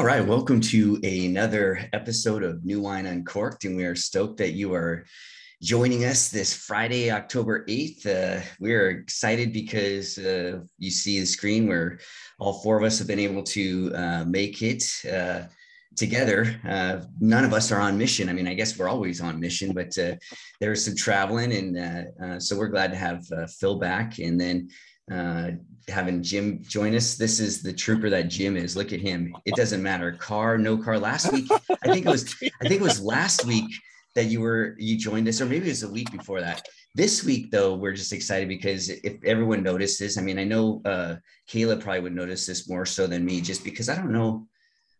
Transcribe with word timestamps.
All 0.00 0.06
right, 0.06 0.26
welcome 0.26 0.62
to 0.62 0.98
another 1.04 1.86
episode 1.92 2.42
of 2.42 2.64
New 2.64 2.80
Wine 2.80 3.04
Uncorked, 3.04 3.66
and 3.66 3.76
we 3.76 3.84
are 3.84 3.94
stoked 3.94 4.38
that 4.38 4.52
you 4.52 4.72
are 4.72 5.04
joining 5.60 6.06
us 6.06 6.30
this 6.30 6.54
Friday, 6.54 7.10
October 7.10 7.66
8th. 7.66 8.06
Uh, 8.06 8.42
we're 8.58 8.88
excited 8.88 9.52
because 9.52 10.16
uh, 10.16 10.60
you 10.78 10.90
see 10.90 11.20
the 11.20 11.26
screen 11.26 11.68
where 11.68 11.98
all 12.38 12.62
four 12.62 12.78
of 12.78 12.82
us 12.82 12.98
have 12.98 13.08
been 13.08 13.18
able 13.18 13.42
to 13.42 13.92
uh, 13.94 14.24
make 14.24 14.62
it 14.62 14.82
uh, 15.12 15.42
together. 15.96 16.58
Uh, 16.66 17.00
none 17.20 17.44
of 17.44 17.52
us 17.52 17.70
are 17.70 17.80
on 17.82 17.98
mission. 17.98 18.30
I 18.30 18.32
mean, 18.32 18.48
I 18.48 18.54
guess 18.54 18.78
we're 18.78 18.88
always 18.88 19.20
on 19.20 19.38
mission, 19.38 19.74
but 19.74 19.98
uh, 19.98 20.14
there's 20.62 20.82
some 20.82 20.96
traveling, 20.96 21.52
and 21.52 22.42
so 22.42 22.56
we're 22.56 22.68
glad 22.68 22.90
to 22.92 22.96
have 22.96 23.26
Phil 23.58 23.78
back. 23.78 24.18
And 24.18 24.40
then 24.40 24.70
uh, 25.10 25.50
having 25.88 26.22
Jim 26.22 26.62
join 26.62 26.94
us. 26.94 27.16
This 27.16 27.40
is 27.40 27.62
the 27.62 27.72
trooper 27.72 28.10
that 28.10 28.28
Jim 28.28 28.56
is. 28.56 28.76
Look 28.76 28.92
at 28.92 29.00
him. 29.00 29.34
It 29.44 29.54
doesn't 29.56 29.82
matter, 29.82 30.12
car, 30.12 30.58
no 30.58 30.76
car. 30.76 30.98
Last 30.98 31.32
week, 31.32 31.50
I 31.50 31.92
think 31.92 32.06
it 32.06 32.10
was, 32.10 32.34
I 32.42 32.68
think 32.68 32.80
it 32.80 32.82
was 32.82 33.00
last 33.00 33.44
week 33.44 33.70
that 34.14 34.26
you 34.26 34.40
were 34.40 34.76
you 34.78 34.96
joined 34.96 35.28
us, 35.28 35.40
or 35.40 35.46
maybe 35.46 35.66
it 35.66 35.70
was 35.70 35.82
a 35.82 35.90
week 35.90 36.10
before 36.10 36.40
that. 36.40 36.66
This 36.94 37.22
week, 37.24 37.50
though, 37.50 37.76
we're 37.76 37.94
just 37.94 38.12
excited 38.12 38.48
because 38.48 38.88
if 38.88 39.22
everyone 39.24 39.62
notices, 39.62 40.18
I 40.18 40.22
mean, 40.22 40.38
I 40.38 40.44
know 40.44 40.82
uh, 40.84 41.16
Kayla 41.48 41.80
probably 41.80 42.00
would 42.00 42.14
notice 42.14 42.46
this 42.46 42.68
more 42.68 42.84
so 42.84 43.06
than 43.06 43.24
me, 43.24 43.40
just 43.40 43.64
because 43.64 43.88
I 43.88 43.96
don't 43.96 44.12
know, 44.12 44.46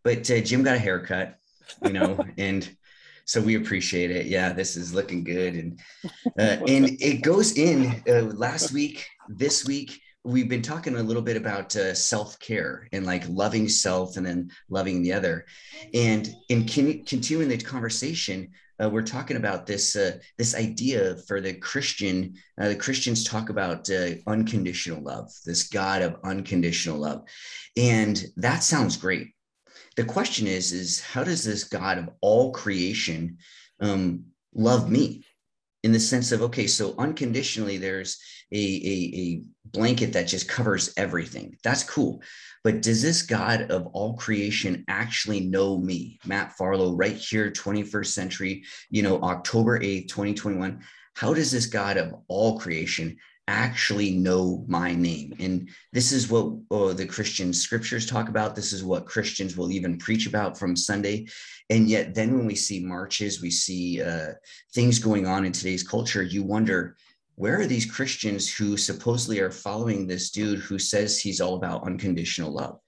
but 0.04 0.30
uh, 0.30 0.40
Jim 0.40 0.62
got 0.62 0.76
a 0.76 0.78
haircut, 0.78 1.38
you 1.84 1.92
know, 1.92 2.24
and 2.38 2.68
so 3.24 3.40
we 3.40 3.56
appreciate 3.56 4.10
it. 4.10 4.26
Yeah, 4.26 4.52
this 4.52 4.76
is 4.76 4.94
looking 4.94 5.24
good, 5.24 5.54
and 5.54 5.80
uh, 6.38 6.64
and 6.66 7.00
it 7.00 7.22
goes 7.22 7.56
in 7.56 8.02
uh, 8.08 8.22
last 8.34 8.72
week, 8.72 9.06
this 9.28 9.64
week. 9.66 10.00
We've 10.22 10.50
been 10.50 10.60
talking 10.60 10.96
a 10.96 11.02
little 11.02 11.22
bit 11.22 11.38
about 11.38 11.74
uh, 11.76 11.94
self 11.94 12.38
care 12.40 12.86
and 12.92 13.06
like 13.06 13.26
loving 13.28 13.68
self 13.68 14.18
and 14.18 14.26
then 14.26 14.50
loving 14.68 15.02
the 15.02 15.12
other, 15.12 15.46
and 15.94 16.28
in 16.48 16.66
con- 16.66 17.04
continuing 17.04 17.48
the 17.48 17.56
conversation, 17.58 18.50
uh, 18.82 18.88
we're 18.88 19.02
talking 19.02 19.36
about 19.36 19.66
this 19.66 19.96
uh, 19.96 20.18
this 20.38 20.54
idea 20.54 21.16
for 21.26 21.40
the 21.40 21.54
Christian. 21.54 22.34
Uh, 22.60 22.68
the 22.68 22.76
Christians 22.76 23.24
talk 23.24 23.50
about 23.50 23.90
uh, 23.90 24.10
unconditional 24.26 25.02
love, 25.02 25.30
this 25.44 25.68
God 25.68 26.02
of 26.02 26.16
unconditional 26.24 26.98
love, 26.98 27.24
and 27.76 28.24
that 28.36 28.62
sounds 28.62 28.96
great 28.96 29.28
the 30.00 30.06
question 30.06 30.46
is 30.46 30.72
is 30.72 30.98
how 30.98 31.22
does 31.22 31.44
this 31.44 31.64
god 31.64 31.98
of 31.98 32.08
all 32.22 32.52
creation 32.52 33.36
um, 33.80 34.24
love 34.54 34.90
me? 34.90 35.26
In 35.82 35.92
the 35.92 36.00
sense 36.00 36.32
of 36.32 36.40
okay 36.40 36.66
so 36.66 36.94
unconditionally 36.96 37.76
there's 37.76 38.18
a, 38.50 38.56
a, 38.56 38.98
a 39.20 39.42
blanket 39.66 40.14
that 40.14 40.26
just 40.26 40.48
covers 40.48 40.94
everything. 40.96 41.54
That's 41.62 41.84
cool. 41.84 42.22
But 42.64 42.80
does 42.80 43.02
this 43.02 43.20
god 43.20 43.70
of 43.70 43.88
all 43.88 44.14
creation 44.16 44.86
actually 44.88 45.40
know 45.40 45.76
me? 45.76 46.18
Matt 46.24 46.52
farlow 46.56 46.96
right 46.96 47.16
here 47.16 47.50
21st 47.50 48.06
century 48.06 48.64
you 48.88 49.02
know 49.02 49.20
october 49.20 49.78
8th 49.78 50.08
2021 50.08 50.80
how 51.14 51.34
does 51.34 51.50
this 51.50 51.66
god 51.66 51.98
of 51.98 52.14
all 52.28 52.58
creation 52.58 53.18
actually 53.50 54.12
know 54.12 54.64
my 54.68 54.94
name. 54.94 55.34
And 55.40 55.68
this 55.92 56.12
is 56.12 56.30
what 56.30 56.54
uh, 56.70 56.92
the 56.92 57.06
Christian 57.06 57.52
scriptures 57.52 58.06
talk 58.06 58.28
about. 58.28 58.54
This 58.54 58.72
is 58.72 58.84
what 58.84 59.06
Christians 59.06 59.56
will 59.56 59.72
even 59.72 59.98
preach 59.98 60.26
about 60.26 60.56
from 60.56 60.76
Sunday. 60.76 61.26
And 61.68 61.88
yet, 61.88 62.14
then 62.14 62.36
when 62.36 62.46
we 62.46 62.54
see 62.54 62.84
marches, 62.84 63.42
we 63.42 63.50
see 63.50 64.02
uh, 64.02 64.32
things 64.72 64.98
going 64.98 65.26
on 65.26 65.44
in 65.44 65.52
today's 65.52 65.82
culture, 65.82 66.22
you 66.22 66.42
wonder, 66.44 66.96
where 67.34 67.58
are 67.60 67.66
these 67.66 67.90
Christians 67.90 68.52
who 68.52 68.76
supposedly 68.76 69.40
are 69.40 69.50
following 69.50 70.06
this 70.06 70.30
dude 70.30 70.60
who 70.60 70.78
says 70.78 71.18
he's 71.18 71.40
all 71.40 71.56
about 71.56 71.86
unconditional 71.86 72.52
love? 72.52 72.78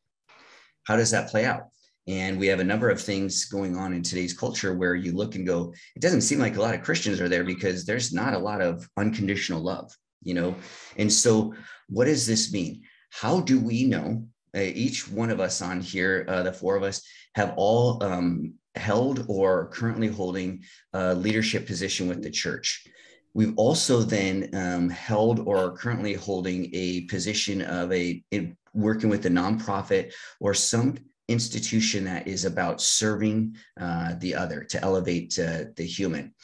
How 0.84 0.96
does 0.96 1.10
that 1.10 1.30
play 1.30 1.44
out? 1.44 1.68
And 2.06 2.38
we 2.38 2.48
have 2.48 2.60
a 2.60 2.64
number 2.64 2.90
of 2.90 3.00
things 3.00 3.46
going 3.46 3.76
on 3.76 3.92
in 3.92 4.02
today's 4.02 4.32
culture 4.32 4.74
where 4.74 4.94
you 4.94 5.12
look 5.12 5.34
and 5.34 5.46
go, 5.46 5.72
it 5.96 6.02
doesn't 6.02 6.22
seem 6.22 6.38
like 6.38 6.56
a 6.56 6.60
lot 6.60 6.74
of 6.74 6.82
Christians 6.82 7.20
are 7.20 7.28
there 7.28 7.44
because 7.44 7.84
there's 7.84 8.12
not 8.12 8.34
a 8.34 8.38
lot 8.38 8.60
of 8.60 8.88
unconditional 8.96 9.62
love 9.62 9.92
you 10.22 10.34
know? 10.34 10.54
And 10.96 11.12
so 11.12 11.54
what 11.88 12.06
does 12.06 12.26
this 12.26 12.52
mean? 12.52 12.82
How 13.10 13.40
do 13.40 13.60
we 13.60 13.84
know 13.84 14.26
uh, 14.56 14.60
each 14.60 15.10
one 15.10 15.30
of 15.30 15.40
us 15.40 15.62
on 15.62 15.80
here 15.80 16.24
uh, 16.28 16.42
the 16.42 16.52
four 16.52 16.76
of 16.76 16.82
us 16.82 17.02
have 17.34 17.54
all 17.56 18.02
um, 18.02 18.54
held 18.74 19.26
or 19.28 19.68
currently 19.68 20.08
holding 20.08 20.62
a 20.92 21.14
leadership 21.14 21.66
position 21.66 22.08
with 22.08 22.22
the 22.22 22.30
church? 22.30 22.86
We've 23.34 23.54
also 23.56 24.00
then 24.00 24.50
um, 24.52 24.90
held 24.90 25.40
or 25.40 25.56
are 25.56 25.76
currently 25.76 26.14
holding 26.14 26.70
a 26.74 27.02
position 27.02 27.62
of 27.62 27.92
a 27.92 28.22
in, 28.30 28.56
working 28.74 29.10
with 29.10 29.24
a 29.26 29.30
nonprofit 29.30 30.12
or 30.40 30.54
some 30.54 30.96
institution 31.28 32.04
that 32.04 32.26
is 32.26 32.44
about 32.44 32.80
serving 32.80 33.56
uh, 33.80 34.14
the 34.18 34.34
other 34.34 34.64
to 34.64 34.82
elevate 34.82 35.38
uh, 35.38 35.64
the 35.76 35.84
human. 35.84 36.34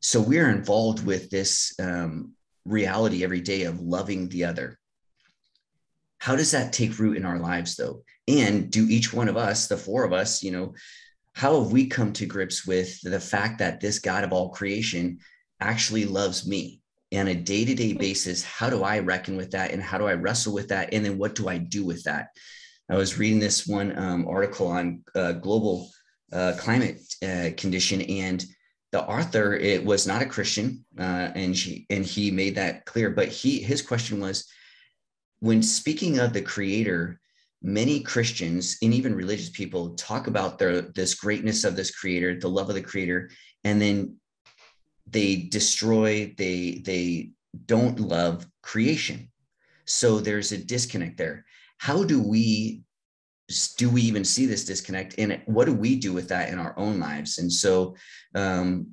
So 0.00 0.20
we're 0.20 0.50
involved 0.50 1.04
with 1.04 1.30
this 1.30 1.74
um, 1.78 2.32
reality 2.70 3.24
every 3.24 3.40
day 3.40 3.64
of 3.64 3.80
loving 3.80 4.28
the 4.28 4.44
other. 4.44 4.78
How 6.18 6.36
does 6.36 6.50
that 6.50 6.72
take 6.72 6.98
root 6.98 7.16
in 7.16 7.24
our 7.24 7.38
lives, 7.38 7.76
though? 7.76 8.02
And 8.28 8.70
do 8.70 8.86
each 8.88 9.12
one 9.12 9.28
of 9.28 9.36
us, 9.36 9.66
the 9.66 9.76
four 9.76 10.04
of 10.04 10.12
us, 10.12 10.42
you 10.42 10.52
know, 10.52 10.74
how 11.34 11.62
have 11.62 11.72
we 11.72 11.86
come 11.86 12.12
to 12.14 12.26
grips 12.26 12.66
with 12.66 13.00
the 13.02 13.20
fact 13.20 13.58
that 13.58 13.80
this 13.80 13.98
God 13.98 14.24
of 14.24 14.32
all 14.32 14.50
creation 14.50 15.18
actually 15.60 16.04
loves 16.04 16.46
me? 16.46 16.80
on 17.12 17.28
a 17.28 17.34
day 17.34 17.64
to 17.64 17.74
day 17.74 17.92
basis, 17.92 18.44
how 18.44 18.70
do 18.70 18.84
I 18.84 19.00
reckon 19.00 19.36
with 19.36 19.50
that? 19.50 19.72
And 19.72 19.82
how 19.82 19.98
do 19.98 20.06
I 20.06 20.14
wrestle 20.14 20.54
with 20.54 20.68
that? 20.68 20.92
And 20.92 21.04
then 21.04 21.18
what 21.18 21.34
do 21.34 21.48
I 21.48 21.58
do 21.58 21.84
with 21.84 22.04
that? 22.04 22.28
I 22.88 22.96
was 22.96 23.18
reading 23.18 23.40
this 23.40 23.66
one 23.66 23.96
um, 23.98 24.28
article 24.28 24.68
on 24.68 25.02
uh, 25.14 25.32
global 25.32 25.90
uh, 26.32 26.54
climate 26.58 27.00
uh, 27.22 27.50
condition, 27.56 28.02
and 28.02 28.44
the 28.92 29.02
author 29.02 29.54
it 29.54 29.84
was 29.84 30.06
not 30.06 30.22
a 30.22 30.26
christian 30.26 30.84
uh, 30.98 31.30
and 31.34 31.56
she 31.56 31.86
and 31.90 32.04
he 32.04 32.30
made 32.30 32.54
that 32.54 32.84
clear 32.84 33.10
but 33.10 33.28
he 33.28 33.60
his 33.60 33.82
question 33.82 34.20
was 34.20 34.48
when 35.40 35.62
speaking 35.62 36.18
of 36.18 36.32
the 36.32 36.42
creator 36.42 37.20
many 37.62 38.00
christians 38.00 38.78
and 38.82 38.94
even 38.94 39.14
religious 39.14 39.50
people 39.50 39.94
talk 39.94 40.26
about 40.26 40.58
their 40.58 40.80
this 40.80 41.14
greatness 41.14 41.64
of 41.64 41.76
this 41.76 41.94
creator 41.94 42.38
the 42.38 42.48
love 42.48 42.68
of 42.68 42.74
the 42.74 42.82
creator 42.82 43.30
and 43.64 43.80
then 43.80 44.16
they 45.06 45.36
destroy 45.36 46.32
they 46.36 46.82
they 46.84 47.30
don't 47.66 47.98
love 48.00 48.46
creation. 48.62 49.30
So 49.84 50.20
there's 50.20 50.52
a 50.52 50.58
disconnect 50.58 51.16
there. 51.16 51.44
How 51.78 52.04
do 52.04 52.22
we 52.22 52.82
do 53.76 53.90
we 53.90 54.02
even 54.02 54.24
see 54.24 54.46
this 54.46 54.64
disconnect? 54.64 55.16
And 55.18 55.40
what 55.46 55.66
do 55.66 55.74
we 55.74 55.96
do 55.96 56.12
with 56.12 56.28
that 56.28 56.50
in 56.50 56.58
our 56.58 56.74
own 56.78 57.00
lives? 57.00 57.38
And 57.38 57.52
so 57.52 57.96
um, 58.34 58.88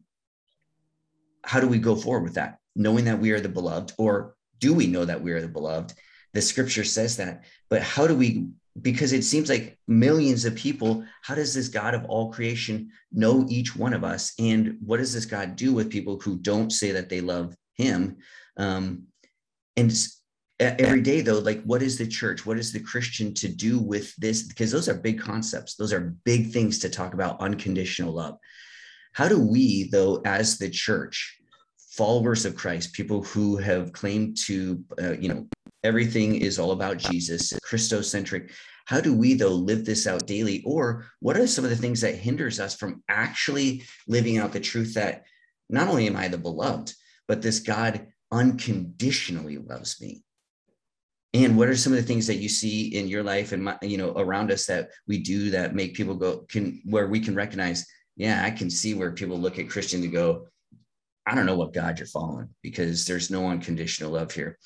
how 1.44 1.60
do 1.60 1.68
we 1.68 1.80
go 1.80 1.96
forward 1.96 2.24
with 2.24 2.36
that? 2.36 2.58
Knowing 2.76 3.06
that 3.06 3.20
we 3.20 3.32
are 3.32 3.40
the 3.40 3.50
beloved 3.50 3.94
or 3.98 4.36
do 4.60 4.74
we 4.74 4.88
know 4.88 5.06
that 5.06 5.22
we 5.22 5.32
are 5.32 5.42
the 5.42 5.48
beloved? 5.48 5.94
The 6.34 6.42
scripture 6.42 6.84
says 6.84 7.18
that 7.18 7.46
but 7.70 7.82
how 7.82 8.08
do 8.08 8.16
we 8.16 8.48
because 8.80 9.12
it 9.12 9.24
seems 9.24 9.50
like 9.50 9.76
millions 9.88 10.46
of 10.46 10.54
people 10.54 11.04
how 11.24 11.34
does 11.34 11.52
this 11.52 11.68
god 11.68 11.96
of 11.96 12.06
all 12.06 12.32
creation 12.32 12.92
know 13.12 13.46
each 13.50 13.76
one 13.76 13.94
of 13.94 14.04
us? 14.04 14.34
And 14.40 14.78
what 14.84 14.98
does 14.98 15.14
this 15.14 15.26
god 15.26 15.56
do 15.56 15.74
with 15.74 15.90
people 15.90 16.20
who 16.20 16.38
don't 16.38 16.72
say 16.72 16.92
that 16.92 17.10
they 17.10 17.22
love 17.22 17.56
him? 17.76 18.18
Um, 18.58 19.04
and 19.76 19.92
every 20.60 21.02
day 21.02 21.22
though 21.22 21.40
like 21.40 21.62
what 21.64 21.82
is 21.82 21.98
the 21.98 22.08
church? 22.08 22.46
What 22.46 22.58
is 22.58 22.72
the 22.72 22.80
christian 22.80 23.34
to 23.36 23.48
do 23.48 23.80
with 23.80 24.16
this? 24.16 24.44
Because 24.44 24.72
those 24.72 24.90
are 24.90 24.96
big 24.96 25.20
concepts. 25.20 25.76
Those 25.76 25.94
are 25.94 26.16
big 26.26 26.52
things 26.52 26.80
to 26.80 26.90
talk 26.90 27.14
about 27.14 27.42
unconditional 27.42 28.14
love. 28.14 28.38
How 29.14 29.28
do 29.28 29.40
we 29.40 29.90
though 29.92 30.22
as 30.26 30.58
the 30.58 30.70
church 30.70 31.40
followers 31.92 32.46
of 32.46 32.56
christ 32.56 32.94
people 32.94 33.24
who 33.24 33.58
have 33.58 33.92
claimed 33.92 34.38
to 34.38 34.84
uh, 35.02 35.14
you 35.14 35.28
know 35.28 35.48
everything 35.84 36.36
is 36.36 36.60
all 36.60 36.70
about 36.70 36.98
jesus 36.98 37.54
christocentric 37.54 38.52
how 38.88 39.02
do 39.02 39.14
we 39.14 39.34
though 39.34 39.54
live 39.54 39.84
this 39.84 40.08
out 40.08 40.26
daily? 40.26 40.64
Or 40.66 41.08
what 41.20 41.36
are 41.36 41.46
some 41.46 41.66
of 41.66 41.70
the 41.70 41.76
things 41.76 42.00
that 42.02 42.16
hinders 42.16 42.58
us 42.62 42.74
from 42.74 43.04
actually 43.10 43.84
living 44.08 44.38
out 44.38 44.54
the 44.54 44.62
truth 44.62 44.94
that 44.94 45.26
not 45.70 45.90
only 45.90 46.08
am 46.08 46.16
i 46.16 46.30
the 46.30 46.38
beloved 46.38 46.94
but 47.28 47.42
this 47.42 47.60
god 47.60 48.08
unconditionally 48.32 49.58
loves 49.58 50.00
me 50.00 50.24
and 51.34 51.58
what 51.58 51.68
are 51.68 51.76
some 51.76 51.94
of 51.94 51.98
the 51.98 52.06
things 52.06 52.28
that 52.28 52.38
you 52.38 52.50
see 52.50 52.96
in 52.96 53.08
your 53.08 53.24
life 53.24 53.52
and 53.52 53.64
my, 53.64 53.78
you 53.82 53.98
know 53.98 54.14
around 54.18 54.52
us 54.52 54.66
that 54.66 54.90
we 55.08 55.20
do 55.20 55.50
that 55.50 55.76
make 55.76 55.96
people 55.96 56.16
go 56.16 56.40
can 56.50 56.82
where 56.86 57.08
we 57.08 57.20
can 57.20 57.36
recognize 57.36 57.86
yeah 58.16 58.44
i 58.44 58.52
can 58.52 58.70
see 58.70 58.94
where 58.94 59.12
people 59.12 59.38
look 59.38 59.60
at 59.60 59.70
christian 59.70 60.02
to 60.02 60.08
go 60.08 60.48
i 61.26 61.36
don't 61.36 61.46
know 61.46 61.58
what 61.58 61.74
god 61.74 62.00
you're 62.00 62.08
following 62.08 62.50
because 62.62 63.06
there's 63.06 63.30
no 63.30 63.48
unconditional 63.48 64.12
love 64.12 64.32
here. 64.32 64.58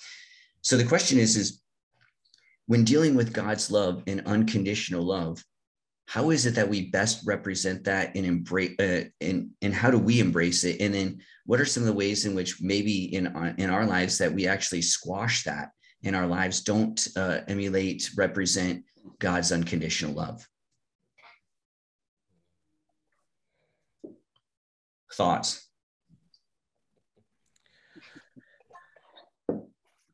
So 0.62 0.78
the 0.78 0.86
question 0.86 1.18
is 1.18 1.36
is 1.36 1.62
when 2.68 2.84
dealing 2.84 3.16
with 3.16 3.34
god's 3.34 3.72
love 3.72 4.04
and 4.07 4.22
unconditional 4.25 5.04
love 5.04 5.44
how 6.07 6.30
is 6.30 6.46
it 6.46 6.56
that 6.56 6.68
we 6.68 6.90
best 6.90 7.25
represent 7.25 7.86
that 7.86 8.14
and 8.16 8.25
embrace 8.25 8.75
uh, 8.80 9.06
and 9.22 9.52
and 9.62 9.74
how 9.74 9.90
do 9.90 9.98
we 9.98 10.19
embrace 10.19 10.66
it? 10.66 10.81
And 10.81 10.94
then 10.94 11.22
what 11.46 11.62
are 11.62 11.66
some 11.66 11.84
of 11.84 11.88
the 11.88 11.94
ways 11.94 12.25
in 12.25 12.36
which 12.36 12.62
maybe 12.62 13.16
in 13.16 13.28
in 13.57 13.69
our 13.69 13.86
lives 13.86 14.18
that 14.18 14.34
we 14.34 14.46
actually 14.46 14.81
squash 14.81 15.46
that 15.46 15.69
in 16.03 16.15
our 16.15 16.27
lives 16.27 16.62
don't 16.62 17.07
uh, 17.15 17.39
emulate, 17.48 18.09
represent 18.15 18.83
God's 19.19 19.51
unconditional 19.51 20.13
love. 20.13 20.48
Thoughts? 25.13 25.68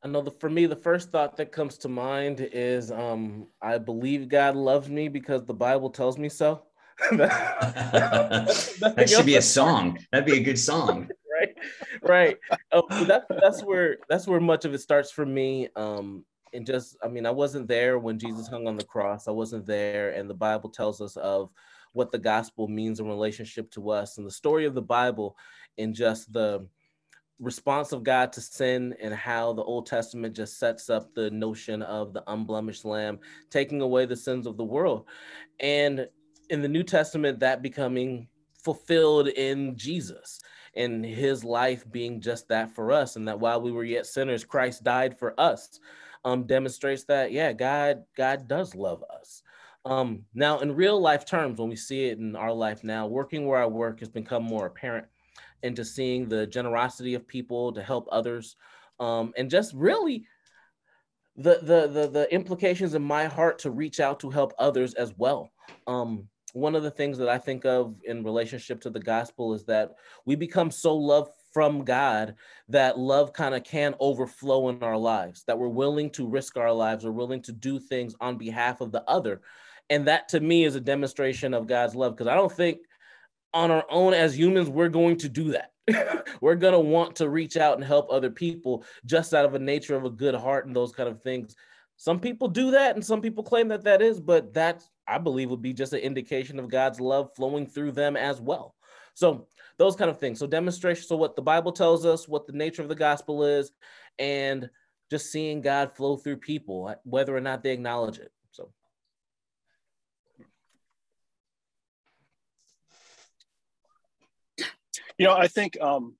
I 0.04 0.10
know 0.10 0.22
the, 0.22 0.31
for 0.31 0.50
me, 0.50 0.66
the 0.66 0.75
first 0.75 1.12
thought 1.12 1.38
that 1.38 1.51
comes 1.51 1.78
to 1.80 1.90
mind 1.90 2.48
is 2.51 2.92
um, 2.92 3.48
I 3.62 3.78
believe 3.78 4.30
God 4.30 4.56
loves 4.56 4.90
me 4.90 5.07
because 5.07 5.44
the 5.44 5.54
Bible 5.54 5.90
tells 5.90 6.18
me 6.18 6.30
so. 6.30 6.63
that 7.12 9.06
should 9.07 9.25
be 9.25 9.36
a 9.36 9.42
song. 9.42 10.00
That'd 10.12 10.25
be 10.25 10.38
a 10.38 10.44
good 10.44 10.60
song 10.60 11.10
right. 12.07 12.38
Oh, 12.71 12.83
that's 13.06 13.25
that's 13.42 13.63
where 13.63 13.98
that's 14.09 14.27
where 14.27 14.39
much 14.39 14.65
of 14.65 14.74
it 14.74 14.81
starts 14.81 15.12
for 15.12 15.25
me. 15.25 15.69
Um, 15.75 16.25
and 16.54 16.65
just, 16.65 16.98
I 17.04 17.07
mean, 17.07 17.25
I 17.25 17.31
wasn't 17.31 17.68
there 17.68 18.00
when 18.00 18.18
Jesus 18.19 18.48
hung 18.48 18.68
on 18.68 18.77
the 18.77 18.86
cross. 18.86 19.27
I 19.27 19.31
wasn't 19.31 19.65
there, 19.65 20.12
and 20.12 20.30
the 20.30 20.33
Bible 20.33 20.69
tells 20.69 21.01
us 21.01 21.18
of 21.18 21.50
what 21.94 22.12
the 22.12 22.18
gospel 22.18 22.68
means 22.68 23.00
in 23.00 23.07
relationship 23.07 23.69
to 23.71 23.92
us, 23.92 24.18
and 24.18 24.25
the 24.25 24.31
story 24.31 24.65
of 24.65 24.74
the 24.74 24.81
Bible, 24.81 25.38
and 25.77 25.94
just 25.94 26.31
the 26.31 26.68
response 27.39 27.92
of 27.92 28.04
God 28.04 28.33
to 28.33 28.42
sin 28.42 28.95
and 29.00 29.13
how 29.13 29.54
the 29.54 29.63
Old 29.63 29.86
Testament 29.86 30.36
just 30.36 30.57
sets 30.57 30.89
up 30.89 31.13
the 31.13 31.30
notion 31.30 31.83
of 31.83 32.13
the 32.13 32.24
unblemished 32.27 32.83
lamb 32.83 33.19
taking 33.51 33.81
away 33.81 34.06
the 34.06 34.15
sins 34.15 34.48
of 34.48 34.57
the 34.57 34.63
world. 34.63 35.06
And 35.59 36.07
in 36.50 36.62
the 36.62 36.68
New 36.68 36.83
Testament, 36.83 37.39
that 37.39 37.62
becoming 37.62 38.27
fulfilled 38.63 39.27
in 39.27 39.77
Jesus 39.77 40.39
and 40.78 41.06
his 41.06 41.44
life 41.44 41.84
being 41.92 42.22
just 42.22 42.48
that 42.50 42.72
for 42.72 42.92
us. 42.92 43.16
And 43.16 43.28
that 43.28 43.40
while 43.40 43.62
we 43.62 43.72
were 43.72 43.84
yet 43.84 44.06
sinners, 44.06 44.46
Christ 44.46 44.84
died 44.84 45.18
for 45.18 45.38
us. 45.40 45.80
Um, 46.24 46.44
demonstrates 46.44 47.04
that, 47.06 47.32
yeah, 47.32 47.54
God, 47.54 48.04
God 48.16 48.48
does 48.48 48.76
love 48.76 49.04
us. 49.10 49.44
Um, 49.86 50.26
now, 50.34 50.60
in 50.60 50.76
real 50.76 51.00
life 51.00 51.26
terms, 51.26 51.60
when 51.60 51.70
we 51.70 51.76
see 51.78 52.06
it 52.06 52.18
in 52.18 52.36
our 52.36 52.52
life 52.52 52.84
now, 52.84 53.08
working 53.08 53.46
where 53.46 53.62
I 53.62 53.66
work 53.66 54.00
has 54.00 54.10
become 54.10 54.44
more 54.44 54.66
apparent 54.66 55.06
into 55.64 55.86
seeing 55.86 56.28
the 56.28 56.46
generosity 56.46 57.14
of 57.14 57.28
people 57.28 57.72
to 57.72 57.82
help 57.82 58.08
others, 58.12 58.58
um, 59.00 59.34
and 59.38 59.50
just 59.50 59.74
really 59.74 60.26
the, 61.38 61.60
the 61.62 61.88
the 61.88 62.10
the 62.10 62.34
implications 62.34 62.96
in 62.96 63.02
my 63.02 63.26
heart 63.26 63.60
to 63.60 63.72
reach 63.72 64.00
out 64.00 64.20
to 64.20 64.30
help 64.30 64.54
others 64.60 64.94
as 64.96 65.14
well. 65.18 65.52
Um, 65.86 66.28
one 66.57 66.75
of 66.75 66.83
the 66.83 66.92
things 66.92 67.18
that 67.19 67.30
I 67.30 67.38
think 67.38 67.65
of 67.65 67.95
in 68.04 68.24
relationship 68.24 68.81
to 68.81 68.89
the 68.89 69.00
gospel 69.00 69.54
is 69.54 69.63
that 69.65 69.95
we 70.25 70.36
become 70.36 70.71
so 70.71 70.95
loved 70.95 71.31
from 71.54 71.83
God 71.83 72.36
that 72.69 72.98
love 72.98 73.31
kind 73.31 73.54
of 73.54 73.63
can 73.63 73.95
overflow 74.00 74.69
in 74.69 74.81
our 74.81 74.98
lives, 74.98 75.44
that 75.45 75.57
we're 75.57 75.68
willing 75.68 76.09
to 76.12 76.27
risk 76.27 76.57
our 76.57 76.71
lives, 76.71 77.06
we're 77.06 77.12
willing 77.12 77.42
to 77.44 77.51
do 77.51 77.80
things 77.80 78.15
on 78.19 78.38
behalf 78.38 78.81
of 78.81 78.92
the 78.92 79.04
other. 79.07 79.42
And 79.89 80.07
that 80.07 80.30
to 80.30 80.39
me 80.39 80.65
is 80.65 80.75
a 80.75 80.81
demonstration 80.81 81.54
of 81.54 81.68
God's 81.68 81.95
love 81.95 82.15
because 82.15 82.27
I 82.27 82.36
don't 82.36 82.51
think 82.51 82.80
on 83.54 83.71
our 83.71 83.86
own 83.89 84.13
as 84.13 84.38
humans, 84.38 84.69
we're 84.69 84.89
going 84.89 85.18
to 85.18 85.30
do 85.30 85.51
that. 85.51 85.71
we're 86.42 86.56
going 86.56 86.74
to 86.74 86.80
want 86.80 87.15
to 87.18 87.30
reach 87.30 87.56
out 87.56 87.75
and 87.75 87.83
help 87.83 88.07
other 88.09 88.30
people 88.30 88.83
just 89.06 89.33
out 89.33 89.45
of 89.45 89.54
a 89.54 89.59
nature 89.59 89.95
of 89.95 90.06
a 90.06 90.09
good 90.09 90.36
heart 90.36 90.65
and 90.65 90.75
those 90.75 90.92
kind 90.92 91.07
of 91.07 91.21
things. 91.21 91.56
Some 91.95 92.19
people 92.19 92.48
do 92.48 92.71
that 92.71 92.95
and 92.95 93.06
some 93.06 93.21
people 93.21 93.44
claim 93.44 93.68
that 93.69 93.83
that 93.86 94.01
is, 94.01 94.19
but 94.19 94.54
that 94.54 94.83
I 95.07 95.18
believe 95.18 95.50
would 95.50 95.62
be 95.62 95.74
just 95.74 95.94
an 95.94 96.00
indication 96.00 96.59
of 96.59 96.69
God's 96.69 97.00
love 97.00 97.30
flowing 97.36 97.65
through 97.65 97.94
them 97.94 98.18
as 98.18 98.42
well. 98.42 98.75
So, 99.13 99.48
those 99.77 99.95
kind 99.95 100.09
of 100.09 100.19
things. 100.19 100.39
So, 100.39 100.48
demonstration. 100.48 101.04
So, 101.06 101.15
what 101.15 101.36
the 101.36 101.42
Bible 101.42 101.71
tells 101.71 102.06
us, 102.06 102.27
what 102.27 102.45
the 102.45 102.54
nature 102.54 102.81
of 102.81 102.89
the 102.89 102.95
gospel 102.95 103.44
is, 103.44 103.71
and 104.19 104.69
just 105.09 105.31
seeing 105.31 105.62
God 105.62 105.95
flow 105.95 106.18
through 106.18 106.38
people, 106.38 106.94
whether 107.04 107.36
or 107.36 107.42
not 107.42 107.63
they 107.63 107.71
acknowledge 107.71 108.19
it. 108.19 108.31
So. 108.51 108.71
You 115.18 115.27
know, 115.27 115.33
I 115.33 115.48
think 115.48 115.80
um, 115.81 116.15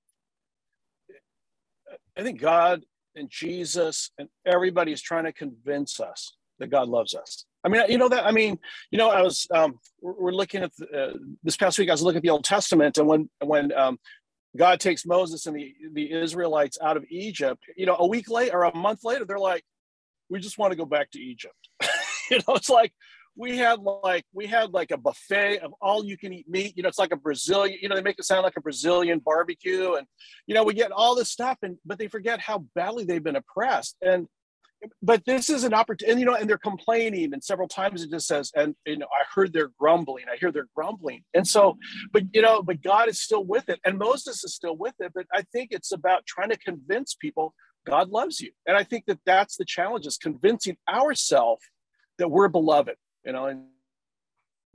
I 2.17 2.23
think 2.23 2.39
God 2.39 2.83
and 3.15 3.29
Jesus 3.29 4.11
and 4.17 4.29
everybody 4.45 4.91
is 4.91 5.01
trying 5.01 5.25
to 5.25 5.33
convince 5.33 5.99
us 5.99 6.36
that 6.59 6.69
God 6.69 6.88
loves 6.88 7.15
us. 7.15 7.45
I 7.63 7.69
mean, 7.69 7.81
you 7.89 7.98
know 7.98 8.09
that. 8.09 8.25
I 8.25 8.31
mean, 8.31 8.57
you 8.92 8.98
know, 8.98 9.09
I 9.09 9.21
was 9.21 9.48
um, 9.54 9.80
we're 10.01 10.31
looking 10.31 10.63
at 10.63 10.71
the, 10.77 10.88
uh, 10.88 11.13
this 11.44 11.57
past 11.57 11.77
week. 11.77 11.89
I 11.89 11.94
was 11.94 12.01
looking 12.01 12.18
at 12.18 12.24
the 12.24 12.30
Old 12.30 12.45
Testament, 12.45 12.98
and 12.98 13.07
when 13.07 13.30
when 13.44 13.71
um, 13.74 14.00
God 14.56 14.80
takes 14.80 15.06
Moses 15.06 15.45
and 15.45 15.56
the 15.56 15.74
the 15.94 16.12
Israelites 16.12 16.77
out 16.81 16.98
of 16.98 17.06
Egypt, 17.09 17.63
you 17.75 17.86
know, 17.86 17.95
a 18.00 18.07
week 18.07 18.30
later 18.30 18.57
or 18.57 18.63
a 18.65 18.75
month 18.75 19.04
later, 19.04 19.25
they're 19.25 19.39
like, 19.39 19.63
"We 20.30 20.39
just 20.39 20.57
want 20.57 20.71
to 20.71 20.77
go 20.77 20.86
back 20.86 21.12
to 21.12 21.19
Egypt." 21.19 21.69
you 22.31 22.38
know, 22.38 22.56
it's 22.56 22.69
like 22.69 22.94
we 23.38 23.56
had 23.56 23.80
like 23.81 24.25
we 24.33 24.48
had 24.48 24.74
like 24.74 24.92
a 24.92 24.98
buffet 24.98 25.59
of 25.59 25.74
all 25.80 26.04
you 26.04 26.18
can 26.18 26.33
eat 26.33 26.50
meat 26.50 26.74
you 26.75 26.81
know 26.81 26.89
it's 26.89 26.98
like 26.98 27.13
a 27.13 27.18
brazilian 27.18 27.77
you 27.81 27.88
know 27.88 27.95
they 27.95 28.01
make 28.01 28.18
it 28.18 28.25
sound 28.25 28.42
like 28.42 28.57
a 28.57 28.62
brazilian 28.62 29.19
barbecue 29.19 29.94
and 29.94 30.07
you 30.48 30.56
know 30.56 30.63
we 30.63 30.74
get 30.74 30.92
all 30.92 31.15
this 31.15 31.30
stuff 31.30 31.57
and 31.62 31.77
but 31.86 32.00
they 32.00 32.07
forget 32.07 32.39
how 32.39 32.65
badly 32.75 33.06
they've 33.06 33.24
been 33.24 33.36
oppressed 33.36 33.95
and 34.01 34.27
but 35.01 35.24
this 35.25 35.50
is 35.50 35.63
an 35.63 35.74
opportunity 35.74 36.12
and 36.12 36.19
you 36.19 36.25
know 36.25 36.35
and 36.35 36.50
they're 36.50 36.57
complaining 36.57 37.33
and 37.33 37.44
several 37.44 37.68
times 37.68 38.03
it 38.03 38.12
just 38.12 38.27
says 38.27 38.51
and 38.56 38.75
you 38.85 38.97
know 38.97 39.07
i 39.07 39.24
heard 39.33 39.51
they're 39.51 39.71
grumbling 39.79 40.25
i 40.31 40.38
hear 40.38 40.51
they're 40.51 40.68
grumbling. 40.75 41.24
And 41.33 41.47
so 41.47 41.77
but 42.13 42.24
you 42.33 42.41
know 42.41 42.62
but 42.62 42.81
god 42.81 43.09
is 43.09 43.21
still 43.21 43.44
with 43.44 43.69
it 43.69 43.79
and 43.85 43.97
moses 43.97 44.44
is 44.44 44.53
still 44.53 44.77
with 44.77 44.95
it 45.00 45.12
but 45.15 45.25
i 45.33 45.41
think 45.51 45.69
it's 45.71 45.91
about 45.91 46.25
trying 46.25 46.50
to 46.50 46.57
convince 46.57 47.15
people 47.15 47.53
god 47.85 48.09
loves 48.09 48.39
you. 48.39 48.51
And 48.65 48.77
i 48.77 48.83
think 48.83 49.06
that 49.07 49.19
that's 49.25 49.57
the 49.57 49.65
challenge 49.65 50.06
is 50.06 50.18
convincing 50.18 50.77
ourselves 50.89 51.63
that 52.18 52.30
we're 52.30 52.47
beloved 52.47 52.95
you 53.27 53.33
know, 53.33 53.47
and 53.47 53.65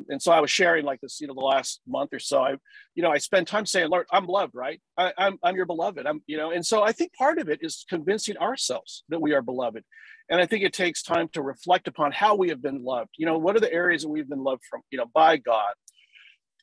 and 0.09 0.21
so 0.21 0.33
I 0.33 0.41
was 0.41 0.51
sharing 0.51 0.85
like 0.85 1.01
this, 1.01 1.21
you 1.21 1.27
know, 1.27 1.35
the 1.35 1.41
last 1.41 1.81
month 1.87 2.11
or 2.13 2.19
so. 2.19 2.43
I, 2.43 2.55
you 2.95 3.03
know, 3.03 3.11
I 3.11 3.19
spend 3.19 3.47
time 3.47 3.67
saying, 3.67 3.91
Lord, 3.91 4.07
I'm 4.13 4.27
loved, 4.27 4.55
right? 4.55 4.81
I, 4.97 5.09
am 5.09 5.13
I'm, 5.19 5.39
I'm 5.43 5.57
your 5.57 5.67
beloved. 5.67 6.07
I'm, 6.07 6.23
you 6.27 6.37
know, 6.37 6.51
and 6.51 6.65
so 6.65 6.83
I 6.83 6.93
think 6.93 7.13
part 7.15 7.39
of 7.39 7.49
it 7.49 7.61
is 7.63 7.85
convincing 7.89 8.37
ourselves 8.37 9.05
that 9.09 9.21
we 9.21 9.33
are 9.33 9.43
beloved. 9.43 9.85
And 10.29 10.41
I 10.41 10.47
think 10.47 10.65
it 10.65 10.73
takes 10.73 11.03
time 11.03 11.29
to 11.33 11.43
reflect 11.43 11.89
upon 11.89 12.13
how 12.13 12.35
we 12.35 12.49
have 12.49 12.63
been 12.63 12.85
loved. 12.85 13.11
You 13.19 13.27
know, 13.27 13.39
what 13.39 13.57
are 13.57 13.61
the 13.61 13.73
areas 13.73 14.03
that 14.03 14.09
we've 14.09 14.29
been 14.29 14.45
loved 14.45 14.63
from, 14.69 14.83
you 14.91 14.99
know, 14.99 15.07
by 15.13 15.37
God. 15.37 15.75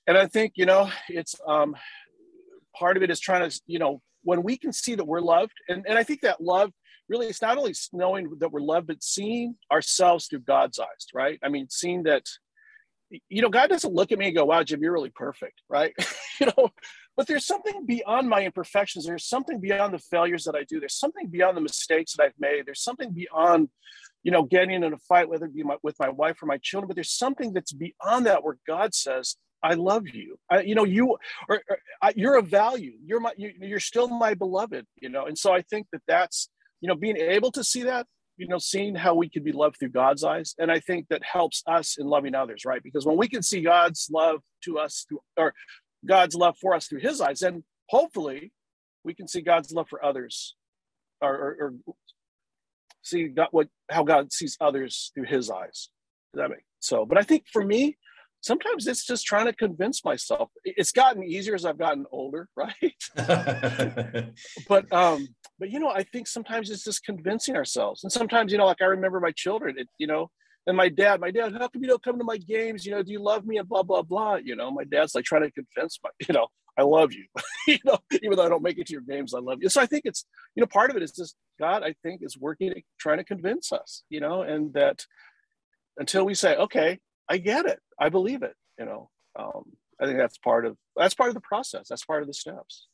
And 0.07 0.17
I 0.17 0.27
think, 0.27 0.53
you 0.55 0.65
know, 0.65 0.89
it's 1.07 1.35
um 1.47 1.75
part 2.75 2.97
of 2.97 3.03
it 3.03 3.11
is 3.11 3.19
trying 3.19 3.49
to, 3.49 3.61
you 3.67 3.79
know, 3.79 4.01
when 4.23 4.43
we 4.43 4.57
can 4.57 4.73
see 4.73 4.95
that 4.95 5.05
we're 5.05 5.21
loved, 5.21 5.53
and, 5.67 5.85
and 5.87 5.97
I 5.97 6.03
think 6.03 6.21
that 6.21 6.41
love 6.41 6.71
really 7.09 7.27
it's 7.27 7.41
not 7.41 7.57
only 7.57 7.73
knowing 7.91 8.29
that 8.39 8.51
we're 8.51 8.61
loved 8.61 8.87
but 8.87 9.03
seeing 9.03 9.55
ourselves 9.71 10.27
through 10.27 10.39
god's 10.39 10.79
eyes 10.79 11.07
right 11.13 11.39
i 11.43 11.49
mean 11.49 11.67
seeing 11.69 12.03
that 12.03 12.23
you 13.29 13.41
know 13.41 13.49
god 13.49 13.69
doesn't 13.69 13.93
look 13.93 14.11
at 14.11 14.19
me 14.19 14.27
and 14.27 14.35
go 14.35 14.45
wow 14.45 14.63
jim 14.63 14.81
you're 14.81 14.93
really 14.93 15.09
perfect 15.09 15.61
right 15.69 15.93
you 16.39 16.47
know 16.47 16.69
but 17.17 17.27
there's 17.27 17.45
something 17.45 17.85
beyond 17.85 18.29
my 18.29 18.43
imperfections 18.43 19.05
there's 19.05 19.25
something 19.25 19.59
beyond 19.59 19.93
the 19.93 19.99
failures 19.99 20.43
that 20.43 20.55
i 20.55 20.63
do 20.63 20.79
there's 20.79 20.97
something 20.97 21.27
beyond 21.27 21.55
the 21.55 21.61
mistakes 21.61 22.13
that 22.13 22.23
i've 22.23 22.39
made 22.39 22.65
there's 22.65 22.83
something 22.83 23.11
beyond 23.11 23.69
you 24.23 24.31
know 24.31 24.43
getting 24.43 24.83
in 24.83 24.93
a 24.93 24.97
fight 24.97 25.29
whether 25.29 25.45
it 25.45 25.55
be 25.55 25.63
my, 25.63 25.75
with 25.83 25.95
my 25.99 26.09
wife 26.09 26.41
or 26.41 26.45
my 26.45 26.57
children 26.57 26.87
but 26.87 26.95
there's 26.95 27.11
something 27.11 27.53
that's 27.53 27.73
beyond 27.73 28.25
that 28.25 28.43
where 28.43 28.57
god 28.67 28.93
says 28.93 29.35
I 29.61 29.73
love 29.73 30.07
you. 30.07 30.39
I, 30.49 30.61
you 30.61 30.73
know, 30.73 30.85
you 30.85 31.17
I, 32.01 32.13
you're 32.15 32.37
a 32.37 32.41
value. 32.41 32.93
You're 33.05 33.19
my, 33.19 33.33
you, 33.35 33.51
you're 33.59 33.81
still 33.81 34.07
my 34.07 34.33
beloved. 34.33 34.85
You 35.01 35.09
know, 35.09 35.25
and 35.25 35.37
so 35.37 35.51
I 35.51 35.63
think 35.63 35.87
that 35.91 36.01
that's 36.07 36.47
you 36.81 36.87
know, 36.87 36.95
being 36.95 37.17
able 37.17 37.51
to 37.51 37.63
see 37.63 37.83
that, 37.83 38.07
you 38.39 38.47
know, 38.47 38.57
seeing 38.57 38.95
how 38.95 39.13
we 39.13 39.27
can 39.27 39.43
be 39.43 39.51
loved 39.51 39.77
through 39.77 39.89
God's 39.89 40.23
eyes. 40.23 40.55
And 40.57 40.71
I 40.71 40.79
think 40.79 41.07
that 41.09 41.21
helps 41.29 41.61
us 41.67 41.97
in 41.99 42.07
loving 42.07 42.33
others, 42.33 42.63
right? 42.65 42.81
Because 42.81 43.05
when 43.05 43.17
we 43.17 43.27
can 43.27 43.43
see 43.43 43.61
God's 43.61 44.07
love 44.09 44.39
to 44.63 44.79
us 44.79 45.05
through, 45.07 45.19
or 45.35 45.53
God's 46.07 46.35
love 46.35 46.55
for 46.59 46.73
us 46.73 46.87
through 46.87 47.01
his 47.01 47.19
eyes, 47.19 47.39
then 47.39 47.65
hopefully 47.89 48.53
we 49.03 49.13
can 49.13 49.27
see 49.27 49.41
God's 49.41 49.73
love 49.73 49.87
for 49.89 50.03
others 50.03 50.55
or, 51.21 51.35
or, 51.35 51.75
or 51.85 51.93
see 53.03 53.27
God, 53.27 53.49
what, 53.51 53.67
how 53.91 54.03
God 54.03 54.31
sees 54.31 54.55
others 54.61 55.11
through 55.13 55.25
his 55.25 55.51
eyes. 55.51 55.89
Does 56.33 56.41
that 56.41 56.49
make 56.49 56.63
so? 56.79 57.05
But 57.05 57.17
I 57.17 57.23
think 57.23 57.43
for 57.51 57.65
me, 57.65 57.97
sometimes 58.41 58.87
it's 58.87 59.05
just 59.05 59.25
trying 59.25 59.45
to 59.45 59.53
convince 59.53 60.03
myself. 60.05 60.49
It's 60.63 60.91
gotten 60.91 61.23
easier 61.23 61.55
as 61.55 61.65
i've 61.65 61.77
gotten 61.77 62.05
older 62.11 62.47
right? 62.55 62.73
But 64.67 64.91
um 64.93 65.27
but 65.59 65.69
you 65.69 65.79
know 65.79 65.89
i 65.89 66.03
think 66.03 66.27
sometimes 66.27 66.69
it's 66.69 66.83
just 66.83 67.03
convincing 67.03 67.55
ourselves. 67.55 68.03
And 68.03 68.11
sometimes 68.11 68.51
you 68.51 68.57
know 68.57 68.65
like 68.65 68.81
i 68.81 68.85
remember 68.85 69.19
my 69.19 69.31
children 69.31 69.75
it, 69.77 69.87
you 69.97 70.07
know 70.07 70.29
and 70.67 70.77
my 70.77 70.89
dad 70.89 71.19
my 71.19 71.31
dad 71.31 71.53
how 71.53 71.67
come 71.67 71.81
you 71.81 71.87
don't 71.87 72.03
come 72.03 72.17
to 72.17 72.23
my 72.23 72.37
games? 72.37 72.85
You 72.85 72.93
know 72.93 73.03
do 73.03 73.11
you 73.11 73.21
love 73.21 73.45
me? 73.45 73.57
and 73.57 73.67
blah 73.67 73.83
blah 73.83 74.01
blah 74.01 74.35
you 74.35 74.55
know? 74.55 74.71
My 74.71 74.83
dad's 74.83 75.15
like 75.15 75.25
trying 75.25 75.43
to 75.43 75.51
convince 75.51 75.99
my 76.03 76.09
you 76.27 76.33
know 76.33 76.47
i 76.77 76.81
love 76.81 77.11
you 77.11 77.25
you 77.67 77.79
know 77.85 77.97
even 78.23 78.37
though 78.37 78.45
i 78.45 78.49
don't 78.49 78.63
make 78.63 78.77
it 78.77 78.87
to 78.87 78.93
your 78.93 79.01
games 79.01 79.33
i 79.33 79.39
love 79.39 79.59
you. 79.61 79.69
So 79.69 79.81
i 79.81 79.85
think 79.85 80.03
it's 80.05 80.25
you 80.55 80.61
know 80.61 80.67
part 80.67 80.91
of 80.91 80.97
it 80.97 81.03
is 81.03 81.11
just 81.11 81.35
god 81.59 81.83
i 81.83 81.93
think 82.03 82.21
is 82.23 82.37
working 82.37 82.73
trying 82.99 83.17
to 83.17 83.23
convince 83.23 83.71
us 83.71 84.03
you 84.09 84.19
know 84.19 84.43
and 84.43 84.73
that 84.73 85.05
until 85.97 86.25
we 86.25 86.33
say 86.33 86.55
okay 86.55 86.99
I 87.29 87.37
get 87.37 87.65
it. 87.65 87.79
I 87.99 88.09
believe 88.09 88.43
it. 88.43 88.55
You 88.77 88.85
know, 88.85 89.09
um, 89.37 89.63
I 90.01 90.05
think 90.05 90.17
that's 90.17 90.37
part 90.37 90.65
of 90.65 90.77
that's 90.95 91.13
part 91.13 91.29
of 91.29 91.35
the 91.35 91.41
process. 91.41 91.87
That's 91.89 92.05
part 92.05 92.21
of 92.21 92.27
the 92.27 92.33
steps. 92.33 92.87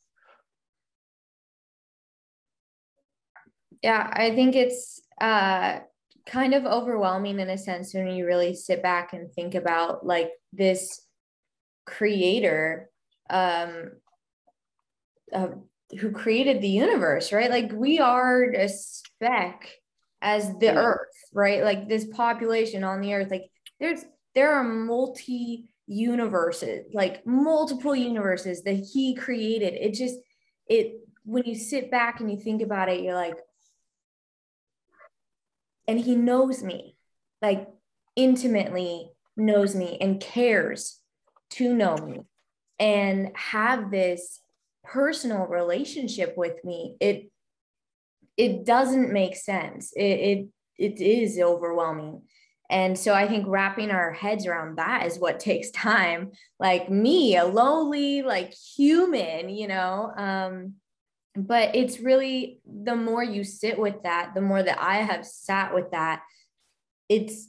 Yeah, 3.82 4.08
I 4.12 4.34
think 4.34 4.56
it's 4.56 5.00
uh, 5.20 5.80
kind 6.26 6.54
of 6.54 6.64
overwhelming 6.64 7.38
in 7.38 7.48
a 7.48 7.58
sense 7.58 7.94
when 7.94 8.08
you 8.08 8.26
really 8.26 8.54
sit 8.54 8.82
back 8.82 9.12
and 9.12 9.32
think 9.32 9.54
about 9.54 10.04
like 10.04 10.30
this 10.52 11.02
creator 11.84 12.90
um, 13.30 13.92
uh, 15.32 15.48
who 16.00 16.10
created 16.10 16.60
the 16.60 16.68
universe, 16.68 17.32
right? 17.32 17.50
Like 17.50 17.70
we 17.72 18.00
are 18.00 18.50
a 18.50 18.68
speck 18.68 19.70
as 20.20 20.48
the 20.58 20.66
yeah. 20.66 20.76
earth, 20.76 21.14
right? 21.32 21.62
Like 21.62 21.88
this 21.88 22.06
population 22.06 22.82
on 22.82 23.00
the 23.00 23.14
earth, 23.14 23.30
like 23.30 23.50
there's 23.78 24.04
there 24.36 24.52
are 24.52 24.62
multi 24.62 25.64
universes, 25.86 26.84
like 26.92 27.26
multiple 27.26 27.96
universes 27.96 28.62
that 28.64 28.74
he 28.92 29.14
created. 29.14 29.72
It 29.74 29.94
just 29.94 30.16
it 30.68 31.00
when 31.24 31.44
you 31.44 31.56
sit 31.56 31.90
back 31.90 32.20
and 32.20 32.30
you 32.30 32.38
think 32.38 32.62
about 32.62 32.90
it, 32.90 33.00
you're 33.00 33.14
like, 33.14 33.38
and 35.88 35.98
he 35.98 36.14
knows 36.14 36.62
me, 36.62 36.96
like 37.40 37.66
intimately 38.14 39.10
knows 39.36 39.74
me 39.74 39.96
and 40.00 40.20
cares 40.20 41.00
to 41.50 41.74
know 41.74 41.96
me 41.96 42.20
and 42.78 43.30
have 43.34 43.90
this 43.90 44.40
personal 44.84 45.46
relationship 45.46 46.34
with 46.36 46.62
me. 46.62 46.96
It 47.00 47.30
it 48.36 48.66
doesn't 48.66 49.14
make 49.14 49.34
sense. 49.34 49.94
It 49.96 50.02
it, 50.02 50.48
it 50.78 51.00
is 51.00 51.40
overwhelming 51.40 52.20
and 52.70 52.98
so 52.98 53.14
i 53.14 53.26
think 53.26 53.46
wrapping 53.46 53.90
our 53.90 54.12
heads 54.12 54.46
around 54.46 54.76
that 54.76 55.06
is 55.06 55.18
what 55.18 55.40
takes 55.50 55.70
time 55.70 56.30
like 56.58 56.90
me 56.90 57.36
a 57.36 57.44
lowly 57.44 58.22
like 58.22 58.52
human 58.52 59.48
you 59.48 59.68
know 59.68 60.12
um 60.16 60.74
but 61.34 61.76
it's 61.76 62.00
really 62.00 62.60
the 62.64 62.96
more 62.96 63.22
you 63.22 63.44
sit 63.44 63.78
with 63.78 64.02
that 64.02 64.32
the 64.34 64.40
more 64.40 64.62
that 64.62 64.80
i 64.80 64.96
have 64.96 65.26
sat 65.26 65.74
with 65.74 65.90
that 65.90 66.22
it's 67.08 67.48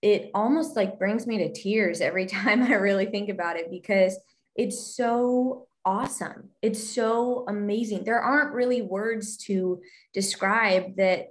it 0.00 0.30
almost 0.34 0.76
like 0.76 0.98
brings 0.98 1.26
me 1.26 1.38
to 1.38 1.52
tears 1.52 2.00
every 2.00 2.26
time 2.38 2.62
i 2.62 2.74
really 2.74 3.06
think 3.06 3.28
about 3.28 3.56
it 3.56 3.70
because 3.70 4.18
it's 4.56 4.96
so 4.96 5.68
awesome. 5.88 6.50
It's 6.60 6.82
so 6.82 7.46
amazing. 7.48 8.04
There 8.04 8.20
aren't 8.20 8.52
really 8.52 8.82
words 8.82 9.38
to 9.46 9.80
describe 10.12 10.96
that 10.96 11.28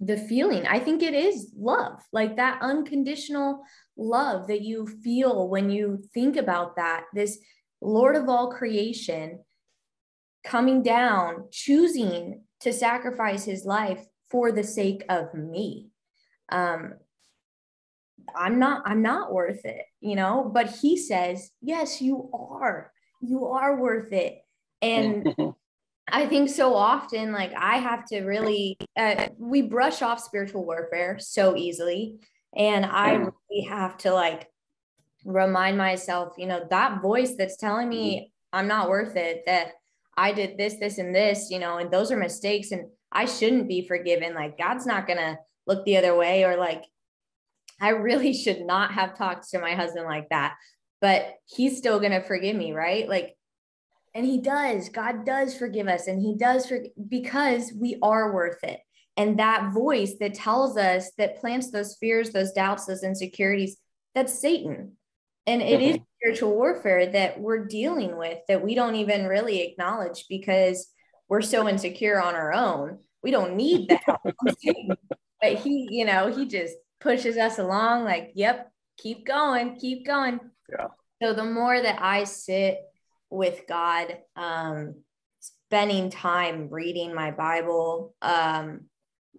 the 0.00 0.16
feeling. 0.16 0.66
I 0.66 0.78
think 0.78 1.02
it 1.02 1.14
is 1.14 1.52
love, 1.56 2.00
like 2.12 2.36
that 2.36 2.62
unconditional 2.62 3.62
love 3.96 4.46
that 4.48 4.62
you 4.62 4.86
feel 5.02 5.48
when 5.48 5.70
you 5.70 6.02
think 6.14 6.36
about 6.36 6.76
that. 6.76 7.04
This 7.14 7.38
Lord 7.80 8.16
of 8.16 8.28
all 8.28 8.52
creation 8.52 9.40
coming 10.44 10.82
down, 10.82 11.48
choosing 11.50 12.42
to 12.60 12.72
sacrifice 12.72 13.44
his 13.44 13.64
life 13.64 14.04
for 14.30 14.52
the 14.52 14.64
sake 14.64 15.04
of 15.08 15.34
me. 15.34 15.88
Um, 16.50 16.94
I'm 18.36 18.58
not, 18.58 18.82
I'm 18.86 19.02
not 19.02 19.32
worth 19.32 19.64
it, 19.64 19.84
you 20.00 20.16
know, 20.16 20.50
but 20.52 20.68
he 20.68 20.96
says, 20.96 21.50
yes, 21.60 22.00
you 22.00 22.30
are 22.32 22.92
you 23.20 23.46
are 23.46 23.76
worth 23.76 24.12
it. 24.12 24.38
And 24.82 25.34
I 26.10 26.26
think 26.26 26.48
so 26.48 26.74
often, 26.74 27.32
like 27.32 27.52
I 27.56 27.78
have 27.78 28.04
to 28.06 28.22
really, 28.22 28.76
uh, 28.96 29.28
we 29.38 29.62
brush 29.62 30.02
off 30.02 30.20
spiritual 30.20 30.64
warfare 30.64 31.18
so 31.18 31.56
easily. 31.56 32.16
And 32.56 32.84
I 32.84 33.12
really 33.12 33.64
have 33.68 33.96
to 33.98 34.12
like 34.12 34.48
remind 35.24 35.78
myself, 35.78 36.34
you 36.38 36.46
know, 36.46 36.66
that 36.70 37.02
voice 37.02 37.34
that's 37.36 37.56
telling 37.56 37.88
me 37.88 38.16
mm-hmm. 38.16 38.58
I'm 38.58 38.68
not 38.68 38.88
worth 38.88 39.16
it, 39.16 39.42
that 39.46 39.72
I 40.16 40.32
did 40.32 40.56
this, 40.56 40.74
this, 40.80 40.98
and 40.98 41.14
this, 41.14 41.50
you 41.50 41.58
know, 41.58 41.78
and 41.78 41.90
those 41.90 42.10
are 42.10 42.16
mistakes 42.16 42.72
and 42.72 42.86
I 43.12 43.26
shouldn't 43.26 43.68
be 43.68 43.86
forgiven. 43.86 44.34
Like 44.34 44.58
God's 44.58 44.86
not 44.86 45.06
going 45.06 45.18
to 45.18 45.38
look 45.66 45.84
the 45.84 45.96
other 45.96 46.16
way 46.16 46.44
or 46.44 46.56
like, 46.56 46.84
I 47.80 47.90
really 47.90 48.32
should 48.32 48.62
not 48.62 48.92
have 48.94 49.16
talked 49.16 49.50
to 49.50 49.60
my 49.60 49.74
husband 49.74 50.06
like 50.06 50.28
that 50.30 50.56
but 51.00 51.34
he's 51.46 51.78
still 51.78 51.98
going 52.00 52.12
to 52.12 52.22
forgive 52.22 52.56
me, 52.56 52.72
right? 52.72 53.08
Like, 53.08 53.36
and 54.14 54.24
he 54.24 54.40
does. 54.40 54.88
God 54.88 55.24
does 55.24 55.56
forgive 55.56 55.88
us, 55.88 56.06
and 56.06 56.20
he 56.20 56.36
does 56.36 56.66
for, 56.66 56.80
because 57.08 57.72
we 57.72 57.98
are 58.02 58.34
worth 58.34 58.62
it. 58.64 58.80
And 59.16 59.38
that 59.38 59.72
voice 59.72 60.14
that 60.20 60.34
tells 60.34 60.76
us 60.76 61.10
that 61.18 61.40
plants 61.40 61.70
those 61.70 61.96
fears, 61.96 62.30
those 62.30 62.52
doubts, 62.52 62.86
those 62.86 63.02
insecurities, 63.02 63.76
that's 64.14 64.40
Satan. 64.40 64.92
And 65.46 65.60
it 65.60 65.80
is 65.80 65.96
mm-hmm. 65.96 66.04
spiritual 66.20 66.54
warfare 66.54 67.06
that 67.06 67.40
we're 67.40 67.66
dealing 67.66 68.16
with 68.16 68.38
that 68.48 68.62
we 68.62 68.74
don't 68.74 68.94
even 68.94 69.26
really 69.26 69.62
acknowledge 69.62 70.26
because 70.28 70.88
we're 71.28 71.42
so 71.42 71.68
insecure 71.68 72.22
on 72.22 72.34
our 72.34 72.52
own. 72.52 72.98
We 73.22 73.30
don't 73.30 73.56
need 73.56 73.88
that. 73.88 74.20
But 75.40 75.54
he, 75.54 75.86
you 75.90 76.04
know, 76.04 76.32
he 76.32 76.46
just 76.46 76.74
pushes 77.00 77.36
us 77.36 77.60
along 77.60 78.04
like, 78.04 78.32
yep, 78.34 78.72
keep 78.96 79.24
going, 79.24 79.76
keep 79.76 80.04
going. 80.04 80.40
Yeah. 80.68 80.88
So 81.22 81.32
the 81.32 81.44
more 81.44 81.80
that 81.80 82.02
I 82.02 82.24
sit 82.24 82.80
with 83.30 83.62
God, 83.68 84.18
um, 84.36 84.96
spending 85.40 86.10
time 86.10 86.68
reading 86.70 87.14
my 87.14 87.30
Bible, 87.30 88.14
um, 88.22 88.82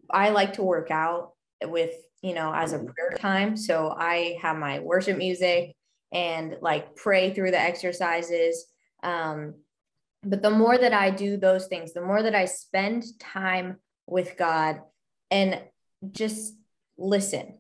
I 0.09 0.29
like 0.29 0.53
to 0.53 0.63
work 0.63 0.91
out 0.91 1.33
with, 1.63 1.93
you 2.21 2.33
know, 2.33 2.53
as 2.53 2.73
a 2.73 2.77
mm-hmm. 2.77 2.87
prayer 2.87 3.17
time. 3.17 3.57
So 3.57 3.93
I 3.95 4.37
have 4.41 4.57
my 4.57 4.79
worship 4.79 5.17
music 5.17 5.75
and 6.11 6.57
like 6.61 6.95
pray 6.95 7.33
through 7.33 7.51
the 7.51 7.59
exercises. 7.59 8.65
Um, 9.03 9.55
but 10.23 10.41
the 10.41 10.49
more 10.49 10.77
that 10.77 10.93
I 10.93 11.11
do 11.11 11.37
those 11.37 11.67
things, 11.67 11.93
the 11.93 12.01
more 12.01 12.23
that 12.23 12.35
I 12.35 12.45
spend 12.45 13.03
time 13.19 13.77
with 14.07 14.37
God 14.37 14.81
and 15.31 15.61
just 16.11 16.55
listen 16.97 17.59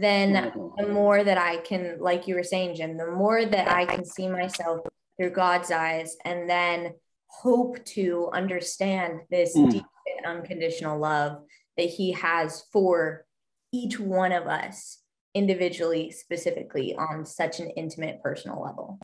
then 0.00 0.52
the 0.78 0.88
more 0.88 1.22
that 1.22 1.38
I 1.38 1.58
can, 1.58 1.98
like 2.00 2.26
you 2.26 2.34
were 2.34 2.42
saying, 2.42 2.76
Jim, 2.76 2.96
the 2.96 3.10
more 3.10 3.44
that 3.44 3.68
I 3.68 3.84
can 3.84 4.04
see 4.04 4.28
myself 4.28 4.80
through 5.18 5.30
God's 5.30 5.70
eyes 5.70 6.16
and 6.24 6.48
then 6.48 6.94
hope 7.26 7.84
to 7.84 8.30
understand 8.32 9.20
this 9.30 9.56
mm. 9.56 9.70
deep 9.70 9.84
and 10.16 10.26
unconditional 10.26 10.98
love 10.98 11.42
that 11.76 11.88
He 11.88 12.12
has 12.12 12.64
for 12.72 13.24
each 13.72 13.98
one 13.98 14.32
of 14.32 14.46
us 14.46 15.00
individually, 15.34 16.10
specifically 16.10 16.94
on 16.94 17.26
such 17.26 17.58
an 17.58 17.70
intimate 17.70 18.22
personal 18.22 18.62
level. 18.62 18.98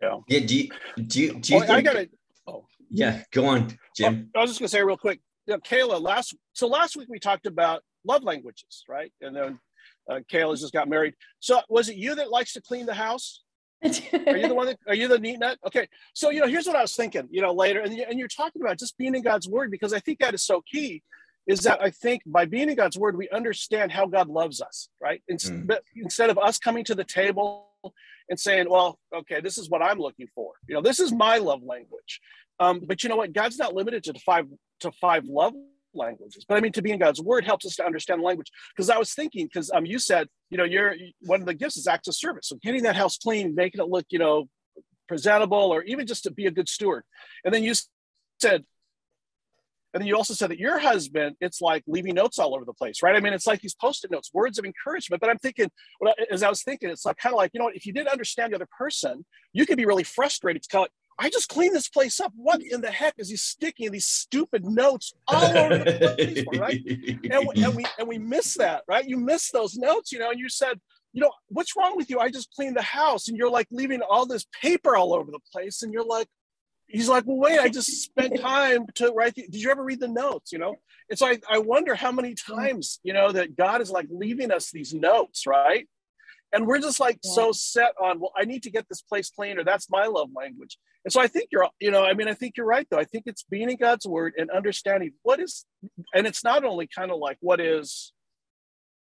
Yeah. 0.00 0.18
Yeah. 0.28 0.40
Do 0.46 0.56
you, 0.56 0.70
do 0.96 1.20
you, 1.20 1.34
do 1.34 1.52
you 1.52 1.58
oh, 1.58 1.66
think, 1.66 1.70
I 1.70 1.80
got 1.82 1.96
it. 1.96 2.10
Oh, 2.46 2.64
yeah. 2.88 3.22
Go 3.32 3.46
on, 3.46 3.76
Jim. 3.94 4.30
Oh, 4.34 4.40
I 4.40 4.42
was 4.42 4.50
just 4.50 4.60
going 4.60 4.68
to 4.68 4.72
say 4.72 4.82
real 4.82 4.96
quick. 4.96 5.20
You 5.46 5.54
know, 5.54 5.60
Kayla, 5.60 6.00
last, 6.00 6.34
so 6.54 6.66
last 6.66 6.96
week 6.96 7.08
we 7.10 7.18
talked 7.18 7.46
about 7.46 7.82
love 8.06 8.22
languages, 8.22 8.84
right? 8.88 9.12
And 9.20 9.36
then 9.36 9.58
uh, 10.10 10.20
Kayla 10.32 10.58
just 10.58 10.72
got 10.72 10.88
married. 10.88 11.14
So 11.40 11.60
was 11.68 11.88
it 11.90 11.96
you 11.96 12.14
that 12.14 12.30
likes 12.30 12.54
to 12.54 12.62
clean 12.62 12.86
the 12.86 12.94
house? 12.94 13.42
Are 13.82 14.36
you 14.36 14.48
the 14.48 14.54
one 14.54 14.66
that 14.66 14.78
are 14.86 14.94
you 14.94 15.08
the 15.08 15.18
neat 15.18 15.38
nut? 15.38 15.58
Okay. 15.66 15.88
So 16.14 16.30
you 16.30 16.40
know, 16.40 16.46
here's 16.46 16.66
what 16.66 16.76
I 16.76 16.82
was 16.82 16.94
thinking, 16.94 17.28
you 17.30 17.40
know, 17.40 17.52
later, 17.52 17.80
and, 17.80 17.92
and 17.92 18.18
you're 18.18 18.28
talking 18.28 18.62
about 18.62 18.78
just 18.78 18.98
being 18.98 19.14
in 19.14 19.22
God's 19.22 19.48
word 19.48 19.70
because 19.70 19.92
I 19.92 20.00
think 20.00 20.18
that 20.18 20.34
is 20.34 20.42
so 20.42 20.62
key. 20.70 21.02
Is 21.46 21.60
that 21.60 21.82
I 21.82 21.90
think 21.90 22.22
by 22.26 22.44
being 22.44 22.68
in 22.68 22.76
God's 22.76 22.98
word, 22.98 23.16
we 23.16 23.28
understand 23.30 23.90
how 23.90 24.06
God 24.06 24.28
loves 24.28 24.60
us, 24.60 24.88
right? 25.00 25.22
Instead, 25.26 25.66
mm. 25.66 25.78
instead 25.96 26.30
of 26.30 26.38
us 26.38 26.58
coming 26.58 26.84
to 26.84 26.94
the 26.94 27.02
table 27.02 27.70
and 28.28 28.38
saying, 28.38 28.68
well, 28.70 28.98
okay, 29.12 29.40
this 29.40 29.58
is 29.58 29.68
what 29.68 29.82
I'm 29.82 29.98
looking 29.98 30.28
for. 30.34 30.52
You 30.68 30.74
know, 30.74 30.82
this 30.82 31.00
is 31.00 31.12
my 31.12 31.38
love 31.38 31.62
language. 31.62 32.20
Um, 32.60 32.82
but 32.86 33.02
you 33.02 33.08
know 33.08 33.16
what? 33.16 33.32
God's 33.32 33.58
not 33.58 33.74
limited 33.74 34.04
to 34.04 34.14
five 34.20 34.46
to 34.80 34.92
five 34.92 35.24
love 35.24 35.54
languages. 35.94 36.44
But 36.48 36.58
I 36.58 36.60
mean, 36.60 36.72
to 36.72 36.82
be 36.82 36.92
in 36.92 36.98
God's 36.98 37.20
word 37.20 37.44
helps 37.44 37.66
us 37.66 37.76
to 37.76 37.84
understand 37.84 38.22
language. 38.22 38.50
Because 38.74 38.90
I 38.90 38.98
was 38.98 39.12
thinking, 39.12 39.46
because 39.46 39.70
um, 39.72 39.86
you 39.86 39.98
said, 39.98 40.28
you 40.50 40.58
know, 40.58 40.64
you're 40.64 40.94
one 41.20 41.40
of 41.40 41.46
the 41.46 41.54
gifts 41.54 41.76
is 41.76 41.86
acts 41.86 42.08
of 42.08 42.14
service. 42.14 42.48
So 42.48 42.56
getting 42.62 42.82
that 42.84 42.96
house 42.96 43.18
clean, 43.18 43.54
making 43.54 43.80
it 43.80 43.88
look, 43.88 44.06
you 44.10 44.18
know, 44.18 44.48
presentable, 45.08 45.72
or 45.74 45.82
even 45.84 46.06
just 46.06 46.24
to 46.24 46.30
be 46.30 46.46
a 46.46 46.50
good 46.50 46.68
steward. 46.68 47.04
And 47.44 47.52
then 47.52 47.64
you 47.64 47.74
said, 48.40 48.64
and 49.92 50.00
then 50.00 50.06
you 50.06 50.16
also 50.16 50.34
said 50.34 50.50
that 50.50 50.58
your 50.60 50.78
husband, 50.78 51.34
it's 51.40 51.60
like 51.60 51.82
leaving 51.88 52.14
notes 52.14 52.38
all 52.38 52.54
over 52.54 52.64
the 52.64 52.72
place, 52.72 53.02
right? 53.02 53.16
I 53.16 53.20
mean, 53.20 53.32
it's 53.32 53.46
like 53.46 53.60
these 53.60 53.74
post-it 53.74 54.12
notes, 54.12 54.30
words 54.32 54.56
of 54.56 54.64
encouragement. 54.64 55.20
But 55.20 55.30
I'm 55.30 55.38
thinking, 55.38 55.68
as 56.30 56.44
I 56.44 56.48
was 56.48 56.62
thinking, 56.62 56.90
it's 56.90 57.04
like 57.04 57.16
kind 57.16 57.34
of 57.34 57.38
like, 57.38 57.50
you 57.54 57.58
know 57.58 57.72
if 57.74 57.84
you 57.84 57.92
didn't 57.92 58.10
understand 58.10 58.52
the 58.52 58.56
other 58.56 58.68
person, 58.78 59.24
you 59.52 59.66
could 59.66 59.76
be 59.76 59.86
really 59.86 60.04
frustrated. 60.04 60.60
It's 60.60 60.68
kind 60.68 60.82
of 60.82 60.84
like, 60.84 60.92
I 61.18 61.28
just 61.28 61.48
cleaned 61.48 61.74
this 61.74 61.88
place 61.88 62.18
up. 62.18 62.32
What 62.34 62.62
in 62.62 62.80
the 62.80 62.90
heck 62.90 63.14
is 63.18 63.28
he 63.28 63.36
sticking 63.36 63.90
these 63.90 64.06
stupid 64.06 64.64
notes 64.64 65.12
all 65.28 65.56
over 65.56 65.78
the 65.78 66.14
place, 66.16 66.44
right? 66.58 66.80
And 67.30 67.46
we, 67.46 67.64
and 67.64 67.76
we 67.76 67.84
and 67.98 68.08
we 68.08 68.18
miss 68.18 68.54
that, 68.54 68.84
right? 68.88 69.06
You 69.06 69.18
miss 69.18 69.50
those 69.50 69.76
notes, 69.76 70.12
you 70.12 70.18
know. 70.18 70.30
And 70.30 70.40
you 70.40 70.48
said, 70.48 70.80
you 71.12 71.20
know, 71.20 71.32
what's 71.48 71.76
wrong 71.76 71.96
with 71.96 72.08
you? 72.08 72.20
I 72.20 72.30
just 72.30 72.50
cleaned 72.52 72.76
the 72.76 72.82
house, 72.82 73.28
and 73.28 73.36
you're 73.36 73.50
like 73.50 73.66
leaving 73.70 74.00
all 74.00 74.26
this 74.26 74.46
paper 74.62 74.96
all 74.96 75.12
over 75.12 75.30
the 75.30 75.40
place, 75.52 75.82
and 75.82 75.92
you're 75.92 76.06
like, 76.06 76.28
he's 76.86 77.08
like, 77.08 77.24
well, 77.26 77.36
wait, 77.36 77.58
I 77.58 77.68
just 77.68 78.02
spent 78.02 78.40
time 78.40 78.86
to 78.94 79.12
write. 79.12 79.34
The, 79.34 79.42
did 79.42 79.60
you 79.60 79.70
ever 79.70 79.84
read 79.84 80.00
the 80.00 80.08
notes? 80.08 80.52
You 80.52 80.58
know, 80.58 80.76
and 81.10 81.18
so 81.18 81.26
I, 81.26 81.38
I 81.50 81.58
wonder 81.58 81.94
how 81.94 82.12
many 82.12 82.34
mm-hmm. 82.34 82.54
times, 82.54 83.00
you 83.02 83.12
know, 83.12 83.32
that 83.32 83.56
God 83.56 83.80
is 83.80 83.90
like 83.90 84.06
leaving 84.10 84.50
us 84.50 84.70
these 84.70 84.94
notes, 84.94 85.46
right? 85.46 85.88
And 86.52 86.66
we're 86.66 86.80
just 86.80 87.00
like 87.00 87.18
yeah. 87.22 87.32
so 87.32 87.52
set 87.52 87.92
on, 88.00 88.20
well, 88.20 88.32
I 88.36 88.44
need 88.44 88.62
to 88.64 88.70
get 88.70 88.88
this 88.88 89.02
place 89.02 89.30
clean, 89.30 89.58
or 89.58 89.64
that's 89.64 89.90
my 89.90 90.06
love 90.06 90.30
language. 90.34 90.78
And 91.04 91.12
so 91.12 91.20
I 91.20 91.28
think 91.28 91.48
you're, 91.50 91.66
you 91.80 91.90
know, 91.90 92.04
I 92.04 92.12
mean, 92.12 92.28
I 92.28 92.34
think 92.34 92.56
you're 92.56 92.66
right, 92.66 92.86
though. 92.90 92.98
I 92.98 93.04
think 93.04 93.24
it's 93.26 93.42
being 93.42 93.70
in 93.70 93.76
God's 93.76 94.06
word 94.06 94.34
and 94.36 94.50
understanding 94.50 95.12
what 95.22 95.40
is, 95.40 95.64
and 96.14 96.26
it's 96.26 96.44
not 96.44 96.64
only 96.64 96.86
kind 96.86 97.10
of 97.10 97.18
like 97.18 97.38
what 97.40 97.60
is, 97.60 98.12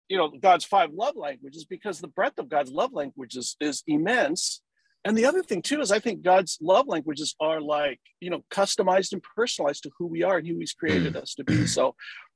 you 0.08 0.16
know, 0.16 0.30
God's 0.40 0.64
five 0.64 0.90
love 0.92 1.16
languages, 1.16 1.64
because 1.64 2.00
the 2.00 2.08
breadth 2.08 2.38
of 2.38 2.48
God's 2.48 2.70
love 2.70 2.92
languages 2.92 3.56
is 3.60 3.82
immense. 3.86 4.62
and 5.04 5.16
the 5.16 5.26
other 5.26 5.42
thing 5.42 5.60
too 5.62 5.80
is 5.80 5.90
I 5.90 5.98
think 5.98 6.22
God's 6.22 6.58
love 6.60 6.86
languages 6.86 7.34
are 7.40 7.60
like 7.60 8.00
you 8.20 8.30
know 8.30 8.42
customized 8.50 9.12
and 9.12 9.22
personalized 9.36 9.82
to 9.84 9.90
who 9.98 10.06
we 10.06 10.22
are 10.22 10.38
and 10.38 10.46
who 10.46 10.58
He's 10.58 10.72
created 10.72 11.16
us 11.16 11.34
to 11.34 11.44
be. 11.44 11.54
Mm. 11.54 11.68
So, 11.68 11.94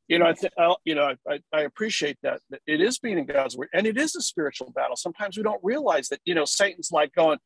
you 0.08 0.18
know, 0.18 0.26
I 0.26 0.34
think 0.34 0.52
you 0.84 0.94
know 0.94 1.14
I, 1.28 1.40
I 1.52 1.62
appreciate 1.62 2.18
that, 2.22 2.40
that 2.50 2.60
it 2.66 2.80
is 2.80 2.98
being 2.98 3.18
in 3.18 3.26
God's 3.26 3.56
word 3.56 3.68
and 3.72 3.86
it 3.86 3.96
is 3.96 4.16
a 4.16 4.22
spiritual 4.22 4.70
battle. 4.70 4.96
Sometimes 4.96 5.36
we 5.36 5.42
don't 5.42 5.60
realize 5.62 6.08
that 6.08 6.20
you 6.24 6.34
know 6.34 6.44
Satan's 6.44 6.90
like 6.92 7.14
going, 7.14 7.38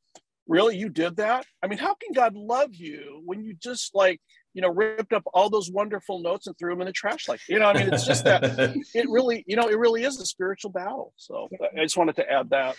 really, 0.47 0.77
you 0.77 0.89
did 0.89 1.17
that? 1.17 1.47
I 1.63 1.67
mean, 1.67 1.79
how 1.79 1.95
can 1.95 2.13
God 2.13 2.35
love 2.35 2.75
you 2.75 3.23
when 3.25 3.45
you 3.45 3.55
just 3.55 3.95
like 3.95 4.21
you 4.55 4.63
know 4.63 4.71
ripped 4.71 5.13
up 5.13 5.23
all 5.35 5.51
those 5.51 5.71
wonderful 5.71 6.21
notes 6.21 6.47
and 6.47 6.57
threw 6.59 6.73
them 6.73 6.81
in 6.81 6.87
the 6.87 6.93
trash 6.93 7.29
like 7.29 7.41
you 7.47 7.59
know 7.59 7.67
i 7.67 7.75
mean 7.75 7.93
it's 7.93 8.07
just 8.07 8.25
that 8.25 8.43
it 8.95 9.07
really 9.11 9.45
you 9.47 9.55
know 9.55 9.69
it 9.69 9.79
really 9.79 10.03
is 10.03 10.19
a 10.19 10.25
spiritual 10.25 10.71
battle 10.71 11.13
so 11.17 11.47
i 11.79 11.83
just 11.83 11.99
wanted 11.99 12.17
to 12.17 12.29
add 12.33 12.49
that 12.49 12.75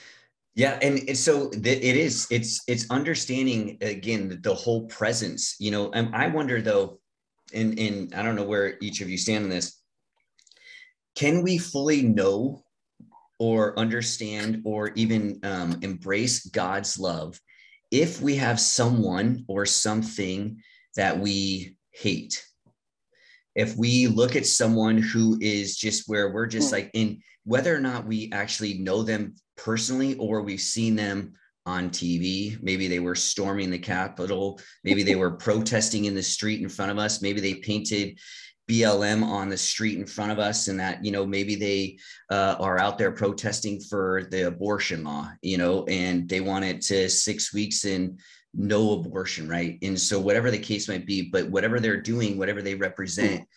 yeah, 0.58 0.80
and, 0.82 1.16
so 1.16 1.52
it 1.54 1.84
is. 1.84 2.26
It's 2.32 2.64
it's 2.68 2.90
understanding 2.90 3.78
again 3.80 4.40
the 4.42 4.56
whole 4.56 4.88
presence. 4.88 5.56
You 5.60 5.70
know, 5.70 5.92
and 5.92 6.16
I 6.16 6.30
wonder 6.30 6.64
though, 6.64 7.00
and 7.54 7.78
and 7.78 8.16
I 8.16 8.24
don't 8.24 8.36
know 8.36 8.44
where 8.44 8.76
each 8.82 9.02
of 9.02 9.08
you 9.08 9.20
stand 9.20 9.44
on 9.44 9.52
this. 9.52 9.80
Can 11.14 11.44
we 11.44 11.60
fully 11.60 12.02
know, 12.02 12.64
or 13.38 13.78
understand, 13.78 14.64
or 14.66 14.90
even 14.96 15.40
um, 15.44 15.78
embrace 15.84 16.48
God's 16.48 16.98
love 16.98 17.40
if 17.92 18.22
we 18.22 18.36
have 18.36 18.60
someone 18.60 19.46
or 19.48 19.66
something 19.66 20.62
that 20.96 21.20
we 21.20 21.76
hate? 21.92 22.44
If 23.56 23.76
we 23.76 24.08
look 24.08 24.36
at 24.36 24.46
someone 24.46 24.98
who 24.98 25.38
is 25.42 25.78
just 25.78 26.08
where 26.08 26.32
we're 26.32 26.48
just 26.48 26.70
hmm. 26.70 26.76
like 26.76 26.92
in 26.94 27.22
whether 27.44 27.76
or 27.76 27.80
not 27.80 28.06
we 28.06 28.30
actually 28.34 28.76
know 28.76 29.04
them 29.04 29.34
personally 29.56 30.16
or 30.16 30.42
we've 30.42 30.62
seen 30.62 30.96
them 30.96 31.34
on 31.68 31.90
TV. 31.90 32.58
Maybe 32.64 32.88
they 32.88 33.00
were 33.00 33.14
storming 33.14 33.70
the 33.70 33.78
Capitol. 33.78 34.60
Maybe 34.86 35.04
they 35.04 35.16
were 35.16 35.32
protesting 35.32 36.06
in 36.06 36.16
the 36.16 36.24
street 36.24 36.62
in 36.62 36.70
front 36.70 36.92
of 36.92 36.98
us. 36.98 37.22
Maybe 37.22 37.42
they 37.42 37.56
painted 37.56 38.18
BLM 38.70 39.24
on 39.24 39.50
the 39.50 39.58
street 39.58 39.98
in 39.98 40.06
front 40.06 40.32
of 40.32 40.40
us, 40.40 40.68
and 40.68 40.80
that, 40.80 41.04
you 41.04 41.12
know, 41.12 41.26
maybe 41.26 41.56
they 41.56 41.98
uh, 42.30 42.56
are 42.60 42.80
out 42.80 42.98
there 42.98 43.12
protesting 43.12 43.80
for 43.80 44.28
the 44.30 44.48
abortion 44.48 45.04
law, 45.04 45.32
you 45.42 45.58
know, 45.58 45.86
and 45.86 46.28
they 46.28 46.42
want 46.42 46.66
it 46.66 46.82
to 46.82 47.10
six 47.10 47.54
weeks 47.54 47.86
and 47.86 48.20
no 48.54 48.94
abortion, 48.94 49.48
right? 49.48 49.78
And 49.82 50.00
so, 50.00 50.20
whatever 50.20 50.52
the 50.52 50.60
case 50.60 50.88
might 50.88 51.06
be, 51.06 51.30
but 51.30 51.50
whatever 51.50 51.80
they're 51.80 52.02
doing, 52.02 52.38
whatever 52.38 52.62
they 52.62 52.76
represent, 52.76 53.48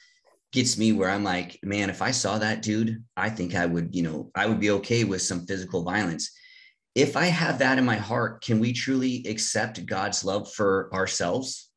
gets 0.53 0.77
me 0.77 0.93
where 0.93 1.11
I'm 1.11 1.25
like, 1.25 1.59
man, 1.63 1.91
if 1.91 2.03
I 2.03 2.11
saw 2.11 2.39
that 2.39 2.63
dude, 2.63 3.03
I 3.17 3.31
think 3.31 3.55
I 3.55 3.67
would, 3.67 3.95
you 3.95 4.03
know, 4.03 4.31
I 4.35 4.47
would 4.47 4.61
be 4.61 4.71
okay 4.73 5.05
with 5.05 5.23
some 5.23 5.47
physical 5.47 5.83
violence. 5.83 6.33
If 6.95 7.17
I 7.17 7.27
have 7.27 7.61
that 7.61 7.79
in 7.79 7.85
my 7.85 7.97
heart, 7.97 8.43
can 8.43 8.59
we 8.59 8.73
truly 8.73 9.25
accept 9.29 9.87
God's 9.87 10.25
love 10.25 10.53
for 10.53 10.93
ourselves? 10.93 11.70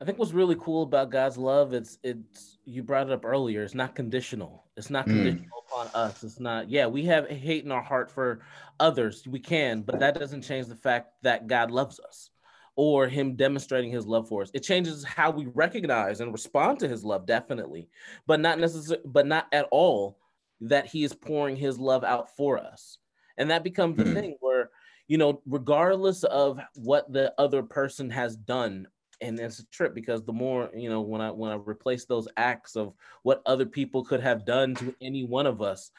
I 0.00 0.04
think 0.04 0.18
what's 0.18 0.32
really 0.32 0.56
cool 0.60 0.84
about 0.84 1.10
God's 1.10 1.36
love, 1.36 1.72
it's 1.72 1.98
it's 2.04 2.58
you 2.64 2.82
brought 2.82 3.08
it 3.08 3.12
up 3.12 3.24
earlier, 3.24 3.62
it's 3.64 3.74
not 3.74 3.96
conditional. 3.96 4.64
It's 4.76 4.90
not 4.90 5.06
hmm. 5.06 5.16
conditional 5.16 5.64
mm. 5.66 5.72
upon 5.72 5.88
us. 6.00 6.22
It's 6.22 6.38
not, 6.38 6.70
yeah, 6.70 6.86
we 6.86 7.04
have 7.06 7.28
hate 7.28 7.64
in 7.64 7.72
our 7.72 7.82
heart 7.82 8.10
for 8.10 8.40
others. 8.78 9.26
We 9.26 9.40
can, 9.40 9.82
but 9.82 9.98
that 9.98 10.18
doesn't 10.18 10.42
change 10.42 10.68
the 10.68 10.76
fact 10.76 11.14
that 11.22 11.48
God 11.48 11.72
loves 11.72 11.98
us 11.98 12.30
or 12.76 13.08
him 13.08 13.34
demonstrating 13.34 13.90
his 13.90 14.06
love 14.06 14.28
for 14.28 14.42
us. 14.42 14.52
It 14.54 14.60
changes 14.60 15.02
how 15.02 15.32
we 15.32 15.46
recognize 15.46 16.20
and 16.20 16.30
respond 16.30 16.78
to 16.78 16.88
his 16.88 17.04
love, 17.04 17.26
definitely, 17.26 17.88
but 18.28 18.38
not 18.38 18.60
necessarily, 18.60 19.02
but 19.04 19.26
not 19.26 19.48
at 19.52 19.66
all 19.72 20.16
that 20.60 20.86
he 20.86 21.02
is 21.02 21.12
pouring 21.12 21.56
his 21.56 21.76
love 21.80 22.04
out 22.04 22.36
for 22.36 22.56
us. 22.56 22.98
And 23.36 23.50
that 23.50 23.64
becomes 23.64 23.96
the 23.96 24.04
hmm. 24.04 24.14
thing 24.14 24.36
where, 24.38 24.70
you 25.08 25.18
know, 25.18 25.42
regardless 25.44 26.22
of 26.22 26.60
what 26.76 27.12
the 27.12 27.34
other 27.36 27.64
person 27.64 28.10
has 28.10 28.36
done, 28.36 28.86
and 29.20 29.38
it's 29.38 29.58
a 29.58 29.66
trip 29.66 29.94
because 29.94 30.24
the 30.24 30.32
more, 30.32 30.70
you 30.74 30.88
know, 30.88 31.00
when 31.00 31.20
I 31.20 31.30
when 31.30 31.50
I 31.50 31.56
replace 31.56 32.04
those 32.04 32.28
acts 32.36 32.76
of 32.76 32.94
what 33.22 33.42
other 33.46 33.66
people 33.66 34.04
could 34.04 34.20
have 34.20 34.44
done 34.44 34.74
to 34.76 34.94
any 35.00 35.24
one 35.24 35.46
of 35.46 35.60
us, 35.62 35.90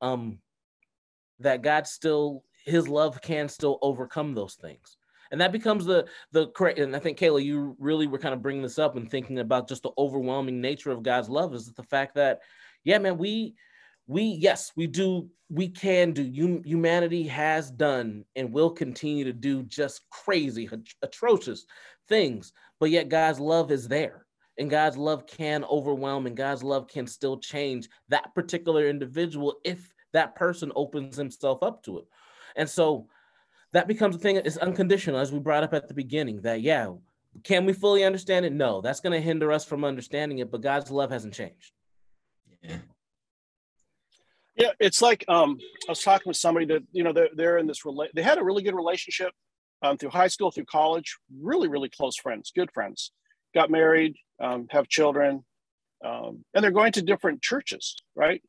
um, 0.00 0.38
that 1.40 1.62
God 1.62 1.86
still 1.86 2.44
his 2.64 2.88
love 2.88 3.20
can 3.20 3.48
still 3.48 3.78
overcome 3.82 4.34
those 4.34 4.54
things. 4.54 4.96
And 5.30 5.40
that 5.40 5.52
becomes 5.52 5.84
the 5.84 6.06
the 6.32 6.48
correct 6.48 6.78
and 6.78 6.94
i 6.94 7.00
think 7.00 7.18
kayla 7.18 7.42
you 7.42 7.74
really 7.80 8.06
were 8.06 8.18
kind 8.18 8.34
of 8.34 8.42
bringing 8.42 8.62
this 8.62 8.78
up 8.78 8.94
and 8.94 9.10
thinking 9.10 9.40
about 9.40 9.68
just 9.68 9.82
the 9.82 9.90
overwhelming 9.98 10.60
nature 10.60 10.92
of 10.92 11.02
god's 11.02 11.28
love 11.28 11.54
is 11.54 11.72
the 11.72 11.82
fact 11.82 12.14
that 12.14 12.40
yeah 12.84 12.98
man 12.98 13.18
we 13.18 13.54
we 14.06 14.22
yes 14.22 14.70
we 14.76 14.86
do 14.86 15.28
we 15.50 15.68
can 15.68 16.12
do. 16.12 16.22
You 16.22 16.62
humanity 16.64 17.22
has 17.28 17.70
done 17.70 18.24
and 18.34 18.52
will 18.52 18.70
continue 18.70 19.24
to 19.24 19.32
do 19.32 19.62
just 19.64 20.08
crazy 20.10 20.68
atrocious 21.02 21.66
things 22.08 22.52
but 22.80 22.90
yet 22.90 23.08
god's 23.08 23.40
love 23.40 23.70
is 23.70 23.88
there 23.88 24.26
and 24.58 24.70
god's 24.70 24.96
love 24.96 25.26
can 25.26 25.64
overwhelm 25.64 26.26
and 26.26 26.36
god's 26.36 26.62
love 26.62 26.86
can 26.88 27.06
still 27.06 27.38
change 27.38 27.88
that 28.08 28.34
particular 28.34 28.88
individual 28.88 29.56
if 29.64 29.94
that 30.14 30.34
person 30.34 30.72
opens 30.74 31.16
himself 31.16 31.62
up 31.62 31.82
to 31.82 31.98
it. 31.98 32.06
And 32.56 32.70
so 32.70 33.08
that 33.72 33.86
becomes 33.86 34.16
a 34.16 34.18
thing 34.18 34.36
it's 34.36 34.56
unconditional 34.56 35.18
as 35.18 35.30
we 35.32 35.40
brought 35.40 35.64
up 35.64 35.74
at 35.74 35.88
the 35.88 35.94
beginning 35.94 36.40
that 36.42 36.62
yeah 36.62 36.92
can 37.42 37.66
we 37.66 37.72
fully 37.72 38.04
understand 38.04 38.46
it? 38.46 38.52
No 38.52 38.80
that's 38.80 39.00
going 39.00 39.12
to 39.12 39.20
hinder 39.20 39.52
us 39.52 39.64
from 39.64 39.84
understanding 39.84 40.38
it 40.38 40.50
but 40.50 40.62
god's 40.62 40.90
love 40.90 41.10
hasn't 41.10 41.34
changed. 41.34 41.72
Yeah. 42.62 42.78
Yeah 44.56 44.70
it's 44.78 45.02
like 45.02 45.24
um 45.28 45.58
i 45.88 45.90
was 45.90 46.00
talking 46.00 46.30
with 46.30 46.36
somebody 46.36 46.64
that 46.66 46.82
you 46.92 47.02
know 47.02 47.12
they're, 47.12 47.30
they're 47.34 47.58
in 47.58 47.66
this 47.66 47.82
rela- 47.82 48.12
they 48.14 48.22
had 48.22 48.38
a 48.38 48.44
really 48.44 48.62
good 48.62 48.76
relationship 48.76 49.32
um, 49.84 49.96
through 49.96 50.10
high 50.10 50.28
school 50.28 50.50
through 50.50 50.64
college 50.64 51.16
really 51.40 51.68
really 51.68 51.88
close 51.88 52.16
friends 52.16 52.52
good 52.54 52.70
friends 52.72 53.12
got 53.54 53.70
married 53.70 54.14
um, 54.42 54.66
have 54.70 54.88
children 54.88 55.44
um, 56.04 56.44
and 56.54 56.64
they're 56.64 56.70
going 56.70 56.92
to 56.92 57.02
different 57.02 57.42
churches 57.42 57.96
right 58.16 58.42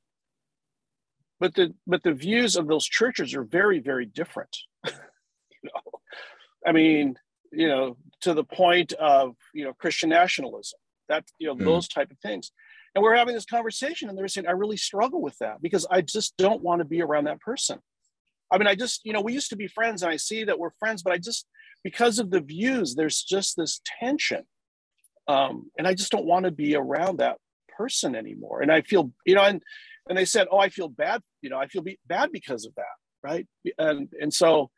but 1.40 1.54
the 1.56 1.74
but 1.86 2.02
the 2.04 2.14
views 2.14 2.56
of 2.56 2.68
those 2.68 2.86
churches 2.86 3.36
are 3.36 3.44
very 3.44 3.80
very 3.80 4.06
different 4.06 4.56
you 5.66 5.70
know, 5.74 6.00
I 6.66 6.72
mean, 6.72 7.16
you 7.52 7.68
know, 7.68 7.98
to 8.22 8.34
the 8.34 8.44
point 8.44 8.94
of 8.94 9.36
you 9.54 9.66
know 9.66 9.74
Christian 9.74 10.10
nationalism, 10.10 10.80
that 11.10 11.26
you 11.40 11.48
know 11.48 11.56
mm. 11.56 11.64
those 11.64 11.88
type 11.88 12.12
of 12.12 12.20
things. 12.20 12.52
And 12.94 13.04
we're 13.04 13.16
having 13.16 13.36
this 13.36 13.46
conversation, 13.46 14.08
and 14.08 14.18
they're 14.18 14.28
saying, 14.30 14.48
I 14.48 14.52
really 14.52 14.78
struggle 14.78 15.22
with 15.22 15.38
that 15.40 15.62
because 15.62 15.86
I 15.92 16.00
just 16.00 16.38
don't 16.38 16.62
want 16.62 16.80
to 16.80 16.86
be 16.86 17.02
around 17.02 17.26
that 17.26 17.42
person. 17.42 17.80
I 18.52 18.58
mean, 18.58 18.68
I 18.68 18.76
just, 18.76 19.02
you 19.04 19.14
know, 19.14 19.22
we 19.22 19.34
used 19.34 19.50
to 19.50 19.56
be 19.56 19.68
friends, 19.68 20.04
and 20.04 20.12
I 20.12 20.18
see 20.18 20.44
that 20.44 20.60
we're 20.60 20.72
friends, 20.80 21.04
but 21.04 21.14
I 21.14 21.18
just, 21.18 21.48
because 21.84 22.20
of 22.20 22.32
the 22.32 22.42
views, 22.42 22.96
there's 22.96 23.24
just 23.24 23.56
this 23.58 23.82
tension. 24.00 24.44
Um, 25.28 25.72
and 25.78 25.88
I 25.88 25.94
just 25.94 26.12
don't 26.12 26.26
want 26.26 26.46
to 26.46 26.52
be 26.52 26.76
around 26.76 27.18
that 27.18 27.38
person 27.78 28.16
anymore. 28.16 28.62
And 28.62 28.72
I 28.72 28.82
feel, 28.82 29.12
you 29.26 29.36
know, 29.36 29.44
and 29.44 29.62
and 30.08 30.18
they 30.18 30.26
said, 30.26 30.48
oh, 30.52 30.60
I 30.60 30.70
feel 30.70 30.88
bad, 30.88 31.22
you 31.42 31.50
know, 31.50 31.58
I 31.58 31.68
feel 31.68 31.82
be- 31.82 32.00
bad 32.06 32.32
because 32.32 32.66
of 32.66 32.76
that, 32.76 32.96
right? 33.24 33.48
And 33.80 34.08
and 34.22 34.32
so 34.32 34.70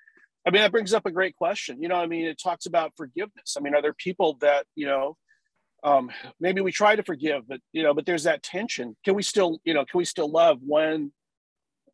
I 0.47 0.49
mean, 0.49 0.61
that 0.61 0.71
brings 0.71 0.93
up 0.93 1.05
a 1.05 1.11
great 1.11 1.35
question. 1.35 1.81
You 1.81 1.89
know, 1.89 1.95
I 1.95 2.07
mean, 2.07 2.25
it 2.25 2.39
talks 2.41 2.67
about 2.67 2.93
forgiveness. 2.95 3.55
I 3.57 3.59
mean, 3.59 3.75
are 3.75 3.81
there 3.81 3.93
people 3.93 4.37
that, 4.39 4.65
you 4.75 4.85
know, 4.85 5.17
um, 5.83 6.09
maybe 6.39 6.61
we 6.61 6.71
try 6.71 6.95
to 6.95 7.03
forgive, 7.03 7.45
but, 7.49 7.59
you 7.73 7.83
know, 7.83 7.93
but 7.93 8.05
there's 8.05 8.23
that 8.23 8.43
tension. 8.43 8.95
Can 9.03 9.15
we 9.15 9.23
still, 9.23 9.59
you 9.65 9.73
know, 9.73 9.83
can 9.83 9.97
we 9.97 10.05
still 10.05 10.31
love 10.31 10.59
when 10.61 11.11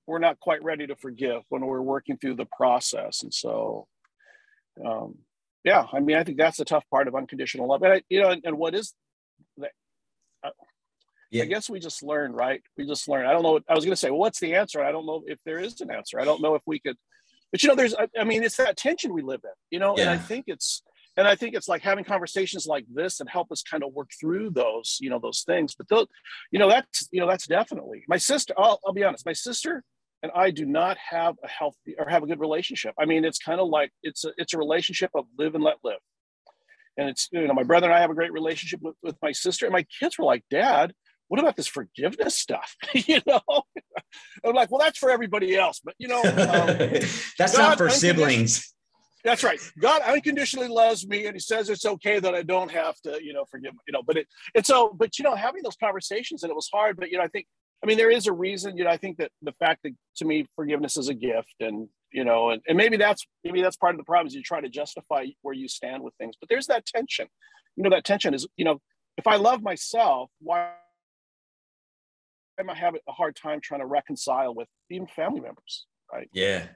we're 0.07 0.19
not 0.19 0.39
quite 0.39 0.63
ready 0.63 0.87
to 0.87 0.95
forgive, 0.95 1.41
when 1.49 1.65
we're 1.65 1.81
working 1.81 2.17
through 2.17 2.35
the 2.35 2.47
process? 2.57 3.23
And 3.23 3.33
so, 3.33 3.87
um, 4.85 5.17
yeah, 5.63 5.85
I 5.93 5.99
mean, 5.99 6.17
I 6.17 6.23
think 6.23 6.37
that's 6.37 6.57
the 6.57 6.65
tough 6.65 6.83
part 6.89 7.07
of 7.07 7.15
unconditional 7.15 7.67
love. 7.67 7.83
And, 7.83 7.93
I, 7.93 8.01
you 8.09 8.21
know, 8.21 8.29
and, 8.31 8.41
and 8.45 8.57
what 8.57 8.75
is 8.75 8.93
that? 9.57 9.71
Uh, 10.43 10.49
yeah. 11.31 11.43
I 11.43 11.45
guess 11.47 11.69
we 11.69 11.79
just 11.79 12.03
learn, 12.03 12.33
right? 12.33 12.61
We 12.77 12.85
just 12.85 13.07
learn. 13.07 13.25
I 13.25 13.33
don't 13.33 13.43
know. 13.43 13.59
I 13.67 13.73
was 13.73 13.85
going 13.85 13.93
to 13.93 13.99
say, 13.99 14.09
well, 14.11 14.19
what's 14.19 14.39
the 14.39 14.55
answer? 14.55 14.83
I 14.83 14.91
don't 14.91 15.05
know 15.05 15.23
if 15.25 15.39
there 15.45 15.59
is 15.59 15.81
an 15.81 15.89
answer. 15.89 16.19
I 16.19 16.25
don't 16.25 16.41
know 16.41 16.55
if 16.55 16.61
we 16.65 16.79
could 16.79 16.97
but 17.53 17.63
you 17.63 17.69
know 17.69 17.75
there's 17.75 17.95
i 18.19 18.25
mean 18.25 18.43
it's 18.43 18.57
that 18.57 18.75
tension 18.75 19.13
we 19.13 19.21
live 19.21 19.39
in 19.45 19.51
you 19.71 19.79
know 19.79 19.95
yeah. 19.95 20.01
and 20.01 20.09
i 20.09 20.17
think 20.17 20.43
it's 20.47 20.83
and 21.15 21.25
i 21.25 21.35
think 21.35 21.55
it's 21.55 21.69
like 21.69 21.81
having 21.81 22.03
conversations 22.03 22.65
like 22.65 22.83
this 22.93 23.19
that 23.19 23.29
help 23.29 23.49
us 23.51 23.63
kind 23.63 23.83
of 23.83 23.93
work 23.93 24.09
through 24.19 24.49
those 24.49 24.97
you 24.99 25.09
know 25.09 25.19
those 25.19 25.43
things 25.43 25.73
but 25.73 25.87
those 25.87 26.07
you 26.51 26.59
know 26.59 26.67
that's 26.67 27.07
you 27.11 27.21
know 27.21 27.27
that's 27.27 27.47
definitely 27.47 28.03
my 28.09 28.17
sister 28.17 28.53
I'll, 28.57 28.81
I'll 28.85 28.93
be 28.93 29.05
honest 29.05 29.25
my 29.25 29.33
sister 29.33 29.83
and 30.23 30.31
i 30.33 30.49
do 30.49 30.65
not 30.65 30.97
have 30.97 31.35
a 31.43 31.47
healthy 31.47 31.95
or 31.97 32.09
have 32.09 32.23
a 32.23 32.27
good 32.27 32.39
relationship 32.39 32.93
i 32.99 33.05
mean 33.05 33.23
it's 33.23 33.39
kind 33.39 33.59
of 33.59 33.67
like 33.67 33.91
it's 34.01 34.25
a 34.25 34.31
it's 34.37 34.53
a 34.53 34.57
relationship 34.57 35.11
of 35.15 35.25
live 35.37 35.53
and 35.53 35.63
let 35.63 35.75
live 35.83 35.99
and 36.97 37.09
it's 37.09 37.29
you 37.31 37.47
know 37.47 37.53
my 37.53 37.63
brother 37.63 37.87
and 37.87 37.95
i 37.95 37.99
have 37.99 38.09
a 38.09 38.15
great 38.15 38.33
relationship 38.33 38.79
with, 38.81 38.95
with 39.03 39.15
my 39.21 39.31
sister 39.31 39.65
and 39.65 39.73
my 39.73 39.85
kids 39.99 40.17
were 40.17 40.25
like 40.25 40.43
dad 40.49 40.93
what 41.33 41.39
about 41.39 41.55
this 41.55 41.65
forgiveness 41.65 42.35
stuff? 42.35 42.75
you 42.93 43.19
know, 43.25 43.41
I'm 44.45 44.53
like, 44.53 44.69
well, 44.69 44.79
that's 44.79 44.99
for 44.99 45.09
everybody 45.09 45.55
else, 45.55 45.81
but 45.83 45.95
you 45.97 46.07
know, 46.07 46.21
um, 46.21 46.67
that's 47.39 47.57
God 47.57 47.57
not 47.57 47.77
for 47.79 47.89
siblings. 47.89 48.71
That's 49.23 49.43
right. 49.43 49.59
God 49.79 50.01
unconditionally 50.01 50.67
loves 50.67 51.07
me, 51.07 51.25
and 51.25 51.35
He 51.35 51.39
says 51.39 51.69
it's 51.69 51.85
okay 51.85 52.19
that 52.19 52.35
I 52.35 52.43
don't 52.43 52.69
have 52.69 52.99
to, 53.01 53.17
you 53.23 53.33
know, 53.33 53.45
forgive. 53.49 53.73
You 53.87 53.93
know, 53.93 54.03
but 54.05 54.17
it, 54.17 54.27
it's 54.53 54.67
so, 54.67 54.93
but 54.93 55.17
you 55.17 55.23
know, 55.23 55.33
having 55.33 55.63
those 55.63 55.77
conversations, 55.77 56.43
and 56.43 56.51
it 56.51 56.55
was 56.55 56.69
hard. 56.71 56.97
But 56.97 57.09
you 57.09 57.17
know, 57.17 57.23
I 57.23 57.29
think 57.29 57.47
I 57.83 57.85
mean, 57.85 57.97
there 57.97 58.11
is 58.11 58.27
a 58.27 58.33
reason. 58.33 58.77
You 58.77 58.85
know, 58.85 58.89
I 58.89 58.97
think 58.97 59.17
that 59.17 59.31
the 59.41 59.51
fact 59.53 59.83
that 59.83 59.93
to 60.17 60.25
me 60.25 60.47
forgiveness 60.55 60.95
is 60.97 61.09
a 61.09 61.13
gift, 61.13 61.55
and 61.59 61.89
you 62.11 62.23
know, 62.23 62.51
and, 62.51 62.61
and 62.67 62.77
maybe 62.77 62.97
that's 62.97 63.25
maybe 63.43 63.61
that's 63.61 63.75
part 63.75 63.93
of 63.93 63.97
the 63.97 64.05
problem 64.05 64.27
is 64.27 64.33
you 64.33 64.43
try 64.43 64.61
to 64.61 64.69
justify 64.69 65.25
where 65.41 65.53
you 65.53 65.67
stand 65.67 66.01
with 66.01 66.13
things. 66.15 66.35
But 66.39 66.49
there's 66.49 66.67
that 66.67 66.85
tension. 66.85 67.27
You 67.75 67.83
know, 67.83 67.89
that 67.89 68.05
tension 68.05 68.33
is 68.33 68.47
you 68.55 68.65
know, 68.65 68.79
if 69.17 69.27
I 69.27 69.35
love 69.35 69.61
myself, 69.61 70.29
why 70.39 70.69
am 72.59 72.69
I 72.69 72.75
having 72.75 73.01
a 73.07 73.11
hard 73.11 73.35
time 73.35 73.59
trying 73.61 73.81
to 73.81 73.85
reconcile 73.85 74.53
with 74.53 74.67
even 74.89 75.07
family 75.07 75.41
members? 75.41 75.85
Right. 76.11 76.29
Yeah. 76.33 76.67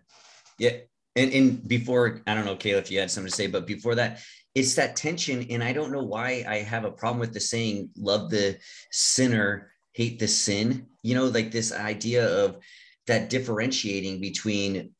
Yeah. 0.57 0.77
And, 1.15 1.33
and 1.33 1.67
before, 1.67 2.21
I 2.27 2.35
don't 2.35 2.45
know, 2.45 2.55
Kayla, 2.55 2.77
if 2.77 2.91
you 2.91 2.99
had 2.99 3.09
something 3.09 3.29
to 3.29 3.35
say, 3.35 3.47
but 3.47 3.65
before 3.65 3.95
that, 3.95 4.19
it's 4.53 4.75
that 4.75 4.95
tension. 4.95 5.47
And 5.49 5.63
I 5.63 5.73
don't 5.73 5.91
know 5.91 6.03
why 6.03 6.45
I 6.47 6.57
have 6.57 6.85
a 6.85 6.91
problem 6.91 7.19
with 7.19 7.33
the 7.33 7.39
saying, 7.39 7.89
love 7.97 8.29
the 8.29 8.57
sinner, 8.91 9.71
hate 9.93 10.19
the 10.19 10.27
sin. 10.27 10.87
You 11.07 11.15
know, 11.15 11.25
like 11.25 11.51
this 11.51 11.71
idea 11.71 12.27
of 12.27 12.57
that 13.07 13.29
differentiating 13.29 14.19
between 14.21 14.91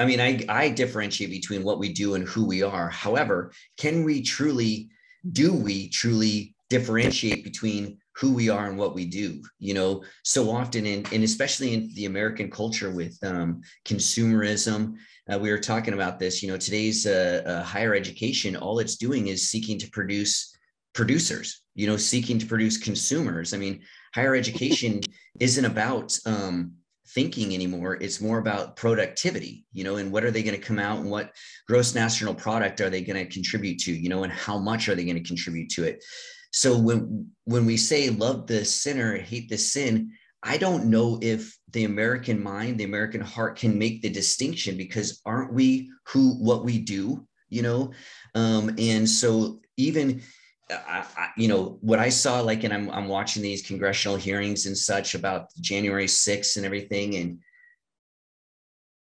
I 0.00 0.06
mean, 0.06 0.20
I, 0.20 0.44
I 0.48 0.68
differentiate 0.68 1.30
between 1.30 1.64
what 1.64 1.80
we 1.80 1.92
do 1.92 2.14
and 2.14 2.26
who 2.28 2.46
we 2.46 2.62
are. 2.62 2.88
However, 2.88 3.50
can 3.76 4.04
we 4.04 4.22
truly, 4.22 4.90
do 5.32 5.52
we 5.52 5.88
truly 5.88 6.54
differentiate 6.70 7.42
between 7.42 7.98
who 8.18 8.32
we 8.32 8.48
are 8.48 8.66
and 8.66 8.76
what 8.76 8.94
we 8.94 9.06
do 9.06 9.40
you 9.58 9.72
know 9.72 10.02
so 10.24 10.50
often 10.50 10.84
in 10.84 11.06
and 11.12 11.24
especially 11.24 11.72
in 11.72 11.90
the 11.94 12.04
american 12.04 12.50
culture 12.50 12.90
with 12.90 13.16
um, 13.22 13.60
consumerism 13.86 14.94
uh, 15.32 15.38
we 15.38 15.50
were 15.50 15.58
talking 15.58 15.94
about 15.94 16.18
this 16.18 16.42
you 16.42 16.50
know 16.50 16.56
today's 16.56 17.06
uh, 17.06 17.42
uh, 17.46 17.62
higher 17.62 17.94
education 17.94 18.56
all 18.56 18.80
it's 18.80 18.96
doing 18.96 19.28
is 19.28 19.48
seeking 19.48 19.78
to 19.78 19.90
produce 19.90 20.54
producers 20.94 21.62
you 21.74 21.86
know 21.86 21.96
seeking 21.96 22.38
to 22.38 22.46
produce 22.46 22.76
consumers 22.76 23.54
i 23.54 23.56
mean 23.56 23.80
higher 24.14 24.34
education 24.34 25.00
isn't 25.40 25.64
about 25.64 26.16
um, 26.26 26.72
thinking 27.08 27.54
anymore 27.54 27.96
it's 28.00 28.20
more 28.20 28.38
about 28.38 28.76
productivity 28.76 29.64
you 29.72 29.82
know 29.82 29.96
and 29.96 30.12
what 30.12 30.24
are 30.24 30.30
they 30.30 30.42
going 30.42 30.58
to 30.58 30.66
come 30.66 30.78
out 30.78 30.98
and 30.98 31.10
what 31.10 31.32
gross 31.66 31.94
national 31.94 32.34
product 32.34 32.80
are 32.80 32.90
they 32.90 33.00
going 33.00 33.16
to 33.16 33.32
contribute 33.32 33.78
to 33.78 33.92
you 33.92 34.08
know 34.08 34.24
and 34.24 34.32
how 34.32 34.58
much 34.58 34.88
are 34.88 34.94
they 34.94 35.04
going 35.04 35.16
to 35.16 35.28
contribute 35.28 35.70
to 35.70 35.84
it 35.84 36.04
so 36.50 36.78
when 36.78 37.30
when 37.44 37.66
we 37.66 37.76
say 37.76 38.10
love 38.10 38.46
the 38.46 38.64
sinner, 38.64 39.16
hate 39.16 39.48
the 39.48 39.58
sin, 39.58 40.12
I 40.42 40.56
don't 40.56 40.86
know 40.86 41.18
if 41.20 41.56
the 41.70 41.84
American 41.84 42.42
mind, 42.42 42.78
the 42.78 42.84
American 42.84 43.20
heart 43.20 43.56
can 43.56 43.78
make 43.78 44.02
the 44.02 44.10
distinction 44.10 44.76
because 44.76 45.20
aren't 45.26 45.52
we 45.52 45.90
who 46.06 46.34
what 46.42 46.64
we 46.64 46.78
do, 46.78 47.26
you 47.48 47.62
know? 47.62 47.92
Um, 48.34 48.74
and 48.78 49.08
so 49.08 49.60
even 49.76 50.22
I, 50.70 51.04
I, 51.16 51.28
you 51.36 51.48
know 51.48 51.78
what 51.80 51.98
I 51.98 52.08
saw, 52.08 52.40
like, 52.40 52.64
and 52.64 52.74
I'm 52.74 52.90
I'm 52.90 53.08
watching 53.08 53.42
these 53.42 53.66
congressional 53.66 54.16
hearings 54.16 54.66
and 54.66 54.76
such 54.76 55.14
about 55.14 55.48
January 55.60 56.06
6th 56.06 56.56
and 56.56 56.66
everything, 56.66 57.16
and 57.16 57.38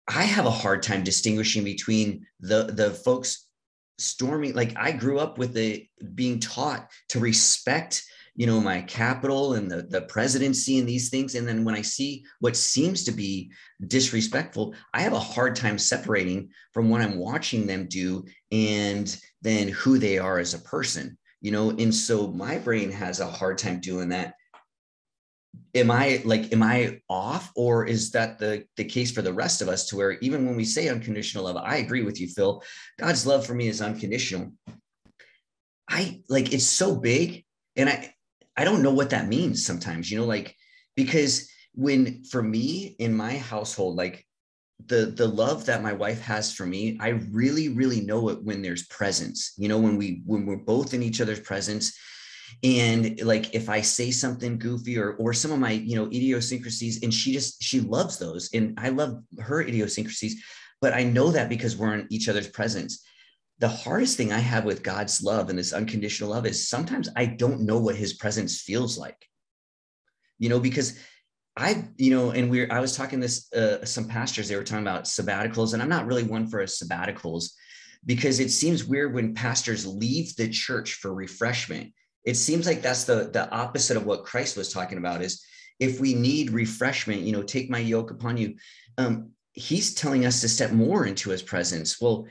I 0.09 0.23
have 0.23 0.47
a 0.47 0.51
hard 0.51 0.83
time 0.83 1.03
distinguishing 1.03 1.65
between 1.65 2.27
the 2.41 2.65
the 2.65 2.91
folks 2.91 3.47
storming 3.99 4.55
like 4.55 4.75
i 4.77 4.93
grew 4.93 5.19
up 5.19 5.39
with 5.39 5.55
the 5.55 5.87
being 6.15 6.39
taught 6.39 6.91
to 7.09 7.19
respect 7.19 8.03
you 8.35 8.47
know 8.47 8.61
my 8.61 8.83
Capitol 8.83 9.55
and 9.55 9.71
the, 9.71 9.83
the 9.83 10.03
presidency 10.03 10.79
and 10.79 10.87
these 10.87 11.09
things 11.09 11.35
and 11.35 11.49
then 11.49 11.65
when 11.65 11.75
i 11.75 11.81
see 11.81 12.23
what 12.41 12.57
seems 12.57 13.05
to 13.05 13.13
be 13.13 13.51
disrespectful 13.87 14.75
i 14.93 15.01
have 15.01 15.15
a 15.15 15.19
hard 15.19 15.57
time 15.57 15.79
separating 15.79 16.51
from 16.73 16.91
what 16.91 17.01
i'm 17.01 17.19
watching 17.19 17.67
them 17.67 17.87
do 17.87 18.25
and 18.53 19.19
then 19.41 19.69
who 19.69 19.99
they 19.99 20.19
are 20.19 20.39
as 20.39 20.53
a 20.53 20.59
person 20.59 21.17
you 21.47 21.53
know 21.53 21.71
and 21.71 21.95
so 21.95 22.27
my 22.33 22.59
brain 22.59 22.91
has 22.91 23.21
a 23.21 23.27
hard 23.27 23.57
time 23.57 23.79
doing 23.79 24.09
that. 24.09 24.35
Am 25.77 25.93
i 25.93 26.21
like 26.25 26.53
am 26.53 26.61
i 26.61 27.01
off 27.09 27.53
or 27.55 27.87
is 27.87 28.11
that 28.11 28.41
the 28.41 28.65
the 28.77 28.85
case 28.85 29.13
for 29.13 29.23
the 29.23 29.33
rest 29.33 29.63
of 29.63 29.69
us 29.69 29.87
to 29.87 29.97
where 29.97 30.13
even 30.19 30.45
when 30.45 30.57
we 30.57 30.65
say 30.65 30.89
unconditional 30.89 31.45
love 31.45 31.57
i 31.57 31.77
agree 31.77 32.03
with 32.03 32.21
you 32.21 32.27
phil 32.27 32.65
god's 32.99 33.25
love 33.27 33.47
for 33.47 33.55
me 33.55 33.69
is 33.69 33.81
unconditional. 33.81 34.53
I 35.89 36.21
like 36.29 36.53
it's 36.53 36.67
so 36.83 36.97
big 36.97 37.45
and 37.77 37.89
i 37.89 38.13
i 38.57 38.65
don't 38.65 38.83
know 38.83 38.93
what 38.93 39.11
that 39.11 39.29
means 39.29 39.65
sometimes 39.65 40.11
you 40.11 40.19
know 40.19 40.27
like 40.27 40.57
because 40.97 41.49
when 41.75 42.25
for 42.25 42.43
me 42.43 42.97
in 42.99 43.17
my 43.17 43.37
household 43.37 43.95
like 43.95 44.26
the 44.85 45.07
the 45.07 45.27
love 45.27 45.65
that 45.67 45.83
my 45.83 45.93
wife 45.93 46.21
has 46.21 46.53
for 46.53 46.67
me 46.67 46.99
i 47.01 47.09
really 47.31 47.71
really 47.71 48.03
know 48.03 48.29
it 48.29 48.43
when 48.43 48.61
there's 48.61 48.87
presence 48.89 49.55
you 49.57 49.69
know 49.69 49.79
when 49.79 49.97
we 49.97 50.23
when 50.27 50.45
we're 50.45 50.57
both 50.57 50.95
in 50.95 51.03
each 51.03 51.21
other's 51.21 51.41
presence. 51.41 51.97
And 52.63 53.21
like 53.23 53.55
if 53.55 53.69
i 53.69 53.81
say 53.81 54.13
something 54.13 54.59
goofy 54.59 54.97
or 54.99 55.15
or 55.15 55.33
some 55.33 55.51
of 55.51 55.59
my 55.59 55.73
you 55.73 55.97
know 55.97 56.07
idiosyncrasies 56.07 57.03
and 57.03 57.13
she 57.13 57.33
just 57.33 57.61
she 57.61 57.81
loves 57.81 58.19
those 58.19 58.51
and 58.55 58.79
i 58.79 58.89
love 58.89 59.21
her 59.41 59.61
idiosyncrasies 59.61 60.43
but 60.81 60.95
i 60.95 61.03
know 61.03 61.33
that 61.33 61.49
because 61.49 61.77
we're 61.77 61.95
in 61.95 62.07
each 62.09 62.29
other's 62.29 62.49
presence. 62.49 63.03
The 63.59 63.69
hardest 63.69 64.17
thing 64.17 64.33
i 64.33 64.39
have 64.39 64.65
with 64.65 64.85
god's 64.85 65.23
love 65.23 65.51
and 65.51 65.59
this 65.59 65.73
unconditional 65.73 66.31
love 66.31 66.47
is 66.47 66.69
sometimes 66.69 67.09
i 67.17 67.27
don't 67.27 67.63
know 67.63 67.79
what 67.79 67.97
his 67.97 68.15
presence 68.15 68.61
feels 68.61 68.97
like. 68.97 69.27
You 70.39 70.49
know 70.49 70.61
because 70.61 70.97
I, 71.57 71.85
you 71.97 72.11
know, 72.11 72.31
and 72.31 72.51
we're, 72.51 72.69
I 72.71 72.81
was 72.81 72.97
talking 72.97 73.19
this, 73.19 73.51
uh, 73.53 73.85
some 73.85 74.07
pastors, 74.07 74.49
they 74.49 74.57
were 74.57 74.65
talking 74.65 74.85
about 74.85 75.05
sabbaticals, 75.05 75.73
and 75.73 75.83
I'm 75.83 75.89
not 75.89 76.07
really 76.07 76.23
one 76.23 76.47
for 76.47 76.63
sabbaticals 76.65 77.53
because 78.05 78.41
it 78.41 78.51
seems 78.51 78.85
weird 78.85 79.15
when 79.15 79.35
pastors 79.35 79.87
leave 79.87 80.37
the 80.37 80.49
church 80.49 80.95
for 80.95 81.15
refreshment. 81.15 81.93
It 82.25 82.37
seems 82.37 82.67
like 82.67 82.83
that's 82.83 83.05
the 83.05 83.31
the 83.33 83.51
opposite 83.51 83.97
of 83.97 84.05
what 84.05 84.25
christ 84.25 84.57
was 84.57 84.73
talking 84.73 84.99
about 84.99 85.23
is 85.23 85.45
if 85.79 86.01
we 86.01 86.15
need 86.15 86.51
refreshment 86.51 87.23
you 87.23 87.33
know 87.33 87.43
take 87.43 87.71
my 87.71 87.79
yoke 87.79 88.11
upon 88.11 88.37
you. 88.37 88.57
Um, 88.99 89.31
he's 89.53 89.95
telling 89.95 90.27
us 90.27 90.41
to 90.41 90.49
step 90.49 90.73
more 90.73 91.07
into 91.07 91.31
his 91.31 91.43
presence. 91.43 92.01
Well 92.01 92.27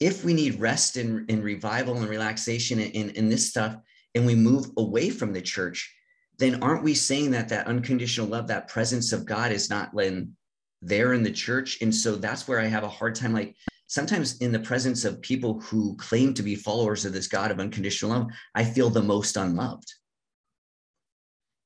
if 0.00 0.24
we 0.24 0.32
need 0.32 0.60
rest 0.60 0.96
and, 0.96 1.28
and 1.28 1.42
revival 1.42 1.96
and 1.96 2.08
relaxation 2.08 2.78
in, 2.78 3.10
in 3.10 3.28
this 3.28 3.50
stuff 3.50 3.76
and 4.14 4.24
we 4.24 4.34
move 4.34 4.66
away 4.76 5.10
from 5.10 5.32
the 5.32 5.42
church 5.42 5.92
then 6.38 6.62
aren't 6.62 6.84
we 6.84 6.94
saying 6.94 7.30
that 7.32 7.48
that 7.48 7.66
unconditional 7.66 8.28
love 8.28 8.46
that 8.46 8.68
presence 8.68 9.12
of 9.12 9.26
god 9.26 9.52
is 9.52 9.70
not 9.70 9.90
in, 10.00 10.34
there 10.82 11.12
in 11.12 11.22
the 11.22 11.30
church 11.30 11.78
and 11.82 11.94
so 11.94 12.16
that's 12.16 12.46
where 12.46 12.60
i 12.60 12.66
have 12.66 12.84
a 12.84 12.88
hard 12.88 13.14
time 13.14 13.32
like 13.32 13.54
sometimes 13.88 14.36
in 14.38 14.52
the 14.52 14.60
presence 14.60 15.04
of 15.04 15.20
people 15.22 15.60
who 15.60 15.96
claim 15.96 16.34
to 16.34 16.42
be 16.42 16.54
followers 16.54 17.04
of 17.04 17.12
this 17.12 17.26
God 17.26 17.50
of 17.50 17.58
unconditional 17.58 18.12
love, 18.12 18.28
I 18.54 18.62
feel 18.62 18.90
the 18.90 19.02
most 19.02 19.36
unloved. 19.36 19.92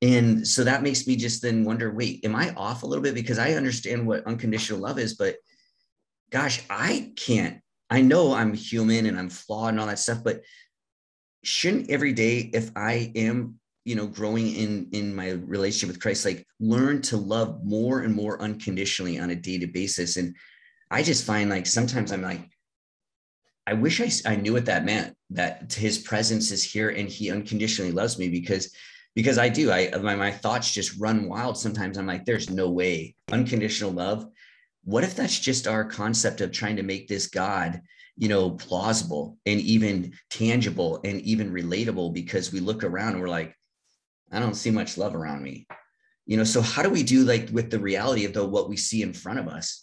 And 0.00 0.46
so 0.46 0.64
that 0.64 0.82
makes 0.82 1.06
me 1.06 1.16
just 1.16 1.42
then 1.42 1.64
wonder 1.64 1.92
wait, 1.92 2.24
am 2.24 2.34
I 2.34 2.54
off 2.54 2.82
a 2.82 2.86
little 2.86 3.02
bit? 3.02 3.14
Because 3.14 3.38
I 3.38 3.52
understand 3.52 4.06
what 4.06 4.26
unconditional 4.26 4.80
love 4.80 4.98
is, 4.98 5.14
but 5.14 5.36
gosh, 6.30 6.62
I 6.70 7.12
can't. 7.16 7.60
I 7.90 8.00
know 8.00 8.32
I'm 8.32 8.54
human 8.54 9.06
and 9.06 9.18
I'm 9.18 9.28
flawed 9.28 9.70
and 9.70 9.80
all 9.80 9.86
that 9.86 9.98
stuff, 9.98 10.24
but 10.24 10.42
shouldn't 11.44 11.90
every 11.90 12.12
day, 12.12 12.38
if 12.38 12.70
I 12.74 13.12
am 13.16 13.58
you 13.84 13.96
know 13.96 14.06
growing 14.06 14.54
in 14.54 14.88
in 14.92 15.14
my 15.14 15.30
relationship 15.30 15.88
with 15.88 16.00
christ 16.00 16.24
like 16.24 16.46
learn 16.62 17.02
to 17.02 17.16
love 17.16 17.64
more 17.64 18.02
and 18.02 18.14
more 18.14 18.40
unconditionally 18.40 19.18
on 19.18 19.30
a 19.30 19.34
daily 19.34 19.66
basis. 19.66 20.16
And 20.16 20.36
I 20.90 21.02
just 21.02 21.24
find 21.24 21.50
like 21.50 21.66
sometimes 21.66 22.12
I'm 22.12 22.22
like, 22.22 22.48
I 23.66 23.74
wish 23.74 24.00
I, 24.00 24.10
I 24.30 24.36
knew 24.36 24.52
what 24.52 24.66
that 24.66 24.84
meant 24.84 25.16
that 25.30 25.72
his 25.72 25.98
presence 25.98 26.50
is 26.50 26.64
here 26.64 26.90
and 26.90 27.08
he 27.08 27.30
unconditionally 27.30 27.92
loves 27.92 28.18
me 28.18 28.28
because 28.28 28.74
because 29.14 29.38
I 29.38 29.48
do. 29.48 29.70
I 29.70 29.90
my, 29.98 30.14
my 30.14 30.30
thoughts 30.30 30.72
just 30.72 30.98
run 30.98 31.28
wild 31.28 31.58
sometimes. 31.58 31.98
I'm 31.98 32.06
like 32.06 32.24
there's 32.24 32.50
no 32.50 32.70
way. 32.70 33.14
Unconditional 33.30 33.90
love. 33.90 34.26
What 34.84 35.04
if 35.04 35.14
that's 35.14 35.38
just 35.38 35.68
our 35.68 35.84
concept 35.84 36.40
of 36.40 36.50
trying 36.50 36.76
to 36.76 36.82
make 36.82 37.08
this 37.08 37.26
God 37.26 37.82
you 38.16 38.28
know 38.28 38.50
plausible 38.50 39.38
and 39.46 39.60
even 39.60 40.12
tangible 40.28 41.00
and 41.04 41.20
even 41.22 41.52
relatable 41.52 42.12
because 42.12 42.52
we 42.52 42.60
look 42.60 42.84
around 42.84 43.12
and 43.12 43.20
we're 43.20 43.28
like 43.28 43.56
I 44.32 44.40
don't 44.40 44.54
see 44.54 44.70
much 44.70 44.98
love 44.98 45.14
around 45.14 45.42
me 45.42 45.66
you 46.26 46.36
know 46.36 46.44
so 46.44 46.60
how 46.60 46.82
do 46.82 46.90
we 46.90 47.02
do 47.02 47.24
like 47.24 47.48
with 47.52 47.70
the 47.70 47.78
reality 47.78 48.24
of 48.24 48.32
the 48.32 48.44
what 48.44 48.68
we 48.68 48.76
see 48.76 49.02
in 49.02 49.12
front 49.12 49.38
of 49.38 49.48
us 49.48 49.82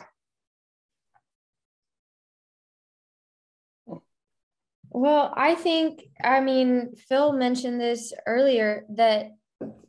Well, 4.92 5.32
I 5.38 5.56
think, 5.56 6.02
I 6.22 6.42
mean, 6.42 6.96
Phil 7.08 7.32
mentioned 7.32 7.80
this 7.80 8.12
earlier 8.26 8.86
that 8.96 9.32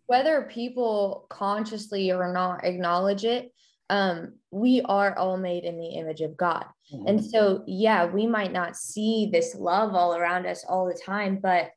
whether 0.06 0.42
people 0.42 1.26
consciously 1.30 2.12
or 2.12 2.32
not 2.32 2.64
acknowledge 2.64 3.24
it, 3.24 3.50
um, 3.88 4.34
we 4.50 4.82
are 4.82 5.16
all 5.16 5.36
made 5.36 5.64
in 5.64 5.78
the 5.78 5.88
image 5.88 6.20
of 6.20 6.36
God. 6.36 6.64
Mm-hmm. 6.92 7.08
And 7.08 7.24
so, 7.24 7.64
yeah, 7.66 8.06
we 8.06 8.26
might 8.26 8.52
not 8.52 8.76
see 8.76 9.30
this 9.32 9.54
love 9.54 9.94
all 9.94 10.14
around 10.14 10.46
us 10.46 10.64
all 10.68 10.86
the 10.86 11.00
time, 11.04 11.40
but 11.42 11.70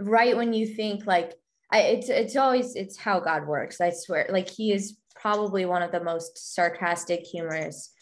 right 0.00 0.36
when 0.36 0.52
you 0.52 0.66
think 0.66 1.06
like, 1.06 1.34
I, 1.72 1.80
it's 1.80 2.08
it's 2.08 2.36
always 2.36 2.76
it's 2.76 2.96
how 2.96 3.20
God 3.20 3.46
works. 3.46 3.80
I 3.80 3.90
swear, 3.90 4.28
like 4.30 4.48
He 4.48 4.72
is 4.72 4.98
probably 5.14 5.64
one 5.64 5.82
of 5.82 5.92
the 5.92 6.02
most 6.02 6.54
sarcastic, 6.54 7.24
humorous 7.24 7.92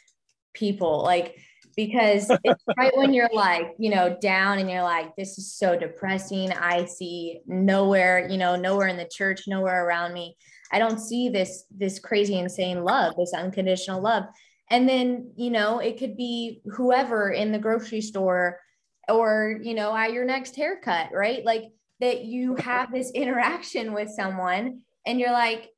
people. 0.55 1.03
Like 1.03 1.37
because 1.77 2.31
it's 2.45 2.63
right 2.79 2.97
when 2.97 3.13
you're 3.13 3.31
like, 3.33 3.75
you 3.79 3.91
know, 3.91 4.17
down 4.21 4.59
and 4.59 4.71
you're 4.71 4.83
like, 4.83 5.15
this 5.17 5.39
is 5.39 5.55
so 5.55 5.79
depressing. 5.79 6.53
I 6.53 6.85
see 6.85 7.41
nowhere, 7.47 8.29
you 8.29 8.39
know, 8.39 8.57
nowhere 8.57 8.89
in 8.89 8.97
the 8.97 9.09
church, 9.11 9.43
nowhere 9.47 9.87
around 9.87 10.13
me. 10.13 10.37
I 10.73 10.79
don't 10.79 10.99
see 10.99 11.29
this 11.29 11.65
this 11.71 11.99
crazy 11.99 12.39
insane 12.39 12.85
love, 12.85 13.15
this 13.17 13.35
unconditional 13.35 14.03
love. 14.03 14.25
And 14.71 14.89
then, 14.89 15.33
you 15.37 15.51
know, 15.51 15.79
it 15.79 15.99
could 15.99 16.17
be 16.17 16.63
whoever 16.65 17.31
in 17.31 17.53
the 17.53 17.59
grocery 17.59 18.01
store 18.01 18.61
or, 19.09 19.61
you 19.63 19.75
know, 19.75 19.95
at 19.95 20.13
your 20.13 20.25
next 20.25 20.57
haircut, 20.57 21.11
right? 21.13 21.45
Like 21.45 21.65
that 22.01 22.25
you 22.25 22.57
have 22.57 22.93
this 22.93 23.11
interaction 23.13 23.93
with 23.93 24.11
someone 24.11 24.81
and 25.07 25.21
you're 25.21 25.33
like, 25.33 25.71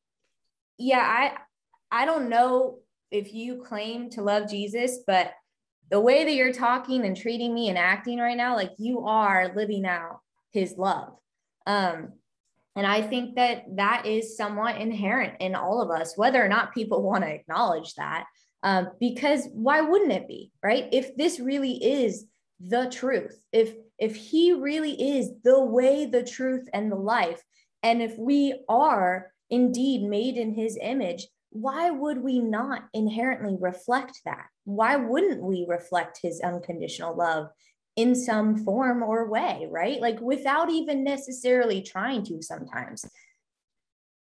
yeah, 0.78 0.98
I 1.00 1.36
I 1.90 2.04
don't 2.04 2.28
know 2.28 2.78
if 3.10 3.32
you 3.32 3.62
claim 3.62 4.10
to 4.10 4.22
love 4.22 4.50
Jesus, 4.50 4.98
but 5.06 5.32
the 5.90 6.00
way 6.00 6.24
that 6.24 6.34
you're 6.34 6.52
talking 6.52 7.04
and 7.04 7.16
treating 7.16 7.54
me 7.54 7.68
and 7.68 7.78
acting 7.78 8.18
right 8.18 8.36
now, 8.36 8.56
like 8.56 8.72
you 8.78 9.06
are 9.06 9.52
living 9.54 9.86
out 9.86 10.20
his 10.50 10.76
love. 10.76 11.12
Um, 11.66 12.12
and 12.74 12.86
I 12.86 13.02
think 13.02 13.36
that 13.36 13.64
that 13.76 14.04
is 14.04 14.36
somewhat 14.36 14.80
inherent 14.80 15.34
in 15.40 15.54
all 15.54 15.80
of 15.80 15.90
us, 15.90 16.16
whether 16.16 16.44
or 16.44 16.48
not 16.48 16.74
people 16.74 17.02
want 17.04 17.24
to 17.24 17.30
acknowledge 17.30 17.94
that. 17.94 18.26
Um, 18.62 18.88
because 18.98 19.48
why 19.52 19.80
wouldn't 19.82 20.12
it 20.12 20.26
be, 20.26 20.50
right? 20.62 20.88
If 20.90 21.16
this 21.16 21.38
really 21.38 21.72
is 21.72 22.26
the 22.58 22.90
truth, 22.90 23.38
if 23.52 23.74
if 23.98 24.14
he 24.14 24.52
really 24.52 24.92
is 25.16 25.30
the 25.42 25.60
way, 25.60 26.06
the 26.06 26.22
truth, 26.22 26.68
and 26.72 26.90
the 26.90 26.96
life, 26.96 27.42
and 27.82 28.02
if 28.02 28.16
we 28.18 28.64
are 28.68 29.32
indeed 29.50 30.02
made 30.02 30.36
in 30.36 30.54
his 30.54 30.78
image, 30.80 31.26
why 31.50 31.90
would 31.90 32.22
we 32.22 32.38
not 32.38 32.84
inherently 32.92 33.56
reflect 33.58 34.20
that? 34.24 34.46
Why 34.64 34.96
wouldn't 34.96 35.42
we 35.42 35.64
reflect 35.68 36.18
his 36.22 36.40
unconditional 36.40 37.16
love 37.16 37.48
in 37.96 38.14
some 38.14 38.58
form 38.58 39.02
or 39.02 39.28
way, 39.30 39.66
right? 39.70 40.00
Like 40.00 40.20
without 40.20 40.70
even 40.70 41.02
necessarily 41.02 41.82
trying 41.82 42.24
to 42.24 42.42
sometimes. 42.42 43.06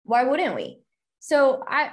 Why 0.04 0.24
wouldn't 0.24 0.54
we? 0.54 0.80
So 1.20 1.62
I 1.68 1.92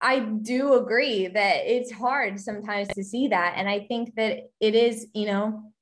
I 0.00 0.20
do 0.20 0.74
agree 0.74 1.28
that 1.28 1.66
it's 1.66 1.90
hard 1.90 2.38
sometimes 2.38 2.88
to 2.88 3.02
see 3.02 3.28
that 3.28 3.54
and 3.56 3.68
I 3.68 3.80
think 3.80 4.14
that 4.16 4.50
it 4.60 4.74
is, 4.74 5.06
you 5.14 5.26
know, 5.26 5.72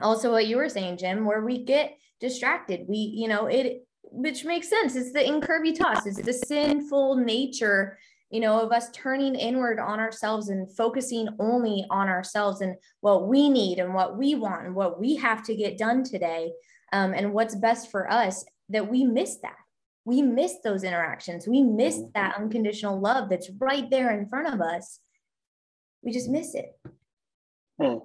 also 0.00 0.32
what 0.32 0.46
you 0.46 0.56
were 0.56 0.68
saying 0.68 0.98
Jim 0.98 1.24
where 1.24 1.44
we 1.44 1.64
get 1.64 1.96
distracted. 2.20 2.86
We, 2.88 2.96
you 2.96 3.28
know, 3.28 3.46
it 3.46 3.84
which 4.02 4.44
makes 4.44 4.70
sense. 4.70 4.96
It's 4.96 5.12
the 5.12 5.20
incurvatus. 5.20 6.06
It's 6.06 6.22
the 6.22 6.32
sinful 6.32 7.16
nature 7.16 7.98
you 8.30 8.40
know, 8.40 8.60
of 8.60 8.72
us 8.72 8.90
turning 8.92 9.34
inward 9.34 9.78
on 9.78 10.00
ourselves 10.00 10.50
and 10.50 10.70
focusing 10.76 11.28
only 11.38 11.86
on 11.90 12.08
ourselves 12.08 12.60
and 12.60 12.76
what 13.00 13.26
we 13.26 13.48
need 13.48 13.78
and 13.78 13.94
what 13.94 14.18
we 14.18 14.34
want 14.34 14.66
and 14.66 14.74
what 14.74 15.00
we 15.00 15.16
have 15.16 15.42
to 15.44 15.54
get 15.54 15.78
done 15.78 16.04
today 16.04 16.52
um, 16.92 17.14
and 17.14 17.32
what's 17.32 17.54
best 17.54 17.90
for 17.90 18.10
us, 18.10 18.44
that 18.68 18.88
we 18.88 19.04
miss 19.04 19.36
that. 19.38 19.56
We 20.04 20.20
miss 20.22 20.56
those 20.62 20.84
interactions. 20.84 21.46
We 21.46 21.62
miss 21.62 21.96
mm-hmm. 21.96 22.10
that 22.14 22.36
unconditional 22.36 23.00
love 23.00 23.30
that's 23.30 23.50
right 23.58 23.88
there 23.90 24.18
in 24.18 24.28
front 24.28 24.52
of 24.52 24.60
us. 24.60 25.00
We 26.02 26.12
just 26.12 26.28
miss 26.28 26.54
it. 26.54 26.78
Hmm. 27.80 27.98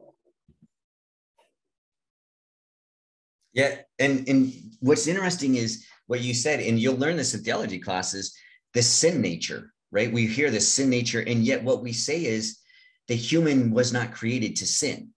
Yeah, 3.54 3.76
and 4.00 4.28
and 4.28 4.54
what's 4.80 5.08
interesting 5.08 5.56
is 5.56 5.86
what 6.08 6.22
you 6.22 6.34
said, 6.34 6.60
and 6.60 6.80
you'll 6.80 6.98
learn 6.98 7.18
this 7.18 7.34
in 7.34 7.44
theology 7.44 7.80
classes, 7.80 8.36
the 8.74 8.82
sin 8.82 9.22
nature 9.22 9.74
right? 9.94 10.12
We 10.12 10.26
hear 10.26 10.50
the 10.50 10.60
sin 10.60 10.90
nature, 10.90 11.24
and 11.26 11.46
yet 11.46 11.64
what 11.64 11.84
we 11.84 11.94
say 11.94 12.26
is 12.26 12.60
the 13.08 13.16
human 13.16 13.72
was 13.72 13.94
not 13.94 14.12
created 14.12 14.56
to 14.58 14.66
sin. 14.66 15.12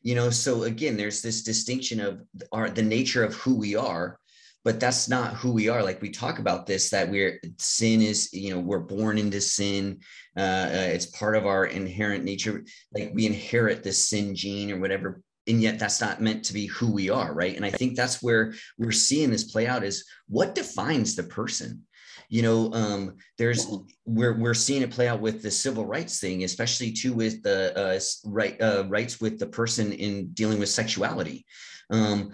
You 0.00 0.14
know, 0.14 0.30
so 0.30 0.62
again, 0.62 0.96
there's 0.96 1.20
this 1.20 1.42
distinction 1.42 2.00
of 2.00 2.22
our 2.52 2.70
the 2.70 2.82
nature 2.82 3.24
of 3.24 3.34
who 3.34 3.56
we 3.56 3.74
are, 3.74 4.18
but 4.64 4.78
that's 4.78 5.08
not 5.08 5.34
who 5.34 5.50
we 5.50 5.68
are. 5.68 5.82
Like 5.82 6.00
we 6.00 6.10
talk 6.10 6.38
about 6.38 6.66
this, 6.66 6.88
that 6.90 7.10
we're 7.10 7.40
sin 7.58 8.00
is, 8.00 8.32
you 8.32 8.54
know, 8.54 8.60
we're 8.60 8.78
born 8.78 9.18
into 9.18 9.40
sin. 9.40 9.98
Uh, 10.36 10.68
uh, 10.70 10.88
it's 10.92 11.06
part 11.06 11.34
of 11.34 11.44
our 11.44 11.66
inherent 11.66 12.22
nature. 12.22 12.64
Like 12.94 13.10
we 13.12 13.26
inherit 13.26 13.82
the 13.82 13.92
sin 13.92 14.36
gene 14.36 14.70
or 14.70 14.78
whatever 14.78 15.20
and 15.46 15.60
yet 15.62 15.78
that's 15.78 16.00
not 16.00 16.20
meant 16.20 16.44
to 16.44 16.52
be 16.52 16.66
who 16.66 16.90
we 16.90 17.10
are 17.10 17.32
right? 17.34 17.56
And 17.56 17.64
i 17.64 17.70
think 17.70 17.96
that's 17.96 18.22
where 18.22 18.54
we're 18.78 18.92
seeing 18.92 19.30
this 19.30 19.44
play 19.44 19.66
out 19.66 19.84
is 19.84 20.04
what 20.28 20.54
defines 20.54 21.14
the 21.14 21.24
person? 21.24 21.82
You 22.28 22.42
know 22.42 22.72
um, 22.72 23.16
there's 23.38 23.66
we're, 24.04 24.36
we're 24.36 24.54
seeing 24.54 24.82
it 24.82 24.90
play 24.90 25.06
out 25.08 25.20
with 25.20 25.42
the 25.42 25.50
civil 25.50 25.86
rights 25.86 26.18
thing 26.18 26.42
especially 26.44 26.92
too 26.92 27.12
with 27.12 27.42
the 27.42 27.76
uh, 27.78 28.00
right 28.28 28.60
uh, 28.60 28.84
rights 28.88 29.20
with 29.20 29.38
the 29.38 29.46
person 29.46 29.92
in 29.92 30.28
dealing 30.28 30.58
with 30.58 30.68
sexuality. 30.68 31.46
Um, 31.90 32.32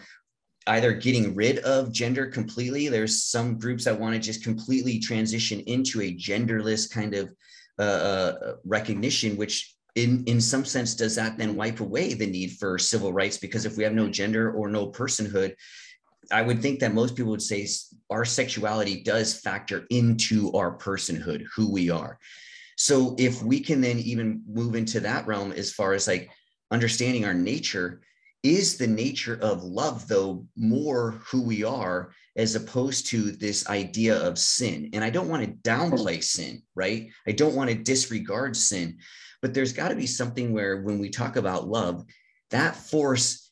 either 0.67 0.93
getting 0.93 1.35
rid 1.35 1.59
of 1.59 1.93
gender 1.93 2.27
completely 2.27 2.89
there's 2.89 3.25
some 3.25 3.59
groups 3.59 3.85
that 3.85 3.99
want 3.99 4.15
to 4.15 4.21
just 4.21 4.45
completely 4.45 4.99
transition 4.99 5.61
into 5.61 6.01
a 6.01 6.15
genderless 6.15 6.91
kind 6.91 7.15
of 7.15 7.31
uh, 7.79 7.83
uh, 7.83 8.55
recognition 8.65 9.37
which 9.37 9.75
in 9.95 10.25
in 10.25 10.41
some 10.41 10.65
sense 10.65 10.95
does 10.95 11.17
that 11.17 11.37
then 11.37 11.55
wipe 11.55 11.81
away 11.81 12.15
the 12.15 12.27
need 12.27 12.53
for 12.53 12.79
civil 12.79 13.13
rights 13.13 13.37
because 13.37 13.67
if 13.67 13.77
we 13.77 13.85
have 13.85 13.93
no 13.93 14.09
gender 14.09 14.53
or 14.53 14.69
no 14.69 14.91
personhood 14.91 15.55
I 16.31 16.43
would 16.43 16.63
think 16.63 16.81
that 16.81 16.95
most 16.95 17.17
people 17.17 17.33
would 17.33 17.43
say 17.43 17.67
our 18.11 18.25
sexuality 18.25 19.03
does 19.03 19.41
factor 19.41 19.87
into 19.91 20.53
our 20.53 20.77
personhood, 20.77 21.45
who 21.55 21.71
we 21.71 21.91
are. 21.91 22.19
So 22.77 23.15
if 23.19 23.43
we 23.43 23.61
can 23.61 23.81
then 23.81 23.99
even 23.99 24.43
move 24.47 24.75
into 24.75 25.01
that 25.01 25.27
realm 25.27 25.53
as 25.53 25.73
far 25.73 25.93
as 25.93 26.07
like 26.07 26.31
understanding 26.71 27.25
our 27.25 27.35
nature, 27.35 28.03
is 28.43 28.77
the 28.77 28.87
nature 28.87 29.39
of 29.41 29.63
love 29.63 30.09
though 30.09 30.47
more 30.57 31.13
who 31.27 31.43
we 31.43 31.63
are 31.63 32.13
as 32.35 32.55
opposed 32.55 33.07
to 33.09 33.33
this 33.33 33.69
idea 33.69 34.17
of 34.17 34.39
sin? 34.39 34.91
And 34.95 35.05
I 35.05 35.11
don't 35.11 35.29
want 35.29 35.45
to 35.45 35.69
downplay 35.69 36.23
sin, 36.23 36.63
right? 36.75 37.11
I 37.27 37.33
don't 37.33 37.55
want 37.55 37.71
to 37.71 37.77
disregard 37.77 38.57
sin, 38.57 38.99
but 39.43 39.53
there's 39.53 39.73
got 39.73 39.89
to 39.89 39.97
be 39.97 40.07
something 40.07 40.53
where 40.53 40.81
when 40.83 40.99
we 40.99 41.11
talk 41.11 41.37
about 41.37 41.69
love, 41.69 42.07
that 42.51 42.77
force 42.77 43.43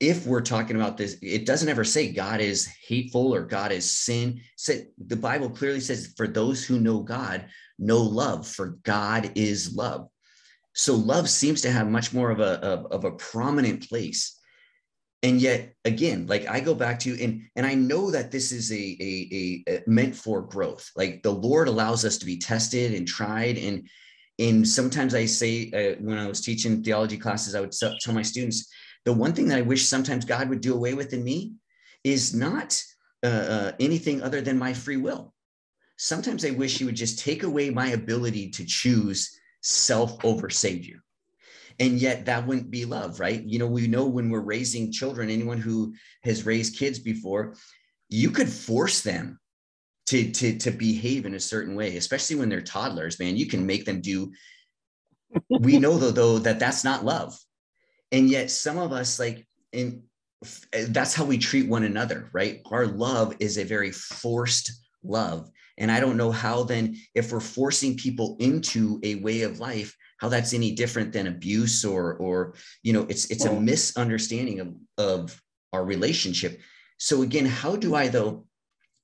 if 0.00 0.26
we're 0.26 0.40
talking 0.40 0.76
about 0.76 0.96
this, 0.96 1.16
it 1.22 1.46
doesn't 1.46 1.68
ever 1.68 1.84
say 1.84 2.12
God 2.12 2.40
is 2.40 2.66
hateful 2.66 3.34
or 3.34 3.42
God 3.42 3.72
is 3.72 3.90
sin. 3.90 4.40
The 4.66 5.16
Bible 5.16 5.48
clearly 5.48 5.80
says, 5.80 6.12
for 6.16 6.26
those 6.26 6.64
who 6.64 6.80
know 6.80 7.00
God, 7.00 7.46
know 7.78 8.02
love, 8.02 8.46
for 8.46 8.78
God 8.82 9.30
is 9.34 9.74
love. 9.74 10.08
So 10.74 10.94
love 10.94 11.30
seems 11.30 11.60
to 11.62 11.70
have 11.70 11.88
much 11.88 12.12
more 12.12 12.30
of 12.30 12.40
a 12.40 12.60
of, 12.60 12.86
of 12.86 13.04
a 13.04 13.12
prominent 13.12 13.88
place. 13.88 14.38
And 15.22 15.40
yet, 15.40 15.72
again, 15.84 16.26
like 16.26 16.48
I 16.48 16.58
go 16.58 16.74
back 16.74 16.98
to 17.00 17.22
and 17.22 17.42
and 17.54 17.64
I 17.64 17.74
know 17.74 18.10
that 18.10 18.32
this 18.32 18.50
is 18.50 18.72
a, 18.72 18.74
a, 18.76 19.64
a 19.68 19.82
meant 19.86 20.16
for 20.16 20.42
growth. 20.42 20.90
Like 20.96 21.22
the 21.22 21.30
Lord 21.30 21.68
allows 21.68 22.04
us 22.04 22.18
to 22.18 22.26
be 22.26 22.38
tested 22.38 22.92
and 22.92 23.06
tried 23.06 23.56
and 23.56 23.88
and 24.38 24.66
sometimes 24.66 25.14
I 25.14 25.26
say 25.26 25.70
uh, 25.72 26.02
when 26.02 26.18
I 26.18 26.26
was 26.26 26.40
teaching 26.40 26.82
theology 26.82 27.16
classes, 27.16 27.54
I 27.54 27.60
would 27.60 27.72
tell 27.72 28.14
my 28.14 28.22
students, 28.22 28.68
the 29.04 29.12
one 29.12 29.32
thing 29.32 29.48
that 29.48 29.58
I 29.58 29.62
wish 29.62 29.86
sometimes 29.86 30.24
God 30.24 30.48
would 30.48 30.60
do 30.60 30.74
away 30.74 30.94
with 30.94 31.12
in 31.12 31.22
me 31.22 31.52
is 32.02 32.34
not 32.34 32.82
uh, 33.22 33.26
uh, 33.26 33.72
anything 33.78 34.22
other 34.22 34.40
than 34.40 34.58
my 34.58 34.72
free 34.72 34.96
will. 34.96 35.32
Sometimes 35.96 36.44
I 36.44 36.50
wish 36.50 36.78
He 36.78 36.84
would 36.84 36.96
just 36.96 37.20
take 37.20 37.44
away 37.44 37.70
my 37.70 37.88
ability 37.88 38.50
to 38.50 38.64
choose 38.64 39.38
self 39.62 40.24
over 40.24 40.50
Savior. 40.50 41.02
And 41.78 41.98
yet 41.98 42.26
that 42.26 42.46
wouldn't 42.46 42.70
be 42.70 42.84
love, 42.84 43.20
right? 43.20 43.42
You 43.42 43.58
know, 43.58 43.66
we 43.66 43.86
know 43.86 44.06
when 44.06 44.30
we're 44.30 44.40
raising 44.40 44.92
children, 44.92 45.30
anyone 45.30 45.58
who 45.58 45.94
has 46.22 46.46
raised 46.46 46.78
kids 46.78 46.98
before, 46.98 47.54
you 48.08 48.30
could 48.30 48.48
force 48.48 49.00
them 49.02 49.40
to, 50.14 50.30
to, 50.30 50.58
to 50.58 50.70
behave 50.70 51.26
in 51.26 51.34
a 51.34 51.40
certain 51.40 51.74
way, 51.74 51.96
especially 51.96 52.36
when 52.36 52.48
they're 52.48 52.60
toddlers, 52.60 53.18
man. 53.18 53.36
You 53.36 53.46
can 53.46 53.66
make 53.66 53.84
them 53.84 54.00
do. 54.00 54.32
we 55.48 55.78
know 55.78 55.98
though, 55.98 56.10
though 56.10 56.38
that 56.38 56.60
that's 56.60 56.84
not 56.84 57.04
love 57.04 57.36
and 58.14 58.30
yet 58.30 58.50
some 58.50 58.78
of 58.78 58.92
us 58.92 59.18
like 59.18 59.46
in 59.72 60.02
that's 60.88 61.14
how 61.14 61.24
we 61.24 61.36
treat 61.36 61.68
one 61.68 61.84
another 61.84 62.28
right 62.32 62.60
our 62.70 62.86
love 62.86 63.34
is 63.40 63.58
a 63.58 63.64
very 63.64 63.90
forced 63.90 64.70
love 65.02 65.50
and 65.78 65.90
i 65.90 65.98
don't 65.98 66.16
know 66.16 66.30
how 66.30 66.62
then 66.62 66.96
if 67.14 67.32
we're 67.32 67.40
forcing 67.40 67.96
people 67.96 68.36
into 68.38 69.00
a 69.02 69.16
way 69.16 69.42
of 69.42 69.58
life 69.58 69.96
how 70.18 70.28
that's 70.28 70.54
any 70.54 70.72
different 70.72 71.12
than 71.12 71.26
abuse 71.26 71.84
or 71.84 72.14
or 72.18 72.54
you 72.82 72.92
know 72.92 73.06
it's 73.08 73.30
it's 73.30 73.46
a 73.46 73.60
misunderstanding 73.60 74.60
of 74.60 74.74
of 74.98 75.42
our 75.72 75.84
relationship 75.84 76.60
so 76.98 77.22
again 77.22 77.46
how 77.46 77.74
do 77.74 77.94
i 77.94 78.06
though 78.06 78.46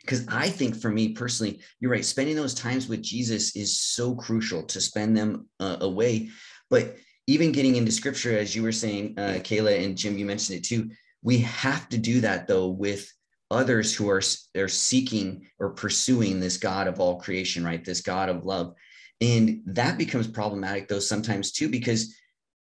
because 0.00 0.26
i 0.28 0.48
think 0.48 0.76
for 0.76 0.90
me 0.90 1.12
personally 1.12 1.60
you're 1.78 1.90
right 1.90 2.04
spending 2.04 2.36
those 2.36 2.54
times 2.54 2.88
with 2.88 3.02
jesus 3.02 3.56
is 3.56 3.80
so 3.80 4.14
crucial 4.14 4.62
to 4.62 4.80
spend 4.80 5.16
them 5.16 5.46
uh, 5.60 5.76
away 5.80 6.30
but 6.70 6.96
even 7.30 7.52
getting 7.52 7.76
into 7.76 7.92
scripture, 7.92 8.36
as 8.36 8.56
you 8.56 8.62
were 8.64 8.72
saying, 8.72 9.14
uh, 9.16 9.38
Kayla 9.38 9.84
and 9.84 9.96
Jim, 9.96 10.18
you 10.18 10.26
mentioned 10.26 10.58
it 10.58 10.64
too. 10.64 10.90
We 11.22 11.38
have 11.38 11.88
to 11.90 11.98
do 11.98 12.20
that 12.22 12.48
though 12.48 12.68
with 12.68 13.08
others 13.52 13.94
who 13.94 14.08
are, 14.08 14.22
are 14.56 14.68
seeking 14.68 15.46
or 15.60 15.70
pursuing 15.70 16.40
this 16.40 16.56
God 16.56 16.88
of 16.88 16.98
all 16.98 17.20
creation, 17.20 17.64
right? 17.64 17.84
This 17.84 18.00
God 18.00 18.28
of 18.28 18.44
love. 18.44 18.74
And 19.20 19.62
that 19.66 19.96
becomes 19.96 20.26
problematic 20.26 20.88
though 20.88 20.98
sometimes 20.98 21.52
too, 21.52 21.68
because 21.68 22.14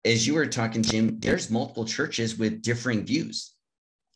as 0.04 0.28
you 0.28 0.34
were 0.34 0.47
talking, 0.47 0.82
Jim, 0.84 1.17
there's 1.19 1.50
multiple 1.50 1.86
churches 1.86 2.38
with 2.38 2.62
differing 2.62 3.06
views, 3.06 3.54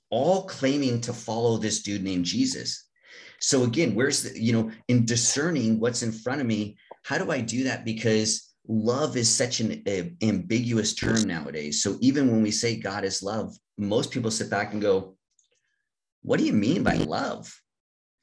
all 0.10 0.44
claiming 0.48 1.00
to 1.02 1.14
follow 1.14 1.58
this 1.58 1.82
dude 1.82 2.04
named 2.04 2.26
Jesus. 2.26 2.90
So 3.42 3.64
again 3.64 3.94
where's 3.96 4.24
the 4.24 4.40
you 4.40 4.54
know 4.54 4.72
in 4.88 5.06
discerning 5.06 5.80
what's 5.80 6.04
in 6.04 6.12
front 6.12 6.40
of 6.40 6.48
me 6.48 6.78
how 7.04 7.18
do 7.18 7.32
i 7.32 7.42
do 7.42 7.64
that? 7.64 7.84
Because 7.84 8.54
love 8.68 9.18
is 9.18 9.28
such 9.28 9.60
an 9.60 9.82
a, 9.88 10.14
ambiguous 10.22 10.94
term 10.94 11.24
nowadays. 11.24 11.82
So 11.82 11.98
even 12.00 12.32
when 12.32 12.42
we 12.42 12.52
say 12.52 12.78
god 12.78 13.04
is 13.04 13.24
love 13.24 13.56
most 13.78 14.12
people 14.12 14.32
sit 14.32 14.50
back 14.50 14.74
and 14.74 14.82
go 14.82 15.18
what 16.22 16.38
do 16.38 16.46
you 16.46 16.54
mean 16.54 16.84
by 16.84 16.96
love? 16.96 17.52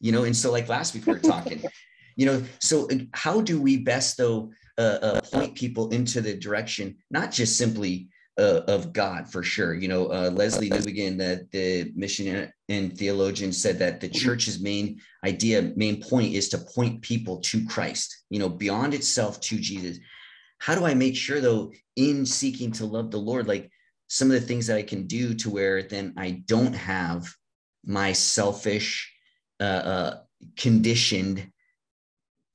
You 0.01 0.13
know 0.13 0.25
and 0.25 0.37
so 0.37 0.53
like 0.53 0.69
last 0.69 0.95
week 0.95 1.07
we 1.07 1.13
were 1.13 1.19
talking 1.19 1.63
you 2.17 2.27
know 2.27 2.43
so 2.61 2.89
how 3.13 3.41
do 3.41 3.61
we 3.61 3.79
best 3.79 4.17
though 4.17 4.53
uh, 4.79 4.99
uh, 5.03 5.21
point 5.23 5.57
people 5.57 5.91
into 5.91 6.21
the 6.21 6.35
direction? 6.37 6.97
Not 7.11 7.33
just 7.33 7.59
simply 7.59 8.09
uh, 8.39 8.63
of 8.69 8.93
God 8.93 9.31
for 9.31 9.43
sure. 9.43 9.75
You 9.75 9.89
know, 9.89 10.07
uh, 10.07 10.31
Lesslie 10.31 10.71
Newbigin, 10.71 11.19
the, 11.19 11.47
the 11.51 11.93
mission 11.97 12.51
and 12.69 12.97
theologian, 12.97 13.53
said 13.53 13.79
that 13.81 14.01
the 14.01 14.09
church's 14.09 14.61
main 14.61 15.01
idea, 15.25 15.73
main 15.77 16.01
point 16.03 16.35
is 16.35 16.49
to 16.51 16.59
point 16.59 17.03
people 17.03 17.39
to 17.41 17.67
Christ, 17.67 18.25
you 18.31 18.39
know, 18.39 18.49
beyond 18.49 18.95
itself 18.95 19.41
to 19.43 19.59
Jesus. 19.59 19.99
How 20.59 20.75
do 20.75 20.85
I 20.85 20.95
make 20.95 21.17
sure, 21.17 21.41
though, 21.41 21.73
in 21.97 22.25
seeking 22.25 22.73
to 22.73 22.87
love 22.87 23.11
the 23.11 23.19
Lord, 23.19 23.49
like 23.49 23.71
some 24.09 24.31
of 24.31 24.41
the 24.41 24.47
things 24.47 24.67
that 24.69 24.77
I 24.77 24.83
can 24.83 25.07
do 25.07 25.35
to 25.35 25.51
where 25.51 25.83
then 25.83 26.15
I 26.17 26.43
don't 26.47 26.75
have 26.75 27.29
my 27.85 28.13
selfish, 28.13 29.13
uh, 29.61 29.65
uh 29.65 30.17
conditioned 30.57 31.51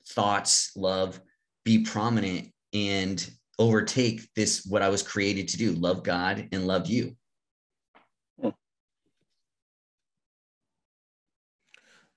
thoughts, 0.08 0.72
love 0.76 1.19
be 1.65 1.84
prominent 1.84 2.52
and 2.74 3.30
overtake 3.60 4.28
this 4.36 4.66
what 4.66 4.82
I 4.82 4.89
was 4.89 5.04
created 5.04 5.48
to 5.50 5.58
do 5.58 5.72
love 5.74 6.04
God 6.04 6.50
and 6.52 6.68
love 6.68 6.88
you. 6.88 7.16
Hmm. 8.42 8.48
I 8.48 8.52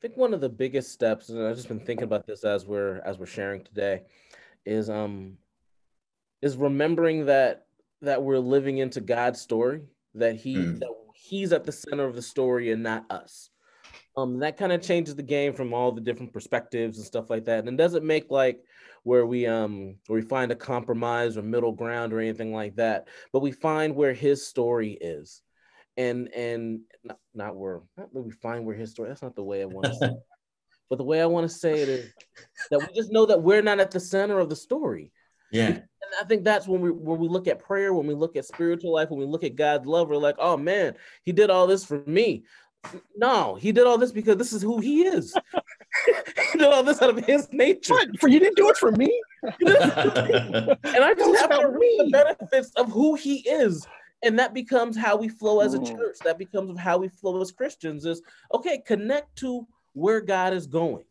think 0.01 0.17
one 0.17 0.35
of 0.35 0.41
the 0.41 0.49
biggest 0.49 0.93
steps, 0.93 1.29
and 1.29 1.47
I've 1.47 1.57
just 1.57 1.69
been 1.69 1.81
thinking 1.81 2.05
about 2.05 2.27
this 2.27 2.45
as 2.45 2.67
we're 2.67 3.01
as 3.01 3.19
we're 3.19 3.27
sharing 3.27 3.63
today, 3.65 4.03
is 4.65 4.89
um 4.89 5.37
is 6.43 6.57
remembering 6.57 7.27
that 7.27 7.67
that 8.03 8.23
we're 8.23 8.39
living 8.39 8.79
into 8.79 9.01
God's 9.01 9.41
story, 9.41 9.83
that 10.15 10.37
he 10.37 10.57
mm. 10.57 10.79
that 10.81 10.91
he's 11.15 11.53
at 11.53 11.65
the 11.65 11.73
center 11.73 12.05
of 12.05 12.15
the 12.15 12.23
story 12.23 12.73
and 12.73 12.83
not 12.83 13.11
us. 13.11 13.51
Um, 14.17 14.39
that 14.39 14.57
kind 14.57 14.73
of 14.73 14.81
changes 14.81 15.15
the 15.15 15.23
game 15.23 15.53
from 15.53 15.75
all 15.75 15.93
the 15.93 16.01
different 16.01 16.33
perspectives 16.33 16.97
and 16.97 17.07
stuff 17.07 17.29
like 17.29 17.45
that. 17.45 17.61
And 17.61 17.69
it 17.69 17.77
doesn't 17.77 18.05
make 18.05 18.31
like 18.31 18.65
where 19.07 19.25
we 19.25 19.47
um 19.47 19.95
where 20.09 20.21
we 20.21 20.27
find 20.27 20.51
a 20.51 20.57
compromise 20.57 21.37
or 21.37 21.43
middle 21.43 21.71
ground 21.71 22.13
or 22.13 22.19
anything 22.19 22.53
like 22.53 22.75
that 22.75 23.07
but 23.33 23.39
we 23.39 23.53
find 23.53 23.95
where 23.95 24.13
his 24.13 24.45
story 24.45 24.99
is. 25.01 25.43
And 25.97 26.29
and 26.35 26.81
not, 27.05 27.19
not 27.33 27.57
where 27.57 27.83
not 27.97 28.13
we 28.13 28.33
find 28.33 28.67
where 28.67 28.75
his 28.75 28.91
story 28.91 29.09
that's 29.09 29.23
not 29.23 29.37
the 29.37 29.45
way 29.45 29.63
i 29.63 29.65
want 29.65 29.87
to 29.87 29.95
say 29.95 30.07
it. 30.07 30.17
but 30.91 30.99
the 30.99 31.05
way 31.05 31.23
i 31.23 31.27
want 31.27 31.49
to 31.49 31.57
say 31.57 31.81
it 31.81 31.89
is 31.89 32.13
that 32.71 32.81
we 32.81 32.95
just 32.95 33.13
know 33.13 33.25
that 33.27 33.41
we're 33.41 33.63
not 33.63 33.79
at 33.79 33.93
the 33.93 34.01
center 34.01 34.41
of 34.41 34.51
the 34.51 34.57
story. 34.57 35.13
Yeah. 35.53 35.69
And 35.69 35.85
i 36.21 36.25
think 36.25 36.43
that's 36.43 36.67
when 36.67 36.81
we 36.81 36.91
when 36.91 37.21
we 37.21 37.29
look 37.29 37.47
at 37.47 37.61
prayer 37.61 37.95
when 37.95 38.09
we 38.09 38.15
look 38.15 38.35
at 38.35 38.45
spiritual 38.45 38.93
life 38.93 39.09
when 39.09 39.21
we 39.21 39.27
look 39.27 39.45
at 39.45 39.55
god's 39.55 39.87
love 39.87 40.09
we're 40.09 40.17
like 40.17 40.37
oh 40.39 40.57
man 40.57 40.97
he 41.23 41.31
did 41.31 41.49
all 41.49 41.69
this 41.69 41.85
for 41.85 42.03
me. 42.07 42.45
No 43.17 43.55
he 43.55 43.71
did 43.71 43.87
all 43.87 43.99
this 43.99 44.13
because 44.13 44.37
this 44.37 44.53
is 44.53 44.63
who 44.63 44.81
he 44.81 45.05
is 45.05 45.33
he 46.05 46.59
did 46.59 46.67
all 46.67 46.83
this 46.83 47.01
out 47.03 47.11
of 47.11 47.25
his 47.25 47.53
nature. 47.53 47.95
What? 47.95 48.19
For 48.21 48.29
you 48.29 48.39
didn't 48.39 48.57
do 48.57 48.69
it 48.69 48.77
for 48.77 48.93
me. 48.93 49.23
and 49.43 49.55
I 50.85 51.15
just 51.17 51.41
have 51.41 51.61
to 51.61 51.69
reap 51.69 51.99
the 51.99 52.09
benefits 52.11 52.71
of 52.77 52.91
who 52.91 53.15
he 53.15 53.49
is. 53.49 53.87
And 54.23 54.39
that 54.39 54.55
becomes 54.55 54.97
how 54.97 55.17
we 55.17 55.29
flow 55.29 55.61
as 55.61 55.75
a 55.75 55.79
mm. 55.79 55.87
church. 55.87 56.17
That 56.25 56.39
becomes 56.39 56.79
how 56.79 56.99
we 56.99 57.09
flow 57.09 57.41
as 57.41 57.53
Christians 57.53 58.05
is 58.05 58.23
okay, 58.53 58.83
connect 58.87 59.37
to 59.37 59.67
where 59.93 60.21
God 60.21 60.53
is 60.53 60.67
going. 60.67 61.05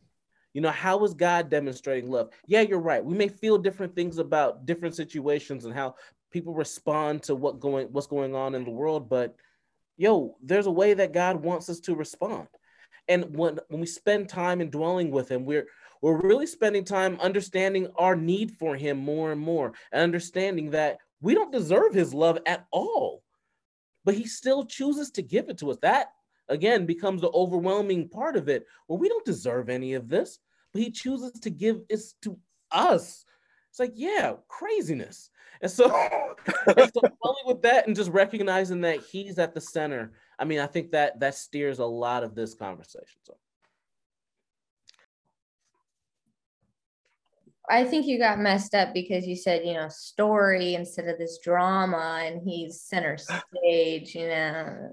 You 0.53 0.61
know, 0.61 0.71
how 0.71 1.03
is 1.03 1.13
God 1.13 1.49
demonstrating 1.49 2.09
love? 2.09 2.29
Yeah, 2.47 2.61
you're 2.61 2.79
right. 2.79 3.03
We 3.03 3.15
may 3.15 3.27
feel 3.27 3.57
different 3.57 3.95
things 3.95 4.17
about 4.17 4.65
different 4.65 4.95
situations 4.95 5.65
and 5.65 5.73
how 5.73 5.95
people 6.31 6.53
respond 6.53 7.23
to 7.23 7.35
what 7.35 7.59
going 7.59 7.87
what's 7.91 8.07
going 8.07 8.35
on 8.35 8.55
in 8.55 8.63
the 8.63 8.71
world, 8.71 9.09
but 9.09 9.35
yo, 9.97 10.35
there's 10.43 10.67
a 10.67 10.71
way 10.71 10.93
that 10.93 11.13
God 11.13 11.41
wants 11.41 11.69
us 11.69 11.79
to 11.81 11.95
respond. 11.95 12.47
And 13.07 13.35
when, 13.35 13.59
when 13.69 13.81
we 13.81 13.87
spend 13.87 14.29
time 14.29 14.61
in 14.61 14.69
dwelling 14.69 15.11
with 15.11 15.29
him, 15.29 15.45
we're 15.45 15.67
we're 16.01 16.21
really 16.21 16.45
spending 16.45 16.83
time 16.83 17.17
understanding 17.19 17.87
our 17.97 18.15
need 18.15 18.51
for 18.59 18.75
him 18.75 18.97
more 18.97 19.31
and 19.31 19.41
more 19.41 19.73
and 19.91 20.03
understanding 20.03 20.69
that 20.71 20.97
we 21.21 21.33
don't 21.33 21.51
deserve 21.51 21.93
his 21.93 22.13
love 22.13 22.37
at 22.45 22.65
all. 22.71 23.23
But 24.03 24.13
he 24.13 24.27
still 24.27 24.65
chooses 24.65 25.09
to 25.11 25.23
give 25.23 25.49
it 25.49 25.57
to 25.59 25.71
us. 25.71 25.77
That 25.81 26.09
again 26.47 26.85
becomes 26.85 27.21
the 27.21 27.31
overwhelming 27.31 28.09
part 28.09 28.35
of 28.35 28.49
it 28.49 28.65
where 28.87 28.99
we 28.99 29.09
don't 29.09 29.25
deserve 29.25 29.69
any 29.69 29.93
of 29.93 30.09
this, 30.09 30.37
but 30.73 30.81
he 30.81 30.91
chooses 30.91 31.31
to 31.39 31.49
give 31.49 31.81
it 31.89 32.01
to 32.21 32.37
us. 32.71 33.25
It's 33.71 33.79
like, 33.79 33.93
yeah, 33.95 34.33
craziness. 34.47 35.31
And 35.61 35.71
so, 35.71 35.85
and 36.67 36.91
so 36.93 37.01
with 37.45 37.61
that 37.61 37.87
and 37.87 37.95
just 37.95 38.11
recognizing 38.11 38.81
that 38.81 39.01
he's 39.01 39.39
at 39.39 39.53
the 39.53 39.61
center 39.61 40.11
I 40.37 40.45
mean, 40.45 40.59
I 40.59 40.67
think 40.67 40.91
that 40.91 41.19
that 41.19 41.35
steers 41.35 41.79
a 41.79 41.85
lot 41.85 42.23
of 42.23 42.35
this 42.35 42.53
conversation. 42.53 43.19
So. 43.23 43.35
I 47.69 47.83
think 47.83 48.05
you 48.05 48.19
got 48.19 48.39
messed 48.39 48.75
up 48.75 48.93
because 48.93 49.25
you 49.25 49.35
said, 49.35 49.65
you 49.65 49.73
know, 49.73 49.87
story 49.89 50.75
instead 50.75 51.07
of 51.07 51.17
this 51.17 51.39
drama 51.43 52.21
and 52.23 52.41
he's 52.47 52.81
center 52.81 53.17
stage, 53.17 54.13
you 54.15 54.27
know. 54.27 54.91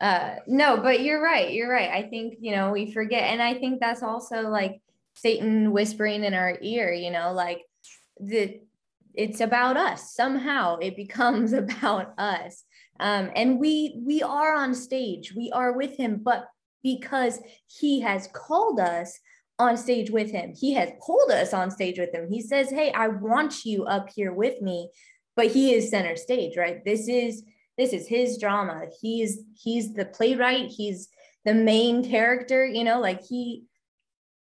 Uh, 0.00 0.36
no, 0.46 0.78
but 0.78 1.02
you're 1.02 1.22
right. 1.22 1.52
You're 1.52 1.70
right. 1.70 1.90
I 1.90 2.08
think, 2.08 2.38
you 2.40 2.56
know, 2.56 2.72
we 2.72 2.92
forget. 2.92 3.24
And 3.24 3.42
I 3.42 3.54
think 3.54 3.80
that's 3.80 4.02
also 4.02 4.48
like 4.48 4.80
Satan 5.14 5.72
whispering 5.72 6.24
in 6.24 6.34
our 6.34 6.58
ear, 6.60 6.92
you 6.92 7.10
know, 7.10 7.32
like 7.32 7.60
the 8.18 8.60
it's 9.14 9.40
about 9.40 9.76
us. 9.76 10.14
Somehow 10.14 10.78
it 10.78 10.96
becomes 10.96 11.52
about 11.52 12.14
us 12.18 12.64
um, 13.00 13.30
and 13.34 13.58
we 13.58 14.00
we 14.04 14.22
are 14.22 14.54
on 14.54 14.74
stage. 14.74 15.34
We 15.34 15.50
are 15.52 15.72
with 15.72 15.96
him 15.96 16.20
but 16.22 16.48
because 16.82 17.40
he 17.66 18.00
has 18.00 18.28
called 18.32 18.80
us 18.80 19.18
on 19.58 19.76
stage 19.76 20.10
with 20.10 20.32
him 20.32 20.52
he 20.58 20.72
has 20.72 20.90
pulled 21.04 21.30
us 21.30 21.52
on 21.52 21.70
stage 21.70 21.98
with 21.98 22.12
him. 22.14 22.28
He 22.28 22.40
says 22.40 22.70
hey 22.70 22.92
i 22.92 23.08
want 23.08 23.64
you 23.64 23.84
up 23.84 24.08
here 24.14 24.32
with 24.32 24.60
me 24.60 24.90
but 25.36 25.46
he 25.46 25.74
is 25.74 25.90
center 25.90 26.16
stage 26.16 26.56
right? 26.56 26.84
This 26.84 27.08
is 27.08 27.44
this 27.78 27.92
is 27.92 28.06
his 28.06 28.38
drama. 28.38 28.86
He's 29.00 29.40
he's 29.54 29.94
the 29.94 30.04
playwright. 30.04 30.70
He's 30.70 31.08
the 31.44 31.54
main 31.54 32.04
character 32.04 32.64
you 32.66 32.84
know 32.84 33.00
like 33.00 33.24
he 33.24 33.64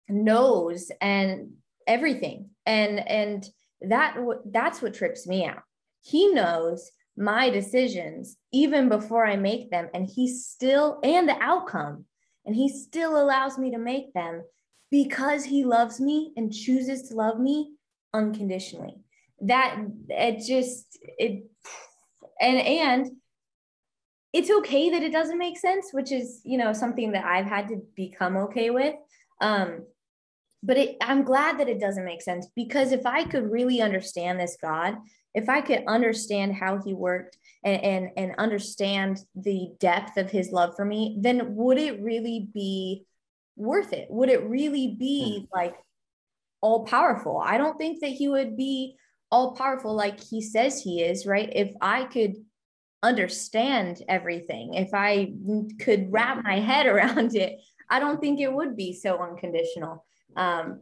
knows 0.09 0.91
and 1.01 1.53
everything. 1.87 2.49
And 2.65 2.99
and 3.07 3.49
that 3.81 4.17
that's 4.45 4.81
what 4.81 4.93
trips 4.93 5.27
me 5.27 5.45
out. 5.45 5.63
He 6.01 6.29
knows 6.29 6.91
my 7.15 7.49
decisions 7.49 8.37
even 8.51 8.89
before 8.89 9.25
I 9.25 9.35
make 9.35 9.69
them. 9.69 9.89
And 9.93 10.09
he 10.09 10.27
still, 10.27 10.99
and 11.03 11.27
the 11.27 11.37
outcome, 11.41 12.05
and 12.45 12.55
he 12.55 12.69
still 12.69 13.21
allows 13.21 13.57
me 13.57 13.71
to 13.71 13.77
make 13.77 14.13
them 14.13 14.43
because 14.91 15.43
he 15.43 15.63
loves 15.63 15.99
me 15.99 16.33
and 16.35 16.53
chooses 16.53 17.09
to 17.09 17.15
love 17.15 17.39
me 17.39 17.73
unconditionally. 18.13 18.95
That 19.41 19.77
it 20.09 20.45
just, 20.45 20.97
it, 21.17 21.45
and, 22.39 22.57
and, 22.57 23.11
it's 24.33 24.49
okay 24.49 24.89
that 24.89 25.03
it 25.03 25.11
doesn't 25.11 25.37
make 25.37 25.59
sense, 25.59 25.89
which 25.91 26.11
is, 26.11 26.41
you 26.43 26.57
know, 26.57 26.73
something 26.73 27.11
that 27.11 27.23
I've 27.23 27.45
had 27.45 27.67
to 27.67 27.83
become 27.95 28.35
okay 28.35 28.71
with. 28.71 28.95
Um, 29.39 29.85
but 30.63 30.77
it, 30.77 30.97
I'm 31.01 31.23
glad 31.23 31.59
that 31.59 31.69
it 31.69 31.79
doesn't 31.79 32.03
make 32.03 32.23
sense 32.23 32.47
because 32.55 32.91
if 32.91 33.05
I 33.05 33.25
could 33.25 33.51
really 33.51 33.79
understand 33.79 34.39
this 34.39 34.57
God 34.59 34.95
if 35.33 35.49
I 35.49 35.61
could 35.61 35.83
understand 35.87 36.55
how 36.55 36.81
he 36.81 36.93
worked 36.93 37.37
and, 37.63 37.81
and, 37.83 38.09
and 38.17 38.35
understand 38.37 39.19
the 39.35 39.69
depth 39.79 40.17
of 40.17 40.29
his 40.29 40.51
love 40.51 40.75
for 40.75 40.85
me, 40.85 41.17
then 41.19 41.55
would 41.55 41.77
it 41.77 42.01
really 42.01 42.47
be 42.53 43.05
worth 43.55 43.93
it? 43.93 44.07
Would 44.09 44.29
it 44.29 44.47
really 44.47 44.95
be 44.97 45.39
hmm. 45.39 45.45
like 45.57 45.75
all 46.61 46.85
powerful? 46.85 47.41
I 47.43 47.57
don't 47.57 47.77
think 47.77 48.01
that 48.01 48.11
he 48.11 48.27
would 48.27 48.55
be 48.55 48.95
all 49.31 49.55
powerful 49.55 49.95
like 49.95 50.19
he 50.19 50.41
says 50.41 50.81
he 50.81 51.01
is, 51.01 51.25
right? 51.25 51.49
If 51.51 51.73
I 51.81 52.03
could 52.03 52.35
understand 53.01 54.01
everything, 54.07 54.75
if 54.75 54.93
I 54.93 55.33
could 55.79 56.11
wrap 56.11 56.43
my 56.43 56.59
head 56.59 56.85
around 56.87 57.35
it, 57.35 57.59
I 57.89 57.99
don't 57.99 58.21
think 58.21 58.39
it 58.39 58.53
would 58.53 58.77
be 58.77 58.93
so 58.93 59.17
unconditional. 59.17 60.05
Um, 60.35 60.81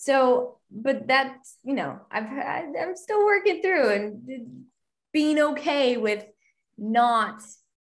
so 0.00 0.56
but 0.70 1.06
that's 1.06 1.58
you 1.62 1.74
know 1.74 2.00
i've 2.10 2.24
I, 2.24 2.26
have 2.26 2.74
i 2.74 2.82
am 2.82 2.96
still 2.96 3.22
working 3.24 3.60
through 3.60 3.90
and 3.90 4.64
being 5.12 5.38
okay 5.38 5.98
with 5.98 6.24
not 6.78 7.42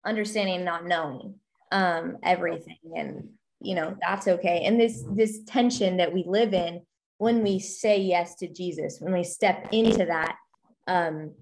understanding 0.05 0.65
not 0.65 0.85
knowing 0.85 1.37
um 1.71 2.19
everything. 2.23 2.77
And 2.95 3.31
you 3.61 3.75
know 3.75 3.97
that's 4.07 4.29
okay. 4.29 4.65
And 4.67 4.79
this 4.79 5.05
this 5.11 5.41
tension 5.47 5.97
that 5.97 6.13
we 6.13 6.25
live 6.27 6.53
in 6.53 6.83
when 7.19 7.43
we 7.43 7.61
say 7.61 8.01
yes 8.01 8.35
to 8.35 8.49
jesus 8.49 8.99
when 9.01 9.13
we 9.13 9.23
step 9.23 9.69
into 9.71 10.05
that 10.07 10.37
um 10.89 11.33